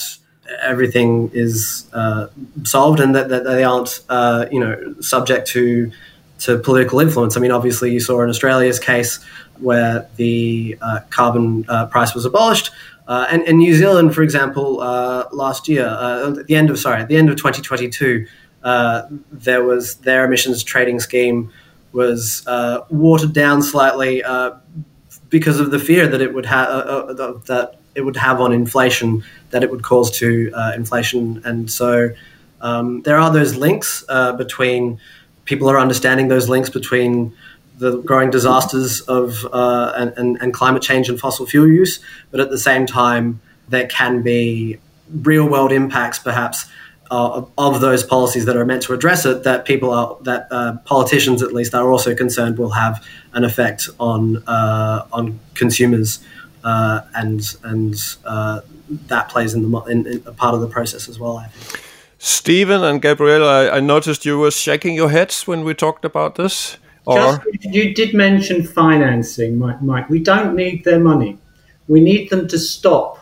everything 0.62 1.30
is 1.34 1.88
uh, 1.94 2.28
solved 2.64 3.00
and 3.00 3.16
that, 3.16 3.30
that 3.30 3.44
they 3.46 3.64
aren't 3.64 4.02
uh, 4.10 4.46
you 4.52 4.60
know 4.60 4.96
subject 5.00 5.48
to 5.50 5.92
to 6.40 6.58
political 6.58 7.00
influence. 7.00 7.38
I 7.38 7.40
mean, 7.40 7.52
obviously, 7.52 7.92
you 7.92 8.00
saw 8.00 8.22
in 8.22 8.30
Australia's 8.30 8.80
case 8.80 9.24
where 9.60 10.10
the 10.16 10.78
uh, 10.82 11.00
carbon 11.10 11.66
uh, 11.70 11.86
price 11.86 12.16
was 12.16 12.26
abolished. 12.26 12.72
Uh, 13.08 13.28
and 13.30 13.44
in 13.44 13.58
New 13.58 13.76
Zealand, 13.76 14.16
for 14.16 14.24
example, 14.24 14.80
uh, 14.82 15.28
last 15.32 15.68
year, 15.68 15.86
uh, 15.86 16.36
at 16.38 16.48
the 16.48 16.56
end 16.56 16.70
of 16.70 16.80
sorry, 16.80 17.02
at 17.02 17.08
the 17.08 17.18
end 17.18 17.30
of 17.30 17.36
2022, 17.36 18.26
uh, 18.64 19.04
there 19.32 19.64
was 19.64 19.96
their 19.96 20.26
emissions 20.26 20.64
trading 20.64 21.00
scheme 21.00 21.52
was 21.92 22.44
uh, 22.48 22.80
watered 22.90 23.34
down 23.34 23.62
slightly 23.62 24.24
uh, 24.24 24.52
because 25.30 25.60
of 25.60 25.70
the 25.70 25.80
fear 25.80 26.08
that 26.08 26.22
it 26.22 26.34
would 26.34 26.46
have 26.46 26.68
that 27.48 27.76
it 27.94 28.02
would 28.02 28.16
have 28.16 28.42
on 28.42 28.52
inflation, 28.52 29.24
that 29.52 29.64
it 29.64 29.70
would 29.70 29.84
cause 29.84 30.10
to 30.18 30.52
inflation, 30.76 31.42
and 31.46 31.70
so 31.70 32.10
um, 32.62 33.02
there 33.02 33.18
are 33.18 33.32
those 33.32 33.56
links 33.56 34.04
between 34.38 35.00
people 35.46 35.70
are 35.70 35.78
understanding 35.78 36.30
those 36.30 36.48
links 36.48 36.70
between 36.70 37.34
the 37.78 37.98
growing 38.02 38.30
disasters 38.30 39.02
of 39.02 39.46
uh, 39.52 39.94
and, 39.96 40.14
and, 40.18 40.38
and, 40.42 40.54
climate 40.54 40.84
change 40.84 41.10
and 41.10 41.20
fossil 41.20 41.46
fuel 41.46 41.68
use, 41.68 42.00
but 42.32 42.40
at 42.40 42.50
the 42.50 42.58
same 42.58 42.86
time, 42.86 43.42
there 43.68 43.88
can 43.88 44.22
be 44.22 44.78
real 45.22 45.50
world 45.50 45.72
impacts, 45.72 46.20
perhaps, 46.20 46.66
uh, 47.12 47.44
of 47.58 47.82
those 47.82 48.04
policies 48.04 48.46
that 48.46 48.56
are 48.56 48.66
meant 48.66 48.82
to 48.84 48.94
address 48.94 49.26
it 49.26 49.44
that 49.44 49.66
people 49.66 49.92
are 49.92 50.18
that 50.22 50.48
uh, 50.52 50.78
politicians 50.86 51.44
at 51.44 51.54
least 51.54 51.76
are 51.76 51.92
also 51.92 52.16
concerned 52.16 52.58
will 52.58 52.72
have 52.72 53.06
an 53.34 53.44
effect 53.44 53.90
on 54.00 54.38
uh, 54.48 55.06
on 55.12 55.40
consumers 55.54 56.20
uh, 56.64 57.02
and 57.14 57.56
and 57.64 57.96
uh, 58.26 58.62
that 59.08 59.30
plays 59.30 59.54
in 59.54 59.70
the 59.70 59.80
in, 59.82 60.08
in, 60.08 60.24
a 60.26 60.32
part 60.32 60.56
of 60.56 60.62
the 60.62 60.68
process 60.68 61.08
as 61.08 61.20
well. 61.20 61.38
I 61.38 61.48
think. 61.48 61.84
Steven 62.18 62.84
and 62.84 63.02
Gabrielle, 63.02 63.48
I, 63.48 63.78
I, 63.78 63.80
noticed 63.82 64.26
you 64.26 64.40
were 64.40 64.50
shaking 64.50 64.96
your 64.96 65.10
heads 65.10 65.46
when 65.46 65.66
we 65.66 65.74
talked 65.74 66.06
about 66.06 66.36
this. 66.36 66.78
Or 67.06 67.18
Just, 67.18 67.66
you 67.66 67.94
did 67.94 68.14
mention 68.14 68.64
financing, 68.64 69.58
Mike, 69.58 69.82
Mike. 69.82 70.10
We 70.10 70.20
don't 70.20 70.56
need 70.56 70.84
their 70.84 71.00
money. 71.00 71.38
We 71.88 72.00
need 72.00 72.30
them 72.30 72.48
to 72.48 72.58
stop 72.58 73.20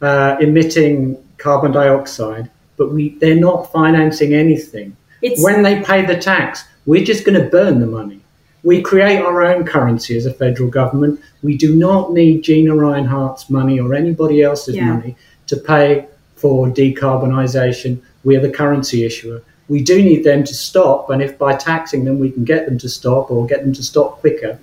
uh, 0.00 0.36
emitting 0.40 1.22
carbon 1.38 1.72
dioxide 1.72 2.50
but 2.76 2.92
we 2.92 3.10
they're 3.18 3.36
not 3.36 3.72
financing 3.72 4.34
anything. 4.34 4.96
It's, 5.22 5.42
when 5.42 5.62
they 5.62 5.82
pay 5.82 6.04
the 6.04 6.16
tax, 6.16 6.64
we're 6.84 7.04
just 7.04 7.24
going 7.24 7.40
to 7.40 7.48
burn 7.48 7.80
the 7.80 7.86
money. 7.86 8.20
We 8.62 8.82
create 8.82 9.20
our 9.20 9.42
own 9.42 9.64
currency 9.64 10.16
as 10.16 10.26
a 10.26 10.32
federal 10.32 10.68
government. 10.68 11.20
We 11.42 11.56
do 11.56 11.74
not 11.74 12.12
need 12.12 12.42
Gina 12.42 12.72
Rinehart's 12.72 13.48
money 13.48 13.80
or 13.80 13.94
anybody 13.94 14.42
else's 14.42 14.76
yeah. 14.76 14.92
money 14.92 15.16
to 15.46 15.56
pay 15.56 16.06
for 16.34 16.66
decarbonisation. 16.68 18.02
We 18.24 18.36
are 18.36 18.40
the 18.40 18.50
currency 18.50 19.04
issuer. 19.04 19.42
We 19.68 19.82
do 19.82 20.02
need 20.02 20.22
them 20.22 20.44
to 20.44 20.54
stop, 20.54 21.10
and 21.10 21.20
if 21.20 21.38
by 21.38 21.56
taxing 21.56 22.04
them 22.04 22.18
we 22.18 22.30
can 22.30 22.44
get 22.44 22.66
them 22.66 22.78
to 22.78 22.88
stop 22.88 23.30
or 23.30 23.46
get 23.46 23.62
them 23.64 23.72
to 23.74 23.82
stop 23.82 24.20
quicker, 24.20 24.58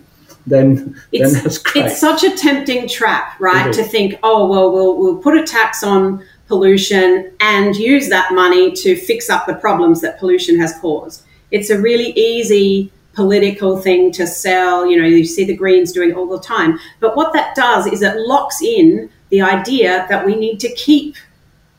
then, 0.47 0.95
it's, 1.11 1.33
then 1.33 1.43
that's 1.43 1.57
great. 1.57 1.85
It's 1.85 1.99
such 1.99 2.23
a 2.23 2.35
tempting 2.35 2.87
trap, 2.87 3.39
right? 3.39 3.73
To 3.73 3.83
think, 3.83 4.15
oh 4.23 4.47
well, 4.47 4.71
we'll 4.71 4.97
we'll 4.97 5.17
put 5.17 5.37
a 5.37 5.43
tax 5.43 5.83
on 5.83 6.23
pollution 6.47 7.31
and 7.39 7.75
use 7.75 8.09
that 8.09 8.33
money 8.33 8.71
to 8.71 8.95
fix 8.95 9.29
up 9.29 9.45
the 9.45 9.55
problems 9.55 10.01
that 10.01 10.19
pollution 10.19 10.59
has 10.59 10.77
caused. 10.79 11.23
It's 11.51 11.69
a 11.69 11.79
really 11.79 12.11
easy 12.11 12.91
political 13.13 13.79
thing 13.79 14.11
to 14.13 14.27
sell. 14.27 14.85
You 14.85 14.99
know, 14.99 15.07
you 15.07 15.25
see 15.25 15.45
the 15.45 15.55
Greens 15.55 15.91
doing 15.91 16.13
all 16.13 16.27
the 16.27 16.39
time. 16.39 16.79
But 16.99 17.15
what 17.15 17.33
that 17.33 17.55
does 17.55 17.87
is 17.87 18.01
it 18.01 18.17
locks 18.17 18.61
in 18.61 19.09
the 19.29 19.41
idea 19.41 20.05
that 20.09 20.25
we 20.25 20.35
need 20.35 20.59
to 20.59 20.73
keep 20.73 21.15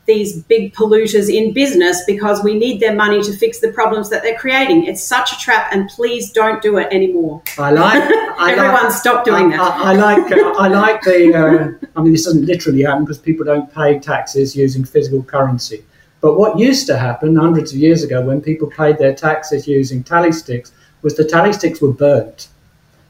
these 0.05 0.43
big 0.43 0.73
polluters 0.73 1.33
in 1.33 1.51
business 1.51 2.03
because 2.05 2.43
we 2.43 2.53
need 2.53 2.79
their 2.79 2.93
money 2.93 3.23
to 3.23 3.33
fix 3.33 3.59
the 3.59 3.71
problems 3.71 4.09
that 4.09 4.21
they're 4.21 4.37
creating. 4.37 4.85
It's 4.85 5.03
such 5.03 5.33
a 5.33 5.37
trap, 5.37 5.69
and 5.71 5.89
please 5.89 6.31
don't 6.31 6.61
do 6.61 6.77
it 6.77 6.87
anymore. 6.91 7.41
I 7.57 7.71
like. 7.71 8.03
I 8.37 8.51
Everyone, 8.51 8.83
like, 8.83 8.91
stop 8.91 9.25
doing 9.25 9.53
I, 9.53 9.57
that. 9.57 9.61
I, 9.61 9.91
I 9.91 9.95
like. 9.95 10.31
Uh, 10.31 10.53
I 10.57 10.67
like 10.67 11.01
the. 11.01 11.33
Uh, 11.33 11.87
I 11.95 12.03
mean, 12.03 12.11
this 12.11 12.25
doesn't 12.25 12.45
literally 12.45 12.83
happen 12.83 13.03
because 13.03 13.17
people 13.17 13.45
don't 13.45 13.73
pay 13.73 13.99
taxes 13.99 14.55
using 14.55 14.85
physical 14.85 15.23
currency. 15.23 15.83
But 16.21 16.37
what 16.37 16.57
used 16.57 16.87
to 16.87 16.97
happen 16.97 17.35
hundreds 17.35 17.71
of 17.71 17.77
years 17.77 18.03
ago, 18.03 18.21
when 18.21 18.41
people 18.41 18.69
paid 18.69 18.97
their 18.97 19.13
taxes 19.13 19.67
using 19.67 20.03
tally 20.03 20.31
sticks, 20.31 20.71
was 21.01 21.15
the 21.15 21.23
tally 21.23 21.53
sticks 21.53 21.81
were 21.81 21.93
burnt, 21.93 22.49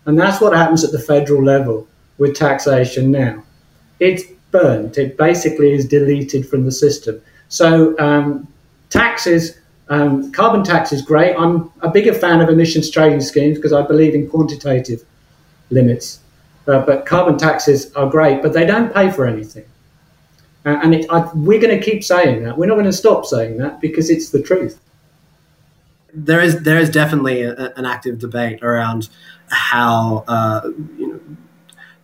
and 0.05 0.17
that's 0.17 0.41
what 0.41 0.53
happens 0.53 0.83
at 0.83 0.91
the 0.91 0.99
federal 0.99 1.43
level 1.43 1.87
with 2.17 2.35
taxation 2.35 3.11
now. 3.11 3.43
It's 3.99 4.23
burnt. 4.55 4.97
It 4.97 5.17
basically 5.17 5.73
is 5.73 5.85
deleted 5.85 6.47
from 6.47 6.65
the 6.65 6.71
system. 6.71 7.21
So 7.49 7.97
um, 7.99 8.47
taxes, 8.89 9.59
um, 9.89 10.31
carbon 10.31 10.63
tax 10.63 10.93
is 10.93 11.01
great. 11.01 11.35
I'm 11.37 11.71
a 11.81 11.89
bigger 11.89 12.13
fan 12.13 12.39
of 12.41 12.49
emissions 12.49 12.89
trading 12.89 13.21
schemes 13.21 13.57
because 13.57 13.73
I 13.73 13.81
believe 13.81 14.15
in 14.15 14.29
quantitative 14.29 15.01
limits. 15.69 16.19
Uh, 16.67 16.79
but 16.85 17.05
carbon 17.05 17.37
taxes 17.37 17.93
are 17.93 18.09
great, 18.09 18.41
but 18.41 18.53
they 18.53 18.65
don't 18.65 18.93
pay 18.93 19.11
for 19.11 19.27
anything. 19.27 19.65
Uh, 20.65 20.79
and 20.81 20.95
it, 20.95 21.05
I, 21.11 21.29
we're 21.35 21.61
going 21.61 21.77
to 21.79 21.83
keep 21.89 22.03
saying 22.03 22.43
that. 22.43 22.57
We're 22.57 22.65
not 22.65 22.75
going 22.75 22.93
to 22.95 22.99
stop 23.05 23.25
saying 23.25 23.57
that 23.57 23.81
because 23.81 24.09
it's 24.09 24.29
the 24.29 24.41
truth. 24.41 24.79
There 26.13 26.41
is 26.41 26.63
there 26.63 26.79
is 26.79 26.89
definitely 26.89 27.41
a, 27.43 27.73
an 27.75 27.85
active 27.85 28.19
debate 28.19 28.63
around 28.63 29.09
how 29.49 30.23
uh, 30.29 30.61
you 30.97 31.07
know 31.09 31.19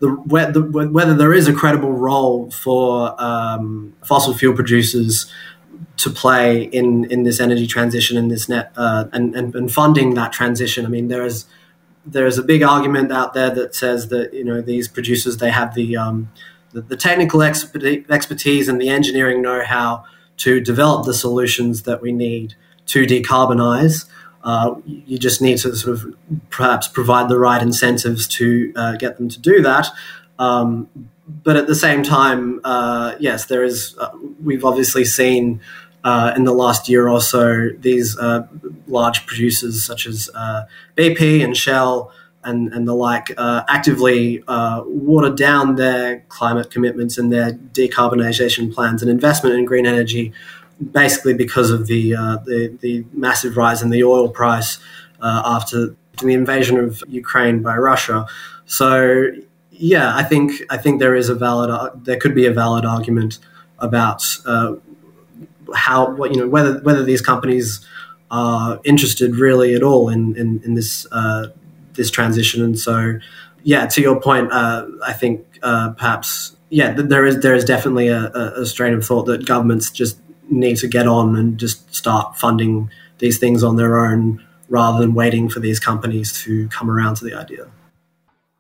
the, 0.02 0.90
whether 0.92 1.14
there 1.14 1.32
is 1.32 1.48
a 1.48 1.54
credible 1.54 1.94
role 1.94 2.50
for 2.50 3.16
um, 3.22 3.94
fossil 4.04 4.34
fuel 4.34 4.56
producers 4.56 5.32
to 5.98 6.10
play 6.10 6.64
in 6.64 7.06
in 7.06 7.24
this 7.24 7.40
energy 7.40 7.68
transition 7.68 8.18
and 8.18 8.32
this 8.32 8.50
net 8.50 8.72
uh, 8.76 9.06
and, 9.14 9.36
and, 9.36 9.56
and 9.56 9.72
funding 9.72 10.16
that 10.16 10.32
transition. 10.32 10.86
I 10.86 10.90
mean, 10.90 11.08
there 11.08 11.24
is 11.24 11.46
there 12.06 12.26
is 12.26 12.40
a 12.40 12.44
big 12.44 12.64
argument 12.64 13.12
out 13.12 13.34
there 13.34 13.52
that 13.52 13.76
says 13.76 14.10
that 14.10 14.34
you 14.34 14.44
know 14.44 14.62
these 14.62 14.88
producers 14.88 15.38
they 15.38 15.52
have 15.52 15.76
the 15.76 15.96
um, 15.96 16.32
the, 16.72 16.82
the, 16.82 16.96
technical 16.96 17.42
expertise 17.42 18.68
and 18.68 18.82
the 18.82 18.90
engineering 18.90 19.42
know-how 19.42 20.06
to 20.38 20.62
develop 20.62 21.06
the 21.06 21.14
solutions 21.14 21.84
that 21.84 22.02
we 22.02 22.12
need 22.12 22.56
to 22.88 23.04
decarbonize. 23.04 24.06
Uh, 24.44 24.76
you 24.86 25.18
just 25.18 25.42
need 25.42 25.58
to 25.60 25.76
sort 25.76 25.98
of 25.98 26.16
perhaps 26.50 26.88
provide 26.88 27.30
the 27.30 27.38
right 27.38 27.62
incentives 27.62 28.28
to 28.28 28.74
uh, 28.76 28.96
get 28.96 29.18
them 29.18 29.30
to 29.30 29.40
do 29.40 29.62
that. 29.62 29.88
Um, 30.40 30.90
but 31.44 31.56
at 31.56 31.68
the 31.68 31.76
same 31.76 32.04
time, 32.04 32.60
uh, 32.64 33.16
yes, 33.20 33.46
there 33.46 33.64
is. 33.64 33.96
Uh, 33.98 34.10
we've 34.44 34.66
obviously 34.66 35.06
seen 35.06 35.62
uh, 36.04 36.34
in 36.36 36.44
the 36.44 36.54
last 36.54 36.90
year 36.90 37.08
or 37.08 37.22
so 37.22 37.70
these 37.80 38.18
large 38.88 39.26
producers 39.28 39.84
such 39.84 40.08
as 40.08 40.30
BP 40.98 41.44
and 41.44 41.56
Shell 41.56 42.12
and, 42.44 42.74
and 42.74 42.88
the 42.88 42.96
like 42.96 43.32
actively 43.38 44.44
water 44.48 45.30
down 45.30 45.76
their 45.76 46.22
climate 46.28 46.72
commitments 46.72 47.20
and 47.20 47.32
their 47.32 47.54
decarbonisation 47.54 48.74
plans 48.74 49.04
and 49.04 49.12
investment 49.12 49.56
in 49.56 49.64
green 49.64 49.86
energy 49.86 50.34
basically 50.92 51.34
because 51.34 51.70
of 51.70 51.88
the, 51.88 52.16
uh, 52.16 52.38
the, 52.46 52.76
the 52.82 53.06
massive 53.14 53.58
rise 53.58 53.82
in 53.82 53.90
the 53.90 54.04
oil 54.04 54.30
price 54.30 54.80
uh, 55.22 55.42
after 55.46 55.96
the 56.22 56.34
invasion 56.34 56.78
of 56.78 57.04
Ukraine 57.08 57.62
by 57.62 57.78
Russia. 57.78 58.26
So 58.66 59.32
yeah, 59.72 60.16
I 60.16 60.24
think 60.24 60.62
I 60.70 60.78
think 60.78 61.00
there 61.00 61.16
is 61.16 61.30
a 61.30 61.36
valid 61.36 62.06
there 62.06 62.18
could 62.18 62.36
be 62.36 62.46
a 62.46 62.52
valid 62.52 62.86
argument 62.86 63.40
about 63.80 64.24
uh, 64.46 64.76
how 65.74 66.12
what 66.12 66.32
you 66.32 66.40
know 66.40 66.48
whether 66.48 66.80
whether 66.82 67.04
these 67.04 67.22
companies 67.22 67.86
are 68.30 68.80
interested 68.84 69.36
really 69.36 69.74
at 69.76 69.84
all 69.84 70.10
in 70.10 70.36
in, 70.38 70.62
in 70.64 70.76
this 70.76 71.08
uh, 71.12 71.48
this 71.94 72.12
transition. 72.12 72.64
And 72.64 72.78
so 72.78 73.20
yeah, 73.64 73.88
to 73.88 74.02
your 74.02 74.20
point, 74.22 74.52
uh, 74.52 74.86
I 75.06 75.14
think 75.14 75.46
uh, 75.64 75.92
perhaps 75.98 76.56
yeah, 76.70 76.94
there 76.94 77.26
is 77.26 77.42
there 77.42 77.56
is 77.56 77.66
definitely 77.66 78.08
a, 78.08 78.28
a 78.56 78.66
strain 78.66 78.94
of 78.94 79.06
thought 79.06 79.24
that 79.24 79.46
governments 79.46 79.90
just 79.92 80.21
need 80.52 80.78
to 80.78 80.88
get 80.88 81.08
on 81.08 81.36
and 81.36 81.58
just 81.58 81.94
start 81.94 82.38
funding 82.38 82.92
these 83.20 83.38
things 83.38 83.64
on 83.64 83.76
their 83.78 84.06
own 84.06 84.44
rather 84.70 85.00
than 85.00 85.14
waiting 85.14 85.50
for 85.50 85.60
these 85.60 85.80
companies 85.80 86.32
to 86.44 86.68
come 86.70 86.90
around 86.90 87.16
to 87.16 87.26
the 87.26 87.34
idea. 87.34 87.68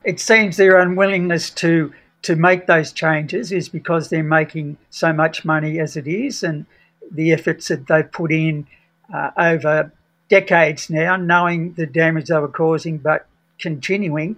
It 0.04 0.20
seems 0.20 0.58
their 0.58 0.80
unwillingness 0.80 1.50
to 1.52 1.94
to 2.24 2.36
make 2.36 2.68
those 2.68 2.92
changes 2.92 3.52
is 3.52 3.68
because 3.68 4.10
they're 4.10 4.24
making 4.24 4.78
so 4.92 5.12
much 5.12 5.44
money 5.44 5.80
as 5.80 5.98
it 5.98 6.08
is, 6.08 6.44
and 6.44 6.66
the 7.12 7.32
efforts 7.32 7.68
that 7.70 7.88
they've 7.88 8.12
put 8.12 8.32
in 8.32 8.68
uh, 9.14 9.32
over 9.38 9.92
decades 10.30 10.90
now, 10.90 11.16
knowing 11.16 11.74
the 11.74 11.88
damage 11.88 12.28
they 12.28 12.38
were 12.38 12.48
causing, 12.48 13.00
but 13.00 13.26
continuing, 13.60 14.36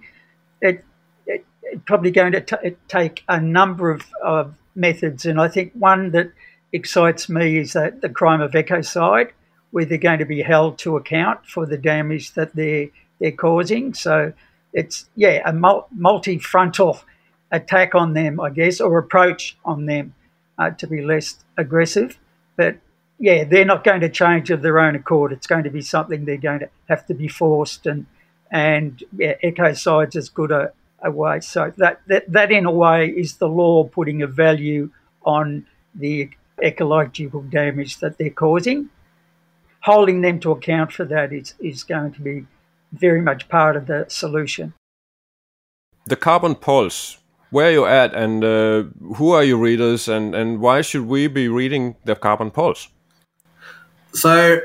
it, 0.62 0.84
it, 1.28 1.46
it's 1.62 1.82
probably 1.86 2.12
going 2.12 2.32
to 2.32 2.42
t- 2.42 2.76
take 2.88 3.24
a 3.28 3.40
number 3.40 3.92
of, 3.92 4.02
of 4.24 4.56
methods, 4.76 5.26
and 5.26 5.40
I 5.40 5.50
think 5.50 5.74
one 5.74 6.12
that 6.12 6.32
excites 6.74 7.30
me 7.30 7.60
is 7.60 7.74
that 7.74 8.02
the 8.02 8.10
crime 8.10 8.42
of 8.42 8.52
ecocide, 8.52 9.32
where 9.72 9.86
they're 9.86 9.98
going 9.98 10.20
to 10.20 10.26
be 10.26 10.42
held 10.42 10.78
to 10.80 10.98
account 10.98 11.46
for 11.46 11.66
the 11.66 11.78
damage 11.78 12.34
that 12.34 12.56
they're 12.56 12.90
they're 13.20 13.32
causing. 13.32 13.94
So 13.94 14.34
it's 14.74 15.10
yeah 15.16 15.42
a 15.46 15.54
multi-frontal 15.54 17.00
attack 17.52 17.96
on 17.96 18.14
them, 18.14 18.40
I 18.40 18.50
guess, 18.50 18.82
or 18.82 18.98
approach 18.98 19.56
on 19.64 19.86
them 19.86 20.16
uh, 20.58 20.72
to 20.72 20.88
be 20.88 21.02
less 21.02 21.38
aggressive. 21.58 22.18
But 22.58 22.78
yeah, 23.20 23.44
they're 23.44 23.66
not 23.66 23.84
going 23.84 24.02
to 24.02 24.10
change 24.10 24.50
of 24.50 24.62
their 24.62 24.80
own 24.80 24.96
accord. 24.96 25.32
It's 25.32 25.48
going 25.48 25.64
to 25.64 25.70
be 25.70 25.82
something 25.82 26.26
they're 26.26 26.38
going 26.38 26.60
to 26.60 26.70
have 26.90 27.06
to 27.06 27.14
be 27.14 27.28
forced 27.28 27.86
and 27.86 28.06
and 28.52 29.04
yeah, 29.18 29.34
ecocide's 29.44 30.16
as 30.16 30.30
good 30.30 30.52
a, 30.52 30.72
a 31.02 31.10
way. 31.10 31.40
So 31.40 31.74
that, 31.78 32.02
that 32.08 32.32
that 32.32 32.52
in 32.52 32.66
a 32.66 32.72
way 32.72 33.08
is 33.08 33.38
the 33.38 33.48
law 33.48 33.84
putting 33.86 34.22
a 34.22 34.28
value 34.28 34.92
on 35.24 35.66
the 35.96 36.30
ecological 36.62 37.42
damage 37.42 38.00
that 38.00 38.18
they're 38.18 38.30
causing. 38.30 38.90
Holding 39.82 40.22
them 40.22 40.40
to 40.42 40.52
account 40.52 40.92
for 40.92 41.06
that 41.06 41.34
is, 41.34 41.56
is 41.60 41.84
going 41.84 42.14
to 42.14 42.22
be 42.22 42.46
very 42.92 43.22
much 43.22 43.50
part 43.50 43.76
of 43.76 43.88
the 43.88 44.06
solution. 44.08 44.74
The 46.06 46.16
Carbon 46.16 46.56
Pulse, 46.56 47.18
where 47.50 47.68
are 47.68 47.72
you 47.72 47.86
at 47.86 48.14
and 48.14 48.44
uh, 48.44 48.84
who 49.16 49.32
are 49.32 49.44
your 49.44 49.58
readers 49.58 50.08
and, 50.08 50.36
and 50.36 50.60
why 50.60 50.82
should 50.82 51.06
we 51.06 51.28
be 51.28 51.48
reading 51.48 51.96
the 52.06 52.16
Carbon 52.16 52.52
Pulse? 52.52 52.90
So, 54.14 54.62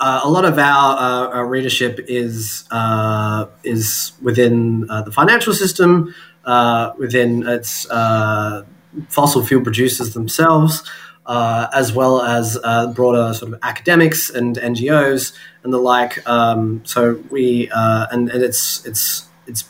uh, 0.00 0.20
a 0.24 0.30
lot 0.30 0.44
of 0.44 0.58
our, 0.58 0.96
uh, 0.96 1.36
our 1.36 1.46
readership 1.46 2.00
is 2.08 2.64
uh, 2.70 3.46
is 3.64 4.12
within 4.22 4.88
uh, 4.88 5.02
the 5.02 5.12
financial 5.12 5.52
system, 5.52 6.14
uh, 6.46 6.92
within 6.98 7.46
its 7.46 7.86
fossil 9.08 9.44
fuel 9.44 9.62
producers 9.62 10.14
themselves, 10.14 10.82
uh, 11.26 11.68
as 11.72 11.92
well 11.92 12.22
as 12.22 12.58
uh, 12.64 12.92
broader 12.92 13.32
sort 13.34 13.52
of 13.52 13.58
academics 13.62 14.30
and 14.30 14.56
NGOs 14.56 15.32
and 15.62 15.72
the 15.72 15.78
like. 15.78 16.26
Um, 16.28 16.82
so 16.84 17.22
we 17.30 17.70
uh, 17.70 18.06
and, 18.10 18.28
and 18.30 18.42
it's 18.42 18.84
it's 18.86 19.28
it's 19.46 19.64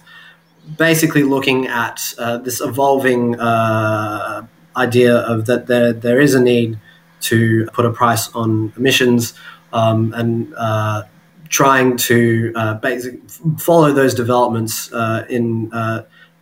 basically 0.78 1.22
looking 1.22 1.66
at 1.66 2.14
uh, 2.18 2.38
this 2.38 2.60
evolving 2.60 3.38
uh, 3.38 4.46
idea 4.76 5.16
of 5.16 5.46
that 5.46 5.66
there 5.66 5.92
there 5.92 6.20
is 6.20 6.34
a 6.34 6.40
need 6.40 6.78
to 7.20 7.66
put 7.74 7.84
a 7.84 7.90
price 7.90 8.32
on 8.34 8.72
emissions 8.76 9.34
um, 9.74 10.14
and 10.14 10.54
uh, 10.56 11.02
trying 11.50 11.96
to 11.96 12.52
basically 12.80 13.20
follow 13.58 13.92
those 13.92 14.14
developments 14.14 14.90
in 15.28 15.70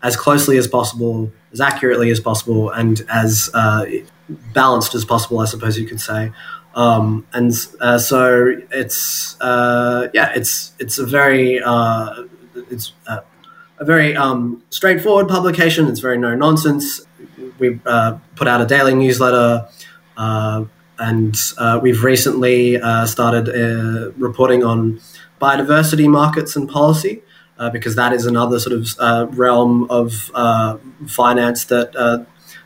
as 0.03 0.16
closely 0.16 0.59
as 0.59 0.68
possible, 0.68 1.32
as 1.53 1.61
accurately 1.61 2.11
as 2.11 2.20
possible, 2.20 2.70
and 2.70 3.05
as 3.11 3.51
uh, 3.55 3.84
balanced 4.53 4.94
as 4.94 5.05
possible, 5.05 5.40
I 5.40 5.46
suppose 5.46 5.78
you 5.78 5.86
could 5.86 6.01
say. 6.01 6.32
Um, 6.74 7.26
and 7.32 7.53
uh, 7.80 7.99
so 7.99 8.55
it's 8.70 9.40
uh, 9.40 10.09
yeah, 10.14 10.32
it's 10.34 10.72
it's 10.78 10.99
a 10.99 11.07
very 11.07 11.61
uh, 11.61 12.24
it's 12.70 12.92
uh, 13.07 13.20
a 13.78 13.84
very 13.84 14.14
um, 14.16 14.62
straightforward 14.70 15.28
publication. 15.28 15.88
It's 15.88 16.01
very 16.01 16.18
no 16.18 16.34
nonsense. 16.34 17.01
We 17.59 17.80
uh, 17.84 18.18
put 18.36 18.46
out 18.46 18.61
a 18.61 18.66
daily 18.66 18.94
newsletter. 18.94 19.68
and 21.01 21.36
we've 21.82 22.05
recently 22.05 22.78
started 23.07 23.49
reporting 24.16 24.62
on 24.62 25.01
biodiversity 25.40 26.09
markets 26.09 26.57
and 26.57 26.68
policy 26.68 27.22
uh, 27.59 27.70
because 27.70 27.96
that 27.96 28.12
is 28.12 28.26
another 28.26 28.59
sort 28.59 28.74
of 28.74 28.88
uh, 28.98 29.26
realm 29.30 29.86
of 29.90 30.30
uh, 30.34 30.76
finance 31.06 31.64
that 31.66 31.94
uh, 31.96 32.24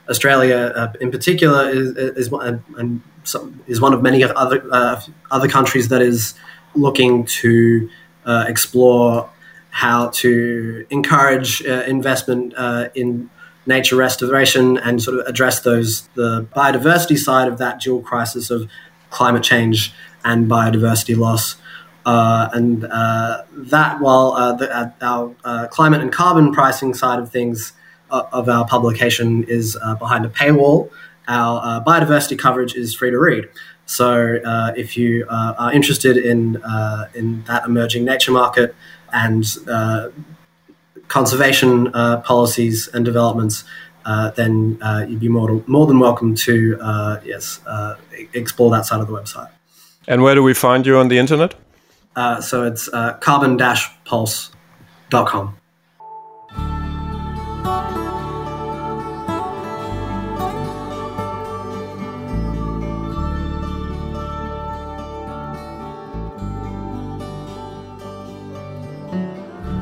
Australia, 0.09 0.72
uh, 0.74 0.93
in 1.01 1.11
particular, 1.11 1.68
is 1.68 1.97
is, 1.97 2.32
and 2.76 3.01
is 3.66 3.80
one 3.80 3.95
of 3.95 4.03
many 4.03 4.22
other 4.24 4.62
uh, 4.70 5.01
other 5.30 5.49
countries 5.49 5.88
that 5.88 6.03
is 6.03 6.34
looking 6.74 7.24
to 7.24 7.88
explore 8.26 9.28
how 9.70 10.09
to 10.09 10.86
encourage 10.90 11.61
investment 11.62 12.55
in 12.95 13.30
nature 13.66 13.97
restoration 13.97 14.76
and 14.78 15.03
sort 15.03 15.18
of 15.18 15.26
address 15.26 15.61
those 15.61 16.03
the 16.14 16.45
biodiversity 16.57 17.16
side 17.16 17.49
of 17.49 17.59
that 17.59 17.80
dual 17.80 18.03
crisis 18.03 18.51
of 18.51 18.68
climate 19.11 19.43
change 19.43 19.93
and 20.24 20.51
biodiversity 20.51 21.16
loss. 21.16 21.57
Uh, 22.05 22.48
and 22.53 22.84
uh, 22.84 23.42
that, 23.53 24.00
while 24.00 24.32
uh, 24.32 24.53
the, 24.55 24.76
uh, 24.76 24.90
our 25.03 25.34
uh, 25.44 25.66
climate 25.68 26.00
and 26.00 26.12
carbon 26.12 26.53
pricing 26.53 26.94
side 26.94 27.18
of 27.18 27.30
things 27.30 27.72
uh, 28.11 28.24
of 28.32 28.48
our 28.48 28.66
publication 28.66 29.44
is 29.44 29.78
behind 29.98 30.24
a 30.24 30.28
paywall, 30.28 30.90
our 31.28 31.82
biodiversity 31.84 32.36
coverage 32.36 32.74
is 32.74 32.94
free 32.94 33.11
to 33.11 33.18
read. 33.18 33.48
So 33.86 34.40
if 34.76 34.96
you 34.96 35.26
are 35.28 35.72
interested 35.72 36.16
in 36.16 36.61
in 37.14 37.44
that 37.44 37.64
emerging 37.64 38.05
nature 38.05 38.32
market 38.32 38.74
and 39.12 39.44
conservation 41.09 41.92
policies 42.22 42.88
and 42.88 43.05
developments, 43.05 43.64
then 44.36 44.78
you'd 45.09 45.20
be 45.20 45.28
more, 45.28 45.62
more 45.66 45.86
than 45.86 46.00
welcome 46.00 46.34
to 46.34 46.78
yes 47.24 47.61
explore 48.34 48.70
that 48.72 48.84
side 48.84 49.00
of 49.00 49.07
the 49.07 49.12
website. 49.12 49.50
And 50.09 50.22
where 50.22 50.34
do 50.34 50.42
we 50.42 50.55
find 50.55 50.84
you 50.84 50.98
on 50.98 51.09
the 51.09 51.18
internet? 51.18 51.55
Uh, 52.14 52.40
so 52.40 52.64
it's 52.64 52.88
uh, 52.92 53.14
carbon-pulse.com. 53.14 55.56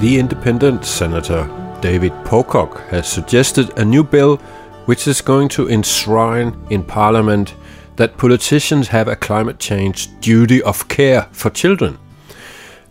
The 0.01 0.19
independent 0.19 0.87
senator 0.87 1.47
David 1.83 2.13
Pocock 2.25 2.81
has 2.89 3.07
suggested 3.07 3.79
a 3.79 3.85
new 3.85 4.03
bill 4.03 4.39
which 4.87 5.07
is 5.07 5.21
going 5.21 5.51
to 5.51 5.69
enshrine 5.69 6.59
in 6.71 6.83
Parliament 6.83 7.55
that 7.97 8.17
politicians 8.17 8.89
have 8.89 9.09
a 9.09 9.15
climate 9.15 9.59
change 9.59 10.09
duty 10.21 10.63
of 10.63 10.89
care 10.89 11.29
for 11.33 11.51
children. 11.51 11.99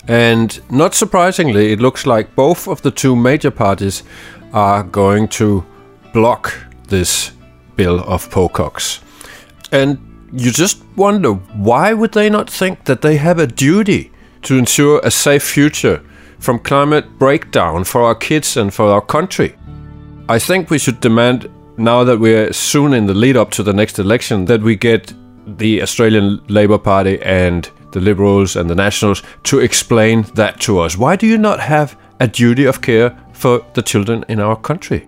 And 0.08 0.60
not 0.72 0.96
surprisingly, 0.96 1.72
it 1.72 1.80
looks 1.80 2.06
like 2.06 2.36
both 2.36 2.68
of 2.68 2.82
the 2.82 2.92
two 2.92 3.16
major 3.16 3.52
parties 3.52 4.04
are 4.54 4.84
going 4.84 5.28
to 5.28 5.64
block 6.14 6.54
this 6.88 7.32
bill 7.76 8.00
of 8.02 8.30
Pocock's. 8.32 9.02
And 9.72 10.00
you 10.32 10.52
just 10.52 10.84
wonder 10.96 11.34
why 11.34 11.94
would 11.94 12.12
they 12.14 12.30
not 12.30 12.50
think 12.50 12.86
that 12.86 13.02
they 13.02 13.18
have 13.18 13.40
a 13.40 13.48
duty 13.48 14.12
to 14.44 14.58
ensure 14.58 15.00
a 15.04 15.12
safe 15.12 15.44
future 15.44 16.02
from 16.40 16.60
climate 16.60 17.20
breakdown 17.20 17.84
for 17.84 18.02
our 18.02 18.16
kids 18.16 18.58
and 18.58 18.74
for 18.74 18.86
our 18.86 19.02
country? 19.02 19.56
I 20.28 20.40
think 20.40 20.70
we 20.70 20.80
should 20.80 21.02
demand 21.02 21.50
now 21.78 22.04
that 22.04 22.20
we're 22.20 22.54
soon 22.54 22.94
in 22.94 23.06
the 23.06 23.14
lead 23.14 23.38
up 23.38 23.52
to 23.52 23.64
the 23.64 23.74
next 23.74 24.00
election 24.00 24.46
that 24.46 24.62
we 24.62 24.76
get 24.76 25.14
the 25.58 25.82
Australian 25.82 26.42
Labor 26.48 26.78
Party 26.78 27.22
and 27.22 27.70
the 27.92 28.00
Liberals 28.00 28.56
and 28.56 28.70
the 28.70 28.76
Nationals 28.76 29.24
to 29.44 29.60
explain 29.60 30.24
that 30.36 30.60
to 30.62 30.80
us. 30.80 30.98
Why 30.98 31.16
do 31.16 31.28
you 31.28 31.38
not 31.38 31.60
have 31.60 31.98
a 32.20 32.28
duty 32.28 32.66
of 32.66 32.82
care 32.82 33.18
for 33.34 33.66
the 33.74 33.82
children 33.82 34.26
in 34.28 34.40
our 34.40 34.56
country? 34.56 35.08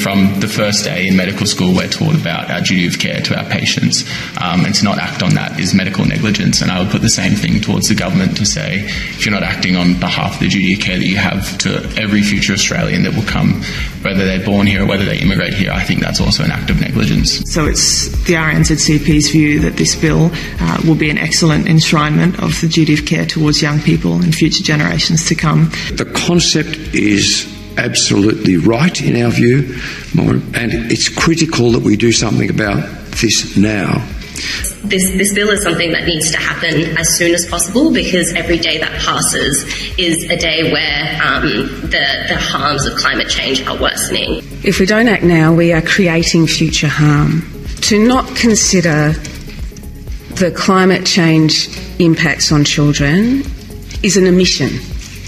From 0.00 0.40
the 0.40 0.48
first 0.48 0.84
day 0.84 1.06
in 1.06 1.16
medical 1.16 1.44
school, 1.44 1.74
we're 1.74 1.88
taught 1.88 2.14
about 2.14 2.50
our 2.50 2.62
duty 2.62 2.86
of 2.86 2.98
care 2.98 3.20
to 3.20 3.38
our 3.38 3.44
patients, 3.50 4.04
um, 4.40 4.64
and 4.64 4.74
to 4.76 4.84
not 4.84 4.98
act 4.98 5.22
on 5.22 5.34
that 5.34 5.60
is 5.60 5.74
medical 5.74 6.06
negligence. 6.06 6.62
And 6.62 6.70
I 6.70 6.80
would 6.80 6.90
put 6.90 7.02
the 7.02 7.10
same 7.10 7.34
thing 7.34 7.60
towards 7.60 7.88
the 7.88 7.94
government 7.94 8.36
to 8.38 8.46
say, 8.46 8.80
if 8.80 9.26
you're 9.26 9.34
not 9.34 9.42
acting 9.42 9.76
on 9.76 10.00
behalf 10.00 10.34
of 10.34 10.40
the 10.40 10.48
duty 10.48 10.72
of 10.72 10.80
care 10.80 10.98
that 10.98 11.04
you 11.04 11.18
have 11.18 11.58
to 11.58 11.84
every 12.00 12.22
future 12.22 12.54
Australian 12.54 13.02
that 13.02 13.14
will 13.14 13.28
come, 13.28 13.62
whether 14.00 14.24
they're 14.24 14.44
born 14.44 14.66
here 14.66 14.84
or 14.84 14.86
whether 14.86 15.04
they 15.04 15.18
immigrate 15.18 15.52
here, 15.52 15.70
I 15.70 15.84
think 15.84 16.00
that's 16.00 16.20
also 16.20 16.44
an 16.44 16.50
act 16.50 16.70
of 16.70 16.80
negligence. 16.80 17.42
So 17.52 17.66
it's 17.66 18.08
the 18.24 18.34
RANZCP's 18.34 19.30
view 19.30 19.60
that 19.60 19.76
this 19.76 19.94
bill 19.94 20.30
uh, 20.60 20.80
will 20.86 20.94
be 20.94 21.10
an 21.10 21.18
excellent 21.18 21.66
enshrinement 21.66 22.42
of 22.42 22.58
the 22.62 22.68
duty 22.68 22.94
of 22.94 23.04
care 23.04 23.26
towards 23.26 23.60
young 23.60 23.80
people 23.80 24.14
and 24.14 24.34
future 24.34 24.62
generations 24.62 25.26
to 25.28 25.34
come. 25.34 25.70
The 25.92 26.10
concept 26.14 26.94
is 26.94 27.59
absolutely 27.80 28.56
right 28.56 29.00
in 29.00 29.22
our 29.22 29.30
view, 29.30 29.74
and 30.18 30.72
it's 30.92 31.08
critical 31.08 31.72
that 31.72 31.82
we 31.82 31.96
do 31.96 32.12
something 32.12 32.50
about 32.50 32.82
this 33.20 33.56
now. 33.56 34.06
This, 34.82 35.10
this 35.12 35.34
bill 35.34 35.50
is 35.50 35.62
something 35.62 35.92
that 35.92 36.04
needs 36.04 36.30
to 36.30 36.38
happen 36.38 36.96
as 36.96 37.16
soon 37.16 37.34
as 37.34 37.46
possible 37.46 37.92
because 37.92 38.32
every 38.34 38.58
day 38.58 38.78
that 38.78 38.90
passes 39.00 39.64
is 39.98 40.24
a 40.30 40.36
day 40.36 40.72
where 40.72 41.20
um, 41.22 41.42
the, 41.82 42.24
the 42.28 42.36
harms 42.36 42.86
of 42.86 42.96
climate 42.96 43.28
change 43.28 43.66
are 43.66 43.80
worsening. 43.80 44.42
If 44.64 44.80
we 44.80 44.86
don't 44.86 45.08
act 45.08 45.22
now, 45.22 45.52
we 45.52 45.72
are 45.72 45.82
creating 45.82 46.46
future 46.46 46.88
harm. 46.88 47.42
To 47.82 48.06
not 48.06 48.34
consider 48.34 49.12
the 50.36 50.52
climate 50.56 51.04
change 51.04 51.68
impacts 51.98 52.50
on 52.50 52.64
children 52.64 53.42
is 54.02 54.16
an 54.16 54.26
omission 54.26 54.70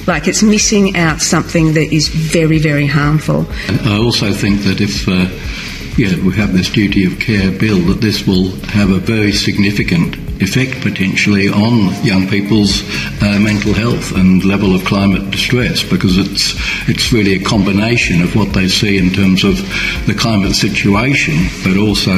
like 0.07 0.28
it's 0.28 0.42
missing 0.42 0.96
out 0.96 1.20
something 1.20 1.74
that 1.74 1.92
is 1.92 2.09
very, 2.09 2.59
very 2.59 2.86
harmful. 2.86 3.46
I 3.68 3.96
also 3.96 4.32
think 4.32 4.61
that 4.62 4.80
if 4.80 5.09
uh, 5.09 5.28
yeah, 5.96 6.16
we 6.24 6.34
have 6.34 6.53
this 6.53 6.70
duty 6.70 7.05
of 7.05 7.20
care 7.20 7.50
bill, 7.50 7.78
that 7.86 8.00
this 8.00 8.26
will 8.26 8.50
have 8.72 8.90
a 8.90 8.98
very 8.98 9.32
significant 9.32 10.16
effect 10.40 10.80
potentially 10.80 11.48
on 11.48 11.94
young 12.05 12.26
people's 12.26 12.82
uh, 13.22 13.38
mental 13.38 13.74
health 13.74 14.16
and 14.16 14.42
level 14.44 14.74
of 14.74 14.84
climate 14.84 15.30
distress 15.30 15.82
because 15.82 16.16
it's 16.18 16.55
it's 16.88 17.12
really 17.12 17.34
a 17.34 17.44
combination 17.44 18.22
of 18.22 18.34
what 18.34 18.53
they 18.55 18.68
see 18.68 18.96
in 18.96 19.11
terms 19.11 19.44
of 19.44 19.57
the 20.07 20.14
climate 20.18 20.55
situation, 20.55 21.34
but 21.62 21.76
also 21.76 22.14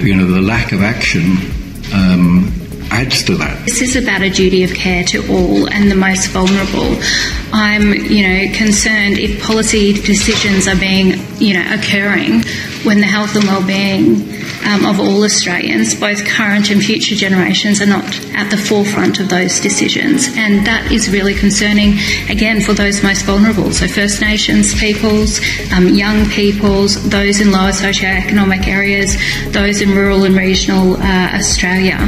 you 0.00 0.16
know 0.16 0.26
the 0.26 0.40
lack 0.40 0.72
of 0.72 0.82
action 0.82 1.36
um, 1.92 2.61
adds 2.92 3.22
to 3.24 3.34
that. 3.36 3.64
This 3.64 3.80
is 3.80 3.96
about 3.96 4.20
a 4.20 4.28
duty 4.28 4.64
of 4.64 4.74
care 4.74 5.02
to 5.04 5.26
all 5.32 5.68
and 5.68 5.90
the 5.90 5.94
most 5.94 6.28
vulnerable. 6.28 7.00
I'm, 7.52 7.94
you 7.94 8.22
know, 8.28 8.52
concerned 8.56 9.18
if 9.18 9.42
policy 9.42 9.94
decisions 9.94 10.68
are 10.68 10.76
being, 10.76 11.14
you 11.42 11.54
know, 11.54 11.74
occurring 11.74 12.44
when 12.84 13.00
the 13.00 13.06
health 13.06 13.34
and 13.34 13.44
well-being 13.44 14.30
um, 14.64 14.86
of 14.86 15.00
all 15.00 15.24
Australians, 15.24 15.94
both 15.94 16.24
current 16.24 16.70
and 16.70 16.82
future 16.82 17.16
generations, 17.16 17.82
are 17.82 17.86
not 17.86 18.04
at 18.34 18.48
the 18.50 18.56
forefront 18.56 19.18
of 19.18 19.28
those 19.28 19.60
decisions, 19.60 20.28
and 20.36 20.64
that 20.66 20.90
is 20.92 21.10
really 21.10 21.34
concerning. 21.34 21.98
Again, 22.30 22.60
for 22.60 22.74
those 22.74 23.02
most 23.02 23.24
vulnerable, 23.24 23.72
so 23.72 23.88
First 23.88 24.20
Nations 24.20 24.72
peoples, 24.78 25.40
um, 25.72 25.88
young 25.88 26.28
peoples, 26.30 27.08
those 27.08 27.40
in 27.40 27.50
lower 27.50 27.72
socioeconomic 27.72 28.68
areas, 28.68 29.16
those 29.52 29.80
in 29.80 29.90
rural 29.90 30.24
and 30.24 30.36
regional 30.36 30.96
uh, 30.96 31.30
Australia. 31.34 31.98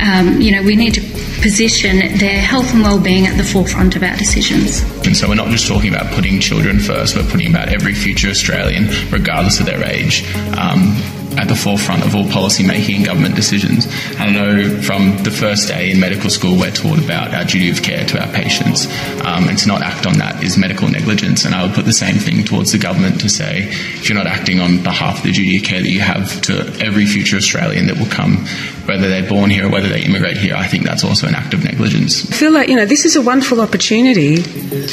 Um, 0.00 0.40
you 0.40 0.52
know, 0.52 0.62
we 0.62 0.76
need 0.76 0.94
to 0.94 1.02
position 1.42 1.98
their 2.18 2.40
health 2.40 2.72
and 2.72 2.82
well-being 2.82 3.26
at 3.26 3.36
the 3.36 3.44
forefront 3.44 3.96
of 3.96 4.02
our 4.02 4.16
decisions. 4.16 4.82
So 5.14 5.28
we're 5.28 5.34
not 5.34 5.48
just 5.48 5.66
talking 5.66 5.92
about 5.92 6.12
putting 6.12 6.40
children 6.40 6.78
first, 6.78 7.16
we're 7.16 7.22
putting 7.24 7.50
about 7.50 7.68
every 7.68 7.94
future 7.94 8.28
Australian, 8.28 8.88
regardless 9.10 9.60
of 9.60 9.66
their 9.66 9.82
age. 9.84 10.24
Um, 10.56 10.96
at 11.38 11.48
the 11.48 11.54
forefront 11.54 12.04
of 12.04 12.14
all 12.14 12.28
policy 12.28 12.66
making 12.66 12.96
and 12.96 13.06
government 13.06 13.34
decisions. 13.36 13.86
And 14.18 14.22
I 14.22 14.30
know 14.30 14.82
from 14.82 15.22
the 15.22 15.30
first 15.30 15.68
day 15.68 15.90
in 15.90 16.00
medical 16.00 16.30
school, 16.30 16.58
we're 16.58 16.70
taught 16.70 16.98
about 16.98 17.32
our 17.32 17.44
duty 17.44 17.70
of 17.70 17.82
care 17.82 18.04
to 18.04 18.20
our 18.20 18.32
patients, 18.32 18.86
um, 19.24 19.48
and 19.48 19.56
to 19.58 19.68
not 19.68 19.82
act 19.82 20.06
on 20.06 20.18
that 20.18 20.42
is 20.42 20.58
medical 20.58 20.88
negligence. 20.88 21.44
And 21.44 21.54
I 21.54 21.64
would 21.64 21.74
put 21.74 21.84
the 21.84 21.92
same 21.92 22.16
thing 22.16 22.44
towards 22.44 22.72
the 22.72 22.78
government 22.78 23.20
to 23.20 23.28
say, 23.28 23.68
if 23.68 24.08
you're 24.08 24.18
not 24.18 24.26
acting 24.26 24.60
on 24.60 24.82
behalf 24.82 25.18
of 25.18 25.24
the 25.24 25.32
duty 25.32 25.58
of 25.58 25.64
care 25.64 25.80
that 25.80 25.88
you 25.88 26.00
have 26.00 26.40
to 26.42 26.76
every 26.80 27.06
future 27.06 27.36
Australian 27.36 27.86
that 27.86 27.98
will 27.98 28.10
come, 28.10 28.44
whether 28.86 29.08
they're 29.08 29.28
born 29.28 29.50
here 29.50 29.66
or 29.66 29.70
whether 29.70 29.88
they 29.88 30.02
immigrate 30.02 30.36
here, 30.36 30.56
I 30.56 30.66
think 30.66 30.84
that's 30.84 31.04
also 31.04 31.26
an 31.28 31.34
act 31.34 31.54
of 31.54 31.62
negligence. 31.62 32.30
I 32.32 32.34
feel 32.34 32.52
like, 32.52 32.68
you 32.68 32.76
know, 32.76 32.86
this 32.86 33.04
is 33.04 33.16
a 33.16 33.22
wonderful 33.22 33.60
opportunity 33.60 34.42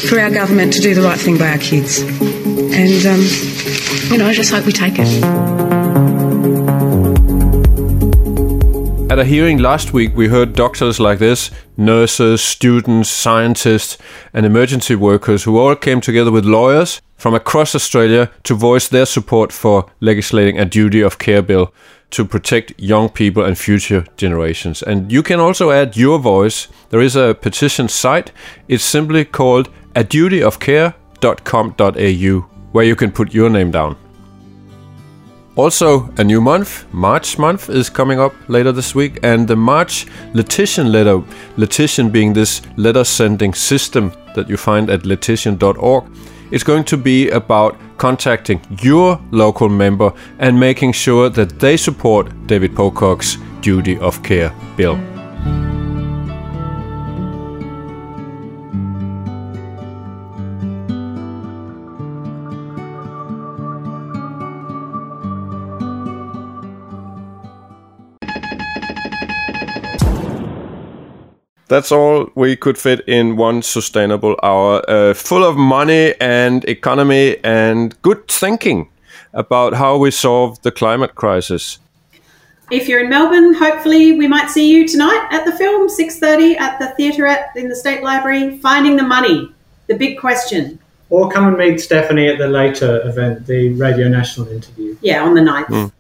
for 0.08 0.20
our 0.20 0.30
government 0.30 0.74
to 0.74 0.82
do 0.82 0.94
the 0.94 1.02
right 1.02 1.20
thing 1.20 1.38
by 1.38 1.50
our 1.50 1.58
kids. 1.58 2.00
And, 2.00 3.06
um, 3.06 3.22
you 4.12 4.18
know, 4.18 4.28
I 4.28 4.34
just 4.34 4.52
hope 4.52 4.66
we 4.66 4.72
take 4.72 4.96
it. 4.98 5.65
At 9.16 9.20
a 9.20 9.24
hearing 9.24 9.60
last 9.60 9.94
week, 9.94 10.12
we 10.14 10.28
heard 10.28 10.52
doctors 10.52 11.00
like 11.00 11.20
this, 11.20 11.50
nurses, 11.78 12.42
students, 12.42 13.10
scientists, 13.10 13.98
and 14.34 14.46
emergency 14.46 14.94
workers 14.94 15.46
who 15.46 15.58
all 15.58 15.78
came 15.78 16.02
together 16.02 16.34
with 16.34 16.44
lawyers 16.44 17.02
from 17.16 17.34
across 17.34 17.74
Australia 17.74 18.30
to 18.44 18.56
voice 18.56 18.90
their 18.90 19.06
support 19.06 19.54
for 19.54 19.90
legislating 20.02 20.60
a 20.60 20.66
duty 20.66 21.00
of 21.00 21.18
care 21.18 21.42
bill 21.42 21.74
to 22.10 22.26
protect 22.26 22.78
young 22.78 23.08
people 23.08 23.46
and 23.46 23.58
future 23.58 24.06
generations. 24.18 24.84
And 24.84 25.10
you 25.10 25.24
can 25.24 25.40
also 25.40 25.72
add 25.72 25.96
your 25.96 26.20
voice. 26.20 26.68
There 26.90 27.00
is 27.00 27.16
a 27.16 27.36
petition 27.36 27.88
site. 27.88 28.34
It's 28.68 28.84
simply 28.84 29.24
called 29.24 29.70
a 29.96 30.04
dutyofcare.com.au 30.04 32.40
where 32.74 32.86
you 32.86 32.96
can 32.98 33.12
put 33.14 33.34
your 33.34 33.50
name 33.50 33.72
down. 33.72 33.96
Also, 35.56 36.10
a 36.18 36.24
new 36.24 36.42
month, 36.42 36.86
March 36.94 37.40
month, 37.40 37.70
is 37.70 37.90
coming 37.90 38.20
up 38.20 38.34
later 38.50 38.74
this 38.74 38.94
week, 38.94 39.20
and 39.24 39.48
the 39.48 39.56
March 39.56 40.06
Letition 40.34 40.92
letter, 40.92 41.20
Letition 41.56 42.12
being 42.12 42.34
this 42.34 42.62
letter 42.76 43.06
sending 43.06 43.54
system 43.54 44.12
that 44.36 44.50
you 44.50 44.58
find 44.58 44.90
at 44.90 45.04
letition.org, 45.04 46.04
is 46.52 46.64
going 46.64 46.84
to 46.84 46.98
be 46.98 47.30
about 47.30 47.78
contacting 47.98 48.60
your 48.82 49.20
local 49.32 49.70
member 49.70 50.12
and 50.40 50.60
making 50.60 50.92
sure 50.92 51.30
that 51.30 51.58
they 51.58 51.78
support 51.78 52.28
David 52.48 52.76
Pocock's 52.76 53.38
duty 53.62 53.98
of 54.00 54.22
care 54.24 54.54
bill. 54.76 55.15
That's 71.68 71.92
all 71.92 72.30
we 72.36 72.56
could 72.56 72.78
fit 72.78 73.02
in 73.08 73.38
one 73.38 73.64
sustainable 73.64 74.40
hour, 74.44 74.88
uh, 74.88 75.14
full 75.16 75.44
of 75.44 75.58
money 75.58 76.14
and 76.22 76.64
economy 76.66 77.38
and 77.44 78.00
good 78.04 78.28
thinking 78.28 78.90
about 79.34 79.74
how 79.74 79.98
we 79.98 80.12
solve 80.12 80.62
the 80.62 80.72
climate 80.72 81.16
crisis. 81.16 81.80
If 82.72 82.88
you're 82.88 83.04
in 83.04 83.10
Melbourne, 83.10 83.54
hopefully 83.54 84.14
we 84.14 84.28
might 84.28 84.50
see 84.50 84.72
you 84.72 84.88
tonight 84.88 85.28
at 85.32 85.46
the 85.46 85.52
film, 85.52 85.88
6.30 85.88 86.60
at 86.60 86.80
the 86.80 86.88
Theatrette 86.96 87.52
in 87.56 87.70
the 87.70 87.76
State 87.76 88.04
Library, 88.04 88.58
Finding 88.60 88.96
the 88.96 89.04
Money, 89.04 89.52
the 89.88 89.96
big 89.96 90.20
question. 90.20 90.80
Or 91.10 91.30
come 91.30 91.48
and 91.48 91.58
meet 91.58 91.80
Stephanie 91.80 92.28
at 92.28 92.40
the 92.40 92.48
later 92.48 93.08
event, 93.08 93.46
the 93.46 93.74
Radio 93.74 94.08
National 94.08 94.48
interview. 94.48 94.98
Yeah, 95.02 95.24
on 95.24 95.36
the 95.36 95.42
9th. 95.42 95.68
Mm. 95.68 95.92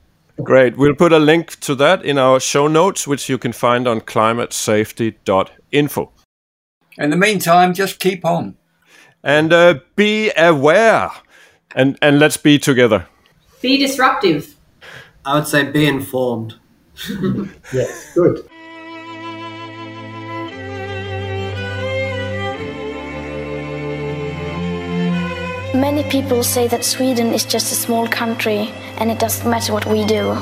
Great. 0.43 0.75
We'll 0.75 0.95
put 0.95 1.13
a 1.13 1.19
link 1.19 1.59
to 1.61 1.75
that 1.75 2.03
in 2.03 2.17
our 2.17 2.39
show 2.39 2.67
notes, 2.67 3.07
which 3.07 3.29
you 3.29 3.37
can 3.37 3.53
find 3.53 3.87
on 3.87 4.01
climatesafety.info. 5.71 6.11
In 6.97 7.09
the 7.09 7.17
meantime, 7.17 7.73
just 7.73 7.99
keep 7.99 8.25
on. 8.25 8.55
and 9.23 9.51
uh, 9.51 9.79
be 9.95 10.31
aware. 10.37 11.09
And 11.75 11.97
and 12.01 12.19
let's 12.19 12.37
be 12.37 12.57
together. 12.59 13.07
Be 13.61 13.77
disruptive. 13.77 14.55
I 15.25 15.35
would 15.35 15.47
say 15.47 15.63
be 15.71 15.87
informed. 15.87 16.53
yes, 17.73 18.13
good. 18.13 18.47
Many 25.73 26.03
people 26.09 26.41
say 26.43 26.67
that 26.67 26.85
Sweden 26.85 27.33
is 27.33 27.43
just 27.43 27.71
a 27.71 27.75
small 27.75 28.07
country 28.07 28.69
and 28.97 29.11
it 29.11 29.19
doesn't 29.19 29.49
matter 29.49 29.73
what 29.73 29.85
we 29.85 30.05
do. 30.05 30.37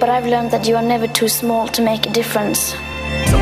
But 0.00 0.08
I've 0.08 0.26
learned 0.26 0.50
that 0.52 0.66
you 0.66 0.76
are 0.76 0.82
never 0.82 1.06
too 1.08 1.28
small 1.28 1.68
to 1.68 1.82
make 1.82 2.06
a 2.06 2.10
difference. 2.12 2.74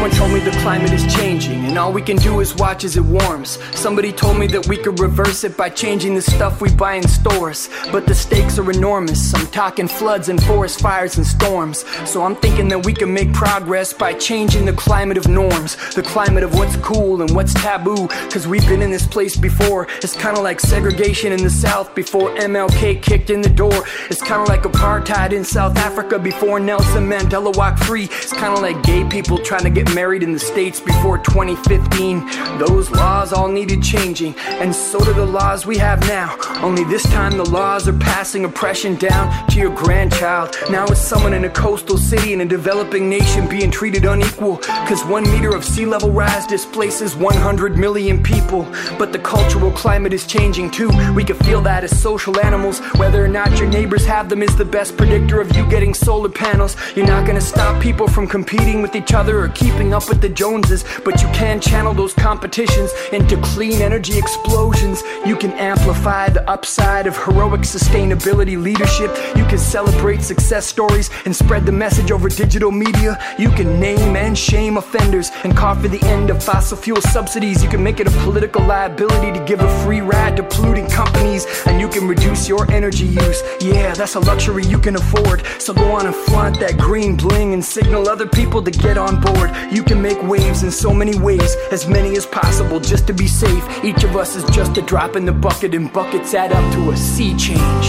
Someone 0.07 0.11
told 0.11 0.33
me 0.33 0.41
the 0.41 0.57
climate 0.63 0.93
is 0.93 1.07
changing, 1.15 1.65
and 1.65 1.79
all 1.79 1.93
we 1.93 2.03
can 2.03 2.17
do 2.17 2.41
is 2.41 2.55
watch 2.55 2.85
as 2.85 2.97
it 2.97 3.05
warms. 3.05 3.59
Somebody 3.75 4.13
told 4.13 4.39
me 4.39 4.47
that 4.49 4.69
we 4.69 4.77
could 4.77 5.01
reverse 5.01 5.43
it 5.43 5.57
by 5.57 5.69
changing 5.69 6.15
the 6.15 6.23
stuff 6.23 6.61
we 6.61 6.71
buy 6.71 6.95
in 6.95 7.09
stores. 7.09 7.69
But 7.91 8.07
the 8.07 8.15
stakes 8.15 8.59
are 8.59 8.71
enormous. 8.71 9.35
I'm 9.35 9.47
talking 9.49 9.89
floods 9.89 10.29
and 10.29 10.43
forest 10.43 10.81
fires 10.81 11.17
and 11.17 11.27
storms. 11.27 11.85
So 12.05 12.23
I'm 12.23 12.37
thinking 12.37 12.69
that 12.69 12.85
we 12.85 12.93
can 12.93 13.13
make 13.13 13.33
progress 13.33 13.93
by 13.93 14.13
changing 14.13 14.67
the 14.67 14.73
climate 14.73 15.17
of 15.17 15.29
norms. 15.29 15.77
The 15.95 16.03
climate 16.03 16.45
of 16.45 16.55
what's 16.55 16.77
cool 16.77 17.23
and 17.23 17.35
what's 17.35 17.55
taboo. 17.55 18.07
Cause 18.31 18.47
we've 18.47 18.67
been 18.69 18.83
in 18.83 18.91
this 18.91 19.07
place 19.07 19.37
before. 19.37 19.89
It's 20.03 20.17
kinda 20.17 20.41
like 20.41 20.61
segregation 20.61 21.33
in 21.33 21.43
the 21.43 21.51
South 21.51 21.95
before 21.95 22.31
MLK 22.37 22.97
kicked 22.97 23.31
in 23.31 23.41
the 23.41 23.49
door. 23.49 23.85
It's 24.11 24.23
kinda 24.23 24.45
like 24.45 24.63
apartheid 24.63 25.33
in 25.33 25.43
South 25.43 25.77
Africa 25.79 26.19
before 26.19 26.61
Nelson 26.61 27.09
Mandela 27.09 27.57
walked 27.57 27.83
free. 27.85 28.05
It's 28.05 28.33
kinda 28.33 28.61
like 28.61 28.83
gay 28.83 29.03
people 29.05 29.39
trying 29.39 29.56
to 29.65 29.71
get 29.71 29.95
married 29.95 30.23
in 30.23 30.33
the 30.33 30.39
States 30.39 30.81
before 30.81 31.19
2015. 31.19 32.59
Those 32.59 32.91
laws 32.91 33.33
all 33.33 33.49
needed 33.49 33.83
changing, 33.83 34.35
and 34.39 34.75
so 34.75 34.99
do 35.05 35.13
the 35.13 35.25
laws 35.25 35.67
we 35.67 35.79
have 35.79 36.01
now. 36.01 36.37
Only 36.63 36.85
this 36.85 37.03
time 37.05 37.37
the 37.37 37.49
laws 37.49 37.89
are 37.89 37.99
passing 37.99 38.45
oppression 38.45 38.97
down 38.97 39.49
to 39.49 39.59
your 39.59 39.75
grandchild. 39.75 40.57
Now 40.71 40.85
it's 40.87 41.01
someone 41.01 41.33
in 41.33 41.45
a 41.45 41.51
coastal 41.51 41.99
city 41.99 42.33
in 42.33 42.41
a 42.41 42.45
developing 42.45 43.09
nation 43.09 43.49
being 43.49 43.71
treated 43.71 44.05
unequal. 44.05 44.59
Cause 44.89 45.05
one 45.05 45.25
meter 45.25 45.55
of 45.55 45.65
sea 45.65 45.87
level 45.87 46.11
rise 46.11 46.47
displaces 46.47 47.15
100 47.17 47.77
million 47.77 48.23
people. 48.23 48.67
But 48.99 49.13
the 49.13 49.19
cultural 49.19 49.71
climate 49.73 50.13
is 50.13 50.27
changing 50.27 50.71
too. 50.71 50.91
We 51.15 51.25
can 51.25 51.37
feel 51.37 51.61
that 51.63 51.85
as 51.85 51.99
social 52.01 52.39
animals. 52.41 52.81
Whether 52.97 53.25
or 53.25 53.29
not 53.29 53.59
your 53.59 53.69
neighbors 53.69 54.07
have 54.07 54.29
them 54.29 54.43
is 54.43 54.57
the 54.57 54.65
best 54.65 54.97
predictor 54.97 55.41
of 55.41 55.55
you 55.57 55.69
getting 55.69 55.95
solar 55.95 56.29
panels. 56.29 56.77
You're 56.95 57.07
not 57.07 57.27
gonna 57.27 57.41
stop 57.41 57.83
people 57.83 58.09
from 58.09 58.27
competing 58.27 58.83
with 58.83 58.95
each 58.95 59.13
other 59.13 59.46
keeping 59.49 59.93
up 59.95 60.09
with 60.09 60.21
the 60.21 60.29
Joneses, 60.29 60.85
but 61.05 61.23
you 61.23 61.29
can 61.29 61.61
channel 61.61 61.95
those 61.95 62.15
competitions 62.15 62.93
into 63.13 63.37
clean 63.43 63.83
energy 63.83 64.19
explosions. 64.19 65.03
You 65.25 65.37
can 65.37 65.53
amplify 65.53 66.29
the 66.29 66.49
upside 66.49 67.07
of 67.07 67.17
heroic 67.17 67.63
sustainability 67.63 68.61
leadership. 68.61 69.11
You 69.37 69.45
can 69.47 69.59
celebrate 69.59 70.23
success 70.23 70.67
stories 70.67 71.11
and 71.25 71.35
spread 71.35 71.67
the 71.67 71.73
message 71.73 72.11
over 72.11 72.29
digital 72.29 72.71
media. 72.71 73.19
You 73.39 73.51
can 73.51 73.79
name 73.81 74.17
and 74.17 74.37
shame 74.37 74.77
offenders 74.77 75.31
and 75.45 75.57
call 75.57 75.75
for 75.75 75.89
the 75.89 76.03
end 76.07 76.31
of 76.31 76.43
fossil 76.43 76.77
fuel 76.77 77.01
subsidies. 77.01 77.63
You 77.63 77.69
can 77.69 77.83
make 77.83 78.01
it 78.01 78.07
a 78.07 78.11
political 78.23 78.65
liability 78.65 79.33
to 79.39 79.45
give 79.45 79.61
a 79.61 79.85
free 79.85 80.01
ride 80.01 80.37
to 80.37 80.43
polluting 80.43 80.89
companies, 80.89 81.47
and 81.67 81.81
you 81.81 81.89
can 81.89 82.09
reduce 82.09 82.49
your 82.49 82.71
energy 82.71 83.07
use. 83.07 83.43
Yeah, 83.61 83.95
that's 83.95 84.15
a 84.15 84.21
luxury 84.21 84.65
you 84.65 84.79
can 84.79 84.97
afford. 84.97 85.45
So 85.59 85.73
go 85.73 85.93
on 85.93 86.07
and 86.07 86.15
flaunt 86.15 86.59
that 86.61 86.79
green 86.79 87.17
bling 87.17 87.53
and 87.53 87.65
signal 87.65 88.09
other 88.09 88.27
people 88.27 88.63
to 88.63 88.71
get 88.71 88.99
on 88.99 89.21
board. 89.21 89.36
You 89.71 89.83
can 89.83 90.01
make 90.01 90.23
waves 90.23 90.63
in 90.63 90.71
so 90.71 90.95
many 90.95 91.19
ways, 91.19 91.57
as 91.71 91.87
many 91.87 92.17
as 92.17 92.25
possible, 92.25 92.81
just 92.81 93.07
to 93.09 93.13
be 93.13 93.27
safe. 93.27 93.85
Each 93.85 94.05
of 94.05 94.17
us 94.17 94.37
is 94.37 94.45
just 94.55 94.79
a 94.79 94.83
drop 94.83 95.17
in 95.17 95.27
the 95.27 95.33
bucket, 95.33 95.75
and 95.75 95.93
buckets 95.93 96.35
add 96.35 96.53
up 96.53 96.73
to 96.75 96.91
a 96.93 96.97
sea 96.97 97.37
change. 97.37 97.87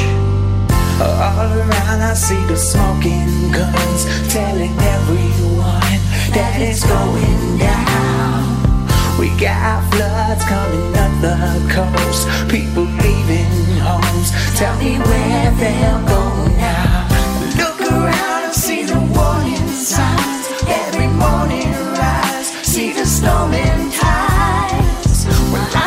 All 1.00 1.54
around 1.54 2.02
I 2.02 2.14
see 2.16 2.44
the 2.48 2.58
smoking 2.58 3.52
guns 3.52 4.34
Telling 4.34 4.74
everyone 4.80 6.02
that 6.34 6.58
it's 6.60 6.84
going 6.84 7.58
down. 7.60 8.58
We 9.20 9.30
got 9.40 9.86
floods 9.94 10.44
coming 10.46 10.96
up 10.98 11.14
the 11.22 11.38
coast. 11.72 12.28
People 12.50 12.84
leaving 12.84 13.78
homes. 13.78 14.32
Tell 14.58 14.76
me 14.80 14.98
where 14.98 15.52
they'll 15.62 16.04
go 16.10 16.48
now. 16.58 17.08
Look 17.58 17.80
around 17.82 18.44
and 18.46 18.54
see 18.54 18.84
the 18.84 19.00
warning 19.14 19.68
signs 19.70 20.37
morning 21.24 21.72
rise. 22.02 22.50
See 22.64 22.92
the 22.94 23.06
storming 23.06 23.92
tides. 23.92 25.26
Well 25.52 25.72
I 25.76 25.87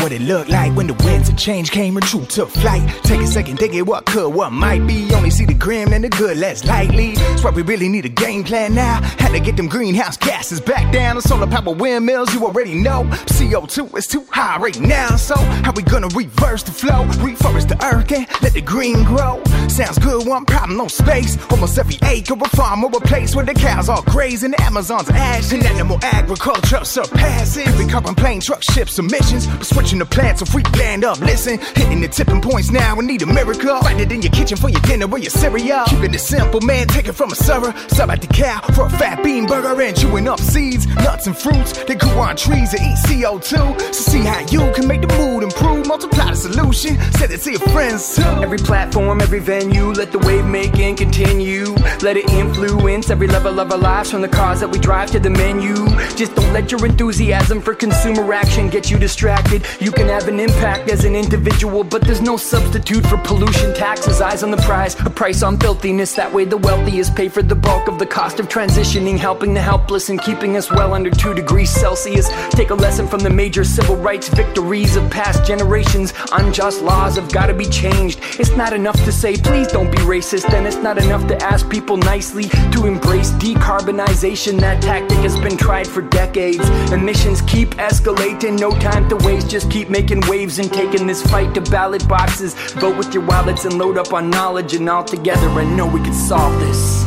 what 0.00 0.12
it 0.12 0.22
look 0.22 0.48
like 0.48 0.74
when 0.76 0.86
the 0.86 0.94
winds 1.04 1.28
of 1.28 1.36
change 1.36 1.70
came 1.70 1.96
and 1.96 2.06
true 2.06 2.24
took 2.24 2.48
flight. 2.48 2.88
Take 3.02 3.20
a 3.20 3.26
second, 3.26 3.58
think 3.58 3.74
it 3.74 3.82
what 3.82 4.06
could, 4.06 4.32
what 4.34 4.50
might 4.50 4.86
be. 4.86 5.12
Only 5.14 5.30
see 5.30 5.44
the 5.44 5.54
grim 5.54 5.92
and 5.92 6.04
the 6.04 6.08
good 6.08 6.36
less 6.38 6.64
lightly. 6.64 7.14
That's 7.14 7.44
why 7.44 7.50
we 7.50 7.62
really 7.62 7.88
need 7.88 8.04
a 8.06 8.08
game 8.08 8.44
plan 8.44 8.74
now. 8.74 9.00
Had 9.18 9.32
to 9.32 9.40
get 9.40 9.56
them 9.56 9.68
greenhouse 9.68 10.16
gases 10.16 10.60
back 10.60 10.92
down. 10.92 11.16
The 11.16 11.22
solar 11.22 11.46
power 11.46 11.74
windmills, 11.74 12.32
you 12.34 12.44
already 12.44 12.74
know. 12.74 13.04
CO2 13.26 13.96
is 13.96 14.06
too 14.06 14.26
high 14.30 14.58
right 14.58 14.78
now. 14.80 15.16
So, 15.16 15.36
how 15.36 15.72
we 15.72 15.82
gonna 15.82 16.08
reverse 16.08 16.62
the 16.62 16.72
flow? 16.72 17.04
Reforest 17.20 17.68
the 17.68 17.84
earth 17.84 18.12
and 18.12 18.26
let 18.42 18.54
the 18.54 18.62
green 18.62 19.04
grow. 19.04 19.42
Sounds 19.68 19.98
good, 19.98 20.26
one 20.26 20.44
problem, 20.44 20.78
no 20.78 20.88
space. 20.88 21.36
Almost 21.50 21.78
every 21.78 21.98
acre 22.08 22.34
of 22.34 22.50
farm 22.52 22.84
or 22.84 22.90
a 22.90 23.00
place 23.00 23.34
where 23.34 23.44
the 23.44 23.54
cows 23.54 23.88
all 23.88 24.02
grazing, 24.02 24.52
the 24.52 24.62
Amazon's 24.62 25.10
ash. 25.10 25.52
And 25.52 25.64
animal 25.64 25.98
agriculture 26.02 26.84
surpassing. 26.84 27.68
Every 27.68 27.86
carbon 27.86 28.14
plane, 28.14 28.40
truck, 28.40 28.62
ships, 28.62 28.98
emissions. 28.98 29.46
We're 29.74 29.89
the 29.98 30.06
plants 30.06 30.40
so 30.40 30.46
free 30.46 30.62
land 30.78 31.04
up. 31.04 31.20
Listen, 31.20 31.58
hitting 31.76 32.00
the 32.00 32.08
tipping 32.08 32.40
points 32.40 32.70
now. 32.70 32.96
We 32.96 33.04
need 33.04 33.22
a 33.22 33.26
miracle. 33.26 33.78
Find 33.80 34.00
it 34.00 34.10
in 34.12 34.22
your 34.22 34.32
kitchen 34.32 34.56
for 34.56 34.68
your 34.68 34.80
dinner 34.82 35.06
or 35.10 35.18
your 35.18 35.30
cereal. 35.30 35.84
Keeping 35.86 36.14
it 36.14 36.20
simple, 36.20 36.60
man. 36.60 36.86
Take 36.86 37.08
it 37.08 37.12
from 37.12 37.32
a 37.32 37.34
server. 37.34 37.74
Sub 37.88 38.10
at 38.10 38.20
the 38.20 38.26
cow 38.26 38.60
for 38.74 38.86
a 38.86 38.90
fat 38.90 39.22
bean 39.22 39.46
burger 39.46 39.80
and 39.80 39.96
chewing 39.96 40.28
up 40.28 40.40
seeds, 40.40 40.86
nuts, 40.86 41.26
and 41.26 41.36
fruits. 41.36 41.72
They 41.84 41.94
grew 41.94 42.18
on 42.18 42.36
trees 42.36 42.72
and 42.74 42.82
eat 42.82 42.98
CO2. 43.06 43.94
So 43.94 44.10
see 44.10 44.20
how 44.20 44.40
you 44.40 44.72
can 44.72 44.86
make 44.86 45.02
the 45.02 45.08
mood 45.18 45.42
improve. 45.42 45.86
Multiply 45.86 46.30
the 46.30 46.36
solution. 46.36 47.00
Send 47.12 47.32
it 47.32 47.40
to 47.42 47.50
your 47.50 47.60
friends 47.70 48.16
too. 48.16 48.22
Every 48.22 48.58
platform, 48.58 49.20
every 49.20 49.40
venue, 49.40 49.92
let 49.92 50.12
the 50.12 50.18
wave 50.18 50.46
making 50.46 50.96
continue. 50.96 51.74
Let 52.00 52.16
it 52.16 52.28
influence 52.30 53.10
every 53.10 53.26
level 53.26 53.60
of 53.60 53.70
our 53.72 53.78
lives 53.78 54.10
from 54.10 54.22
the 54.22 54.28
cars 54.28 54.60
that 54.60 54.68
we 54.68 54.78
drive 54.78 55.10
to 55.12 55.20
the 55.20 55.30
menu. 55.30 55.74
Just 56.16 56.34
don't 56.34 56.52
let 56.52 56.70
your 56.70 56.84
enthusiasm 56.84 57.60
for 57.60 57.74
consumer 57.74 58.32
action 58.32 58.68
get 58.68 58.90
you 58.90 58.98
distracted. 58.98 59.64
You 59.80 59.90
can 59.90 60.08
have 60.08 60.28
an 60.28 60.38
impact 60.38 60.90
as 60.90 61.06
an 61.06 61.16
individual, 61.16 61.84
but 61.84 62.02
there's 62.02 62.20
no 62.20 62.36
substitute 62.36 63.06
for 63.06 63.16
pollution 63.16 63.74
taxes. 63.74 64.20
Eyes 64.20 64.42
on 64.42 64.50
the 64.50 64.58
prize, 64.58 64.94
a 65.06 65.08
price 65.08 65.42
on 65.42 65.58
filthiness. 65.58 66.14
That 66.16 66.30
way, 66.30 66.44
the 66.44 66.58
wealthiest 66.58 67.16
pay 67.16 67.30
for 67.30 67.40
the 67.40 67.54
bulk 67.54 67.88
of 67.88 67.98
the 67.98 68.04
cost 68.04 68.40
of 68.40 68.48
transitioning, 68.48 69.16
helping 69.16 69.54
the 69.54 69.62
helpless 69.62 70.10
and 70.10 70.20
keeping 70.20 70.58
us 70.58 70.70
well 70.70 70.92
under 70.92 71.10
2 71.10 71.32
degrees 71.32 71.70
Celsius. 71.70 72.28
Take 72.50 72.68
a 72.68 72.74
lesson 72.74 73.08
from 73.08 73.20
the 73.20 73.30
major 73.30 73.64
civil 73.64 73.96
rights 73.96 74.28
victories 74.28 74.96
of 74.96 75.10
past 75.10 75.46
generations. 75.46 76.12
Unjust 76.32 76.82
laws 76.82 77.16
have 77.16 77.32
got 77.32 77.46
to 77.46 77.54
be 77.54 77.64
changed. 77.64 78.20
It's 78.38 78.54
not 78.56 78.74
enough 78.74 79.02
to 79.06 79.12
say, 79.12 79.38
please 79.38 79.68
don't 79.68 79.90
be 79.90 80.02
racist, 80.02 80.52
and 80.52 80.66
it's 80.66 80.76
not 80.76 80.98
enough 80.98 81.26
to 81.28 81.42
ask 81.42 81.66
people 81.70 81.96
nicely 81.96 82.50
to 82.72 82.84
embrace 82.84 83.30
decarbonization. 83.30 84.60
That 84.60 84.82
tactic 84.82 85.18
has 85.20 85.40
been 85.40 85.56
tried 85.56 85.86
for 85.86 86.02
decades. 86.02 86.68
Emissions 86.92 87.40
keep 87.40 87.76
escalating, 87.76 88.60
no 88.60 88.72
time 88.72 89.08
to 89.08 89.16
waste. 89.16 89.48
Just 89.48 89.69
Keep 89.70 89.88
making 89.88 90.20
waves 90.26 90.58
and 90.58 90.72
taking 90.72 91.06
this 91.06 91.22
fight 91.30 91.54
to 91.54 91.60
ballot 91.60 92.06
boxes. 92.08 92.54
Vote 92.74 92.96
with 92.96 93.14
your 93.14 93.24
wallets 93.24 93.64
and 93.64 93.78
load 93.78 93.96
up 93.98 94.12
on 94.12 94.28
knowledge, 94.28 94.74
and 94.74 94.88
all 94.88 95.04
together 95.04 95.48
I 95.48 95.64
know 95.64 95.86
we 95.86 96.00
can 96.00 96.12
solve 96.12 96.58
this. 96.58 97.04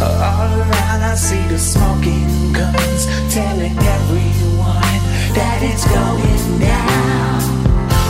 All 0.00 0.48
around 0.60 1.02
I 1.02 1.14
see 1.14 1.46
the 1.48 1.58
smoking 1.58 2.54
guns 2.54 3.04
telling 3.34 3.76
everyone 3.76 5.00
that 5.36 5.60
it's 5.60 5.84
going 5.92 6.58
down. 6.58 7.40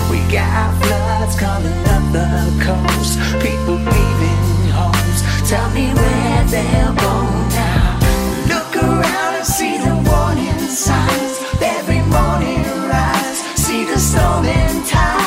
We 0.08 0.18
got 0.30 0.70
floods 0.80 1.34
coming 1.34 1.82
up 1.90 2.04
the 2.14 2.30
coast, 2.62 3.18
people 3.42 3.74
leaving 3.74 4.70
homes. 4.70 5.50
Tell 5.50 5.68
me 5.74 5.92
where 5.92 6.44
they'll 6.46 6.94
go 6.94 7.26
now. 7.58 7.98
Look 8.46 8.76
around 8.76 9.34
and 9.34 9.46
see 9.46 9.78
the 9.78 9.94
warning 10.06 10.60
signs 10.70 11.42
every 11.60 12.02
morning 12.06 12.49
stolen 14.10 14.82
time. 14.90 15.19